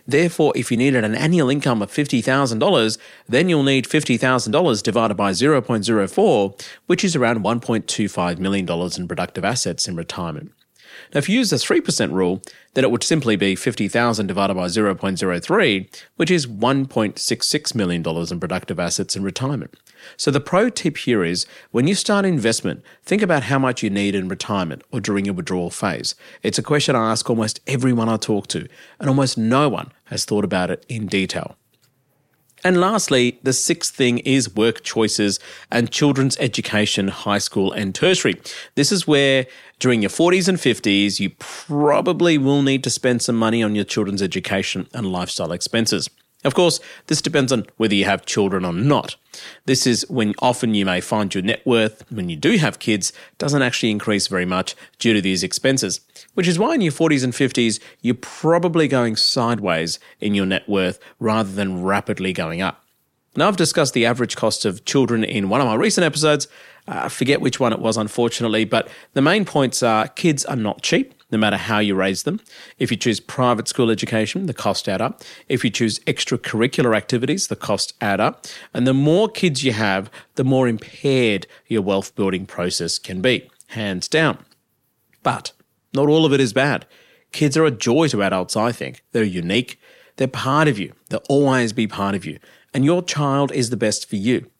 Therefore, 0.08 0.54
if 0.56 0.72
you 0.72 0.78
needed 0.78 1.04
an 1.04 1.16
annual 1.16 1.50
income 1.50 1.82
of 1.82 1.92
$50,000, 1.92 2.98
then 3.28 3.50
you'll 3.50 3.64
need 3.64 3.86
$50,000 3.86 4.84
divided 4.84 5.16
by 5.16 5.32
0.04, 5.32 6.68
which 6.86 7.04
is 7.04 7.16
around 7.16 7.44
$1.25 7.44 8.38
million 8.40 8.70
in 8.98 9.08
productive 9.08 9.44
assets 9.44 9.88
in 9.88 9.96
retirement. 9.96 10.54
Now, 11.14 11.18
if 11.18 11.28
you 11.28 11.38
use 11.38 11.49
the 11.49 11.57
3% 11.57 12.12
rule, 12.12 12.41
then 12.74 12.84
it 12.84 12.91
would 12.91 13.03
simply 13.03 13.36
be 13.36 13.55
50,000 13.55 14.28
divided 14.28 14.53
by 14.53 14.68
0.03, 14.68 16.03
which 16.16 16.32
is 16.32 16.47
$1.66 16.47 17.76
million 17.76 18.05
in 18.05 18.39
productive 18.39 18.80
assets 18.80 19.16
in 19.16 19.24
retirement. 19.24 19.76
So 20.18 20.32
the 20.32 20.39
pro 20.39 20.70
tip 20.70 20.97
here 20.97 21.24
is 21.24 21.45
when 21.72 21.88
you 21.88 21.95
start 21.95 22.26
investment, 22.26 22.84
think 23.03 23.22
about 23.22 23.43
how 23.43 23.59
much 23.59 23.84
you 23.84 23.89
need 23.89 24.16
in 24.16 24.28
retirement 24.28 24.84
or 24.91 24.99
during 24.99 25.26
your 25.26 25.36
withdrawal 25.36 25.70
phase. 25.70 26.16
It's 26.43 26.57
a 26.57 26.64
question 26.64 26.95
I 26.95 27.12
ask 27.12 27.30
almost 27.30 27.59
everyone 27.68 28.09
I 28.09 28.18
talk 28.18 28.47
to, 28.47 28.68
and 28.99 29.09
almost 29.09 29.38
no 29.38 29.70
one 29.70 29.91
has 30.05 30.26
thought 30.26 30.43
about 30.43 30.72
it 30.72 30.86
in 30.89 31.07
detail. 31.07 31.55
And 32.64 32.80
lastly, 32.80 33.39
the 33.43 33.53
sixth 33.53 33.95
thing 33.95 34.20
is 34.20 34.55
work 34.55 34.84
choices 34.84 35.39
and 35.72 35.91
children's 35.91 36.38
education, 36.38 37.07
high 37.07 37.39
school 37.39 37.72
and 37.72 37.93
tertiary. 37.95 38.39
This 38.76 38.91
is 38.91 39.07
where 39.07 39.47
during 39.80 40.01
your 40.01 40.12
40s 40.12 40.47
and 40.47 40.57
50s, 40.57 41.20
you 41.20 41.32
probably 41.39 42.38
will 42.38 42.62
need 42.62 42.84
to 42.84 42.89
spend 42.89 43.22
some 43.22 43.36
money 43.36 43.64
on 43.64 43.74
your 43.74 43.86
children's 43.86 44.22
education 44.22 44.88
and 44.93 45.12
lifestyle 45.12 45.51
expenses. 45.51 46.09
Of 46.44 46.56
course, 46.56 46.80
this 47.06 47.22
depends 47.22 47.52
on 47.52 47.68
whether 47.78 47.94
you 47.94 48.06
have 48.06 48.26
children 48.26 48.66
or 48.66 48.74
not. 48.74 49.16
This 49.66 49.86
is 49.86 50.10
when 50.10 50.34
often 50.39 50.74
you 50.74 50.86
may 50.86 51.00
find 51.00 51.34
your 51.34 51.44
net 51.44 51.66
worth, 51.66 52.04
when 52.12 52.30
you 52.30 52.36
do 52.36 52.58
have 52.58 52.80
kids, 52.80 53.14
doesn't 53.38 53.62
actually 53.62 53.92
increase 53.92 54.28
very 54.28 54.46
much 54.46 54.76
due 54.98 55.14
to 55.14 55.22
these 55.22 55.44
expenses, 55.44 56.02
which 56.34 56.48
is 56.48 56.58
why 56.58 56.74
in 56.74 56.82
your 56.82 56.92
40s 56.92 57.24
and 57.24 57.34
50s, 57.34 57.80
you're 58.02 58.16
probably 58.16 58.88
going 58.88 59.16
sideways 59.16 60.00
in 60.20 60.34
your 60.34 60.48
net 60.48 60.68
worth 60.68 61.00
rather 61.20 61.52
than 61.52 61.84
rapidly 61.84 62.34
going 62.34 62.62
up. 62.62 62.84
Now, 63.36 63.48
I've 63.48 63.56
discussed 63.56 63.94
the 63.94 64.06
average 64.06 64.36
cost 64.36 64.66
of 64.66 64.84
children 64.84 65.24
in 65.24 65.48
one 65.48 65.62
of 65.62 65.68
my 65.68 65.76
recent 65.76 66.06
episodes. 66.06 66.50
Uh, 66.92 67.04
I 67.06 67.10
forget 67.10 67.42
which 67.42 67.60
one 67.60 67.74
it 67.74 67.80
was, 67.80 67.98
unfortunately, 67.98 68.66
but 68.66 68.89
the 69.14 69.22
main 69.22 69.46
points 69.46 69.82
are 69.82 70.08
kids 70.10 70.46
are 70.46 70.56
not 70.56 70.82
cheap 70.82 71.16
no 71.32 71.38
matter 71.38 71.56
how 71.56 71.80
you 71.80 71.96
raise 71.96 72.24
them. 72.24 72.42
If 72.78 72.92
you 72.92 72.98
choose 72.98 73.22
private 73.22 73.68
school 73.70 73.89
education, 73.89 74.48
the 74.48 74.54
cost 74.54 74.89
add 74.89 75.02
up. 75.02 75.24
If 75.48 75.64
you 75.64 75.70
choose 75.70 76.00
extracurricular 76.00 76.96
activities, 76.96 77.48
the 77.48 77.56
cost 77.56 77.94
add 78.02 78.20
up. 78.20 78.46
And 78.74 78.86
the 78.86 78.94
more 78.94 79.30
kids 79.30 79.64
you 79.64 79.72
have, 79.72 80.12
the 80.36 80.44
more 80.44 80.68
impaired 80.68 81.48
your 81.68 81.84
wealth 81.84 82.14
building 82.16 82.46
process 82.46 83.00
can 83.00 83.22
be, 83.22 83.50
hands 83.68 84.10
down. 84.10 84.44
But 85.24 85.54
not 85.94 86.10
all 86.10 86.26
of 86.26 86.34
it 86.34 86.42
is 86.42 86.52
bad. 86.52 86.86
Kids 87.32 87.56
are 87.56 87.66
a 87.66 87.72
joy 87.72 88.10
to 88.10 88.22
adults, 88.22 88.58
I 88.58 88.74
think. 88.74 89.02
They're 89.14 89.24
unique. 89.24 89.80
They're 90.18 90.28
part 90.28 90.68
of 90.68 90.78
you. 90.78 90.92
They'll 91.10 91.24
always 91.30 91.72
be 91.72 91.88
part 91.88 92.14
of 92.14 92.26
you. 92.26 92.39
And 92.74 92.84
your 92.84 93.02
child 93.02 93.54
is 93.54 93.70
the 93.70 93.78
best 93.78 94.10
for 94.10 94.18
you. 94.18 94.52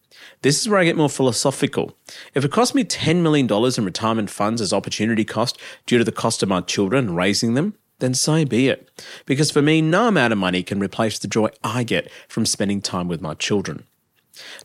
This 0.42 0.60
is 0.60 0.68
where 0.68 0.80
I 0.80 0.86
get 0.86 0.98
more 0.98 1.10
philosophical. 1.10 1.96
If 2.34 2.44
it 2.44 2.52
cost 2.52 2.74
me 2.74 2.84
$10 2.84 3.22
million 3.22 3.48
in 3.52 3.86
retirement 3.86 4.30
funds 4.32 4.60
as 4.60 4.74
opportunity 4.74 5.24
cost 5.24 5.60
due 5.86 6.00
to 6.00 6.04
the 6.04 6.12
cost 6.12 6.42
of 6.42 6.50
my 6.50 6.62
children 6.62 7.14
raising 7.14 7.54
them, 7.54 7.76
then 8.00 8.16
so 8.16 8.44
be 8.44 8.68
it. 8.68 8.90
Because 9.28 9.52
for 9.52 9.62
me, 9.62 9.82
no 9.82 10.08
amount 10.08 10.34
of 10.34 10.40
money 10.40 10.64
can 10.64 10.80
replace 10.80 11.20
the 11.20 11.28
joy 11.28 11.50
I 11.64 11.84
get 11.84 12.10
from 12.28 12.48
spending 12.48 12.82
time 12.82 13.08
with 13.08 13.22
my 13.22 13.36
children. 13.36 13.86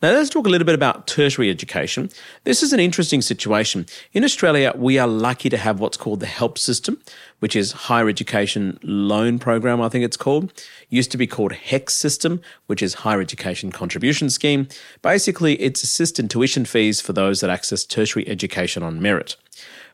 Now, 0.02 0.12
let's 0.12 0.30
talk 0.30 0.46
a 0.46 0.50
little 0.50 0.64
bit 0.64 0.74
about 0.74 1.06
tertiary 1.06 1.50
education. 1.50 2.10
This 2.44 2.62
is 2.62 2.72
an 2.72 2.80
interesting 2.80 3.20
situation. 3.20 3.86
In 4.12 4.24
Australia, 4.24 4.72
we 4.76 4.98
are 4.98 5.08
lucky 5.08 5.48
to 5.48 5.56
have 5.56 5.80
what's 5.80 5.96
called 5.96 6.20
the 6.20 6.26
HELP 6.26 6.56
system, 6.58 7.00
which 7.40 7.56
is 7.56 7.72
Higher 7.72 8.08
Education 8.08 8.78
Loan 8.82 9.38
Program, 9.38 9.80
I 9.80 9.88
think 9.88 10.04
it's 10.04 10.16
called. 10.16 10.52
used 10.88 11.10
to 11.10 11.18
be 11.18 11.26
called 11.26 11.52
HECS 11.52 11.90
system, 11.90 12.40
which 12.66 12.82
is 12.82 12.94
Higher 12.94 13.20
Education 13.20 13.72
Contribution 13.72 14.30
Scheme. 14.30 14.68
Basically, 15.02 15.54
it's 15.60 15.82
assisted 15.82 16.30
tuition 16.30 16.64
fees 16.64 17.00
for 17.00 17.12
those 17.12 17.40
that 17.40 17.50
access 17.50 17.84
tertiary 17.84 18.28
education 18.28 18.82
on 18.82 19.02
merit. 19.02 19.36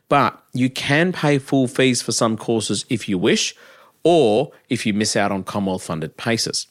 But 0.07 0.41
you 0.53 0.69
can 0.69 1.11
pay 1.11 1.39
full 1.39 1.67
fees 1.67 2.01
for 2.01 2.11
some 2.11 2.37
courses 2.37 2.85
if 2.89 3.09
you 3.09 3.17
wish, 3.17 3.55
or 4.03 4.51
if 4.69 4.85
you 4.85 4.93
miss 4.93 5.15
out 5.15 5.31
on 5.31 5.43
Commonwealth 5.43 5.83
funded 5.83 6.17
PACES. 6.17 6.67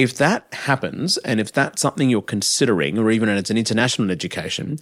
If 0.00 0.16
that 0.16 0.46
happens, 0.54 1.18
and 1.18 1.38
if 1.38 1.52
that's 1.52 1.82
something 1.82 2.08
you're 2.08 2.22
considering, 2.22 2.96
or 2.96 3.10
even 3.10 3.28
it's 3.28 3.50
an 3.50 3.58
international 3.58 4.10
education, 4.10 4.78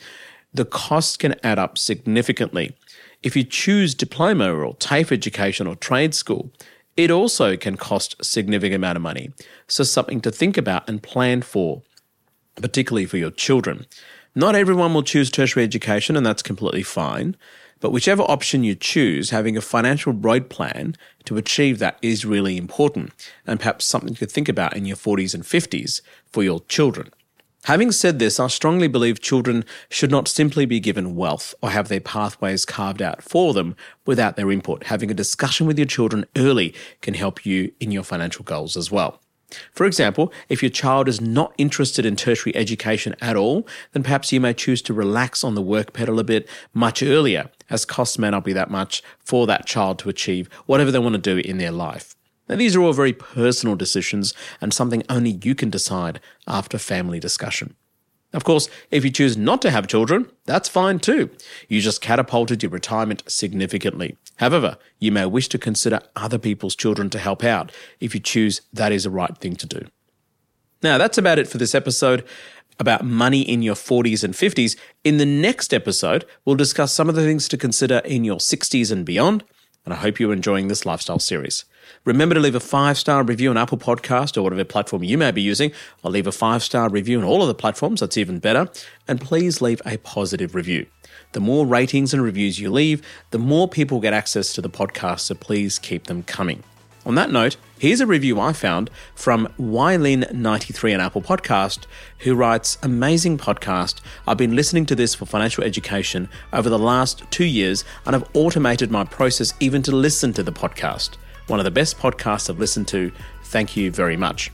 the 0.55 0.65
cost 0.65 1.19
can 1.19 1.35
add 1.43 1.59
up 1.59 1.77
significantly. 1.77 2.77
If 3.25 3.35
you 3.35 3.43
choose 3.43 3.97
diploma 3.97 4.55
or 4.55 4.77
TAFE 4.77 5.11
education 5.11 5.67
or 5.67 5.75
trade 5.75 6.15
school, 6.15 6.53
it 6.97 7.11
also 7.11 7.57
can 7.57 7.77
cost 7.77 8.15
a 8.21 8.25
significant 8.25 8.77
amount 8.77 8.95
of 8.95 9.03
money. 9.03 9.33
So 9.67 9.83
something 9.83 10.21
to 10.21 10.31
think 10.31 10.57
about 10.57 10.89
and 10.89 11.03
plan 11.03 11.43
for, 11.43 11.83
particularly 12.55 13.07
for 13.07 13.17
your 13.17 13.33
children. 13.33 13.87
Not 14.39 14.55
everyone 14.55 14.95
will 14.95 15.03
choose 15.03 15.31
tertiary 15.33 15.65
education, 15.65 16.17
and 16.17 16.25
that's 16.25 16.45
completely 16.45 16.85
fine. 16.85 17.35
But 17.81 17.91
whichever 17.91 18.23
option 18.23 18.63
you 18.63 18.77
choose, 18.77 19.31
having 19.31 19.57
a 19.57 19.61
financial 19.61 20.13
road 20.13 20.49
plan 20.49 20.95
to 21.25 21.39
achieve 21.39 21.81
that 21.81 21.99
is 22.03 22.25
really 22.25 22.57
important, 22.57 23.11
and 23.49 23.59
perhaps 23.59 23.85
something 23.85 24.15
to 24.15 24.27
think 24.27 24.49
about 24.49 24.77
in 24.77 24.85
your 24.85 24.97
40s 24.97 25.35
and 25.35 25.43
50s 25.43 26.03
for 26.31 26.45
your 26.45 26.61
children. 26.69 27.11
Having 27.65 27.91
said 27.91 28.21
this, 28.21 28.39
I 28.39 28.47
strongly 28.47 28.87
believe 28.87 29.21
children 29.21 29.65
should 29.91 30.13
not 30.13 30.29
simply 30.29 30.67
be 30.67 30.79
given 30.79 31.17
wealth 31.17 31.53
or 31.61 31.71
have 31.71 31.89
their 31.89 31.99
pathways 31.99 32.65
carved 32.65 33.03
out 33.03 33.25
for 33.25 33.53
them 33.53 33.75
without 34.07 34.37
their 34.37 34.53
input. 34.53 34.85
Having 34.85 35.11
a 35.11 35.15
discussion 35.15 35.67
with 35.67 35.81
your 35.81 35.87
children 35.89 36.25
early 36.37 36.73
can 37.01 37.15
help 37.15 37.45
you 37.45 37.73
in 37.81 37.91
your 37.91 38.05
financial 38.05 38.45
goals 38.45 38.77
as 38.77 38.89
well. 38.89 39.21
For 39.73 39.87
example, 39.87 40.33
if 40.49 40.63
your 40.63 40.71
child 40.71 41.09
is 41.09 41.21
not 41.21 41.55
interested 41.57 42.05
in 42.05 42.17
tertiary 42.17 42.55
education 42.55 43.15
at 43.21 43.37
all, 43.37 43.67
then 43.93 44.03
perhaps 44.03 44.31
you 44.33 44.41
may 44.41 44.53
choose 44.53 44.83
to 44.83 44.93
relax 44.93 45.43
on 45.43 45.55
the 45.55 45.63
work 45.63 45.93
pedal 45.93 46.21
a 46.21 46.25
bit 46.25 46.49
much 46.75 47.03
earlier, 47.03 47.51
as 47.71 47.85
costs 47.85 48.19
may 48.19 48.31
not 48.31 48.45
be 48.45 48.53
that 48.53 48.71
much 48.71 49.03
for 49.19 49.47
that 49.47 49.67
child 49.67 49.99
to 50.01 50.11
achieve 50.11 50.49
whatever 50.67 50.91
they 50.91 50.99
want 50.99 51.15
to 51.15 51.19
do 51.19 51.39
in 51.39 51.59
their 51.59 51.73
life. 51.73 52.15
Now, 52.49 52.57
these 52.57 52.77
are 52.77 52.83
all 52.83 52.93
very 52.93 53.13
personal 53.13 53.77
decisions 53.77 54.35
and 54.61 54.73
something 54.73 55.03
only 55.09 55.39
you 55.43 55.55
can 55.55 55.71
decide 55.71 56.21
after 56.47 56.79
family 56.79 57.21
discussion. 57.21 57.77
Of 58.33 58.45
course, 58.45 58.69
if 58.91 59.05
you 59.05 59.11
choose 59.11 59.37
not 59.37 59.63
to 59.63 59.71
have 59.71 59.87
children, 59.87 60.31
that's 60.45 60.69
fine 60.69 60.99
too. 60.99 61.31
You 61.69 61.81
just 61.81 62.03
catapulted 62.03 62.63
your 62.63 62.71
retirement 62.71 63.23
significantly. 63.27 64.17
However, 64.37 64.77
you 64.99 65.11
may 65.11 65.25
wish 65.25 65.49
to 65.49 65.59
consider 65.59 66.01
other 66.15 66.39
people's 66.39 66.77
children 66.77 67.09
to 67.11 67.19
help 67.19 67.43
out 67.43 67.73
if 68.01 68.15
you 68.15 68.21
choose 68.21 68.61
that 68.73 68.93
is 68.93 69.05
the 69.05 69.11
right 69.11 69.37
thing 69.39 69.57
to 69.57 69.67
do. 69.67 69.87
Now, 70.83 70.99
that's 70.99 71.19
about 71.19 71.39
it 71.39 71.49
for 71.49 71.59
this 71.59 71.75
episode 71.75 72.25
about 72.79 73.05
money 73.05 73.41
in 73.43 73.63
your 73.63 73.75
40s 73.75 74.23
and 74.23 74.35
50s. 74.35 74.77
In 75.03 75.17
the 75.17 75.27
next 75.27 75.75
episode, 75.75 76.25
we'll 76.45 76.55
discuss 76.55 76.93
some 76.93 77.09
of 77.09 77.15
the 77.15 77.25
things 77.25 77.49
to 77.49 77.57
consider 77.57 77.99
in 78.05 78.25
your 78.25 78.37
60s 78.37 78.93
and 78.93 79.05
beyond. 79.05 79.43
And 79.85 79.95
I 79.95 79.97
hope 79.97 80.21
you're 80.21 80.33
enjoying 80.33 80.69
this 80.69 80.87
lifestyle 80.87 81.19
series. 81.19 81.65
Remember 82.05 82.35
to 82.35 82.41
leave 82.41 82.55
a 82.55 82.61
five 82.61 82.99
star 82.99 83.23
review 83.23 83.51
on 83.51 83.57
Apple 83.57 83.79
Podcast 83.79 84.37
or 84.37 84.43
whatever 84.43 84.65
platform 84.65 85.03
you 85.03 85.19
may 85.19 85.31
be 85.31 85.43
using. 85.43 85.73
I'll 86.05 86.11
leave 86.11 86.27
a 86.27 86.33
five 86.33 86.63
star 86.63 86.89
review 86.89 87.19
on 87.19 87.25
all 87.25 87.43
of 87.43 87.49
the 87.49 87.55
platforms, 87.55 88.01
that's 88.01 88.17
even 88.17 88.39
better. 88.39 88.69
And 89.07 89.21
please 89.21 89.61
leave 89.61 89.83
a 89.85 89.99
positive 89.99 90.55
review. 90.55 90.87
The 91.33 91.41
more 91.41 91.67
ratings 91.67 92.15
and 92.15 92.23
reviews 92.23 92.59
you 92.59 92.71
leave, 92.71 93.03
the 93.31 93.39
more 93.39 93.69
people 93.69 94.01
get 94.01 94.13
access 94.13 94.53
to 94.55 94.63
the 94.63 94.71
podcast, 94.71 95.21
so 95.21 95.35
please 95.35 95.79
keep 95.79 96.07
them 96.07 96.23
coming. 96.23 96.63
On 97.09 97.15
that 97.15 97.31
note, 97.31 97.57
here's 97.79 98.03
a 98.03 98.07
review 98.07 98.39
I 98.39 98.53
found 98.53 98.91
from 99.15 99.49
Wylin93 99.59 100.93
on 100.95 101.01
Apple 101.01 101.23
Podcast, 101.23 101.87
who 102.19 102.35
writes, 102.35 102.77
Amazing 102.83 103.39
podcast. 103.39 104.01
I've 104.27 104.37
been 104.37 104.55
listening 104.55 104.85
to 104.87 104.95
this 104.95 105.15
for 105.15 105.25
financial 105.25 105.65
education 105.65 106.29
over 106.53 106.69
the 106.69 106.79
last 106.79 107.23
two 107.31 107.47
years 107.47 107.85
and 108.05 108.15
I've 108.15 108.29
automated 108.35 108.91
my 108.91 109.05
process 109.05 109.55
even 109.59 109.83
to 109.85 109.97
listen 109.97 110.35
to 110.35 110.43
the 110.43 110.53
podcast. 110.53 111.17
One 111.49 111.59
of 111.59 111.65
the 111.65 111.71
best 111.71 111.99
podcasts 111.99 112.49
I've 112.49 112.59
listened 112.59 112.89
to. 112.89 113.11
Thank 113.45 113.77
you 113.77 113.91
very 113.91 114.17
much. 114.17 114.51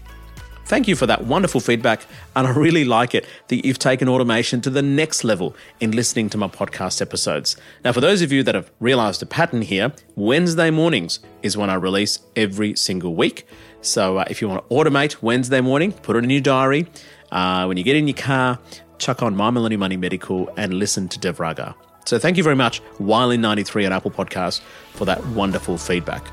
Thank 0.66 0.88
you 0.88 0.96
for 0.96 1.04
that 1.06 1.24
wonderful 1.26 1.60
feedback, 1.60 2.06
and 2.34 2.46
I 2.46 2.50
really 2.52 2.86
like 2.86 3.14
it 3.14 3.26
that 3.48 3.66
you've 3.66 3.78
taken 3.78 4.08
automation 4.08 4.62
to 4.62 4.70
the 4.70 4.80
next 4.80 5.22
level 5.22 5.54
in 5.78 5.90
listening 5.90 6.30
to 6.30 6.38
my 6.38 6.48
podcast 6.48 7.02
episodes. 7.02 7.56
Now, 7.84 7.92
for 7.92 8.00
those 8.00 8.22
of 8.22 8.32
you 8.32 8.42
that 8.44 8.54
have 8.54 8.70
realized 8.80 9.22
a 9.22 9.26
pattern 9.26 9.60
here, 9.60 9.92
Wednesday 10.16 10.70
mornings 10.70 11.20
is 11.42 11.54
when 11.54 11.68
I 11.68 11.74
release 11.74 12.20
every 12.34 12.74
single 12.76 13.14
week. 13.14 13.46
So 13.82 14.16
uh, 14.18 14.24
if 14.30 14.40
you 14.40 14.48
want 14.48 14.66
to 14.66 14.74
automate 14.74 15.20
Wednesday 15.20 15.60
morning, 15.60 15.92
put 15.92 16.16
it 16.16 16.24
in 16.24 16.30
your 16.30 16.40
diary. 16.40 16.86
Uh, 17.30 17.66
when 17.66 17.76
you 17.76 17.84
get 17.84 17.96
in 17.96 18.08
your 18.08 18.16
car, 18.16 18.58
chuck 18.96 19.22
on 19.22 19.36
My 19.36 19.50
Millennial 19.50 19.80
Money 19.80 19.98
Medical 19.98 20.48
and 20.56 20.72
listen 20.72 21.08
to 21.10 21.18
Dev 21.18 21.40
Raga. 21.40 21.74
So 22.06 22.18
thank 22.18 22.38
you 22.38 22.42
very 22.42 22.56
much, 22.56 22.82
Wylin93 22.98 23.84
on 23.84 23.92
Apple 23.92 24.10
Podcast, 24.10 24.62
for 24.92 25.04
that 25.04 25.24
wonderful 25.28 25.76
feedback. 25.76 26.24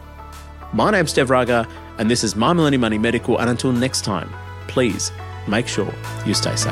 My 0.73 0.89
name's 0.89 1.11
Dev 1.11 1.29
Raga, 1.29 1.67
and 1.97 2.09
this 2.09 2.23
is 2.23 2.37
My 2.37 2.53
Millennial 2.53 2.79
Money 2.79 2.97
Medical. 2.97 3.37
And 3.39 3.49
until 3.49 3.73
next 3.73 4.05
time, 4.05 4.31
please 4.69 5.11
make 5.45 5.67
sure 5.67 5.93
you 6.25 6.33
stay 6.33 6.55
safe. 6.55 6.71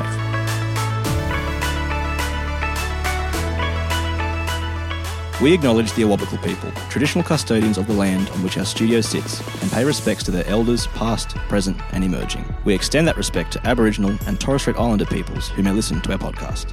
We 5.42 5.52
acknowledge 5.52 5.92
the 5.92 6.02
Awabakal 6.02 6.42
people, 6.42 6.70
traditional 6.88 7.22
custodians 7.22 7.76
of 7.76 7.86
the 7.86 7.92
land 7.92 8.30
on 8.30 8.42
which 8.42 8.56
our 8.56 8.64
studio 8.64 9.02
sits, 9.02 9.40
and 9.62 9.70
pay 9.70 9.84
respects 9.84 10.24
to 10.24 10.30
their 10.30 10.46
elders, 10.46 10.86
past, 10.88 11.36
present, 11.50 11.78
and 11.92 12.02
emerging. 12.02 12.44
We 12.64 12.74
extend 12.74 13.06
that 13.06 13.18
respect 13.18 13.52
to 13.52 13.66
Aboriginal 13.66 14.16
and 14.26 14.40
Torres 14.40 14.62
Strait 14.62 14.78
Islander 14.78 15.06
peoples 15.06 15.48
who 15.50 15.62
may 15.62 15.72
listen 15.72 16.00
to 16.00 16.12
our 16.12 16.18
podcast. 16.18 16.72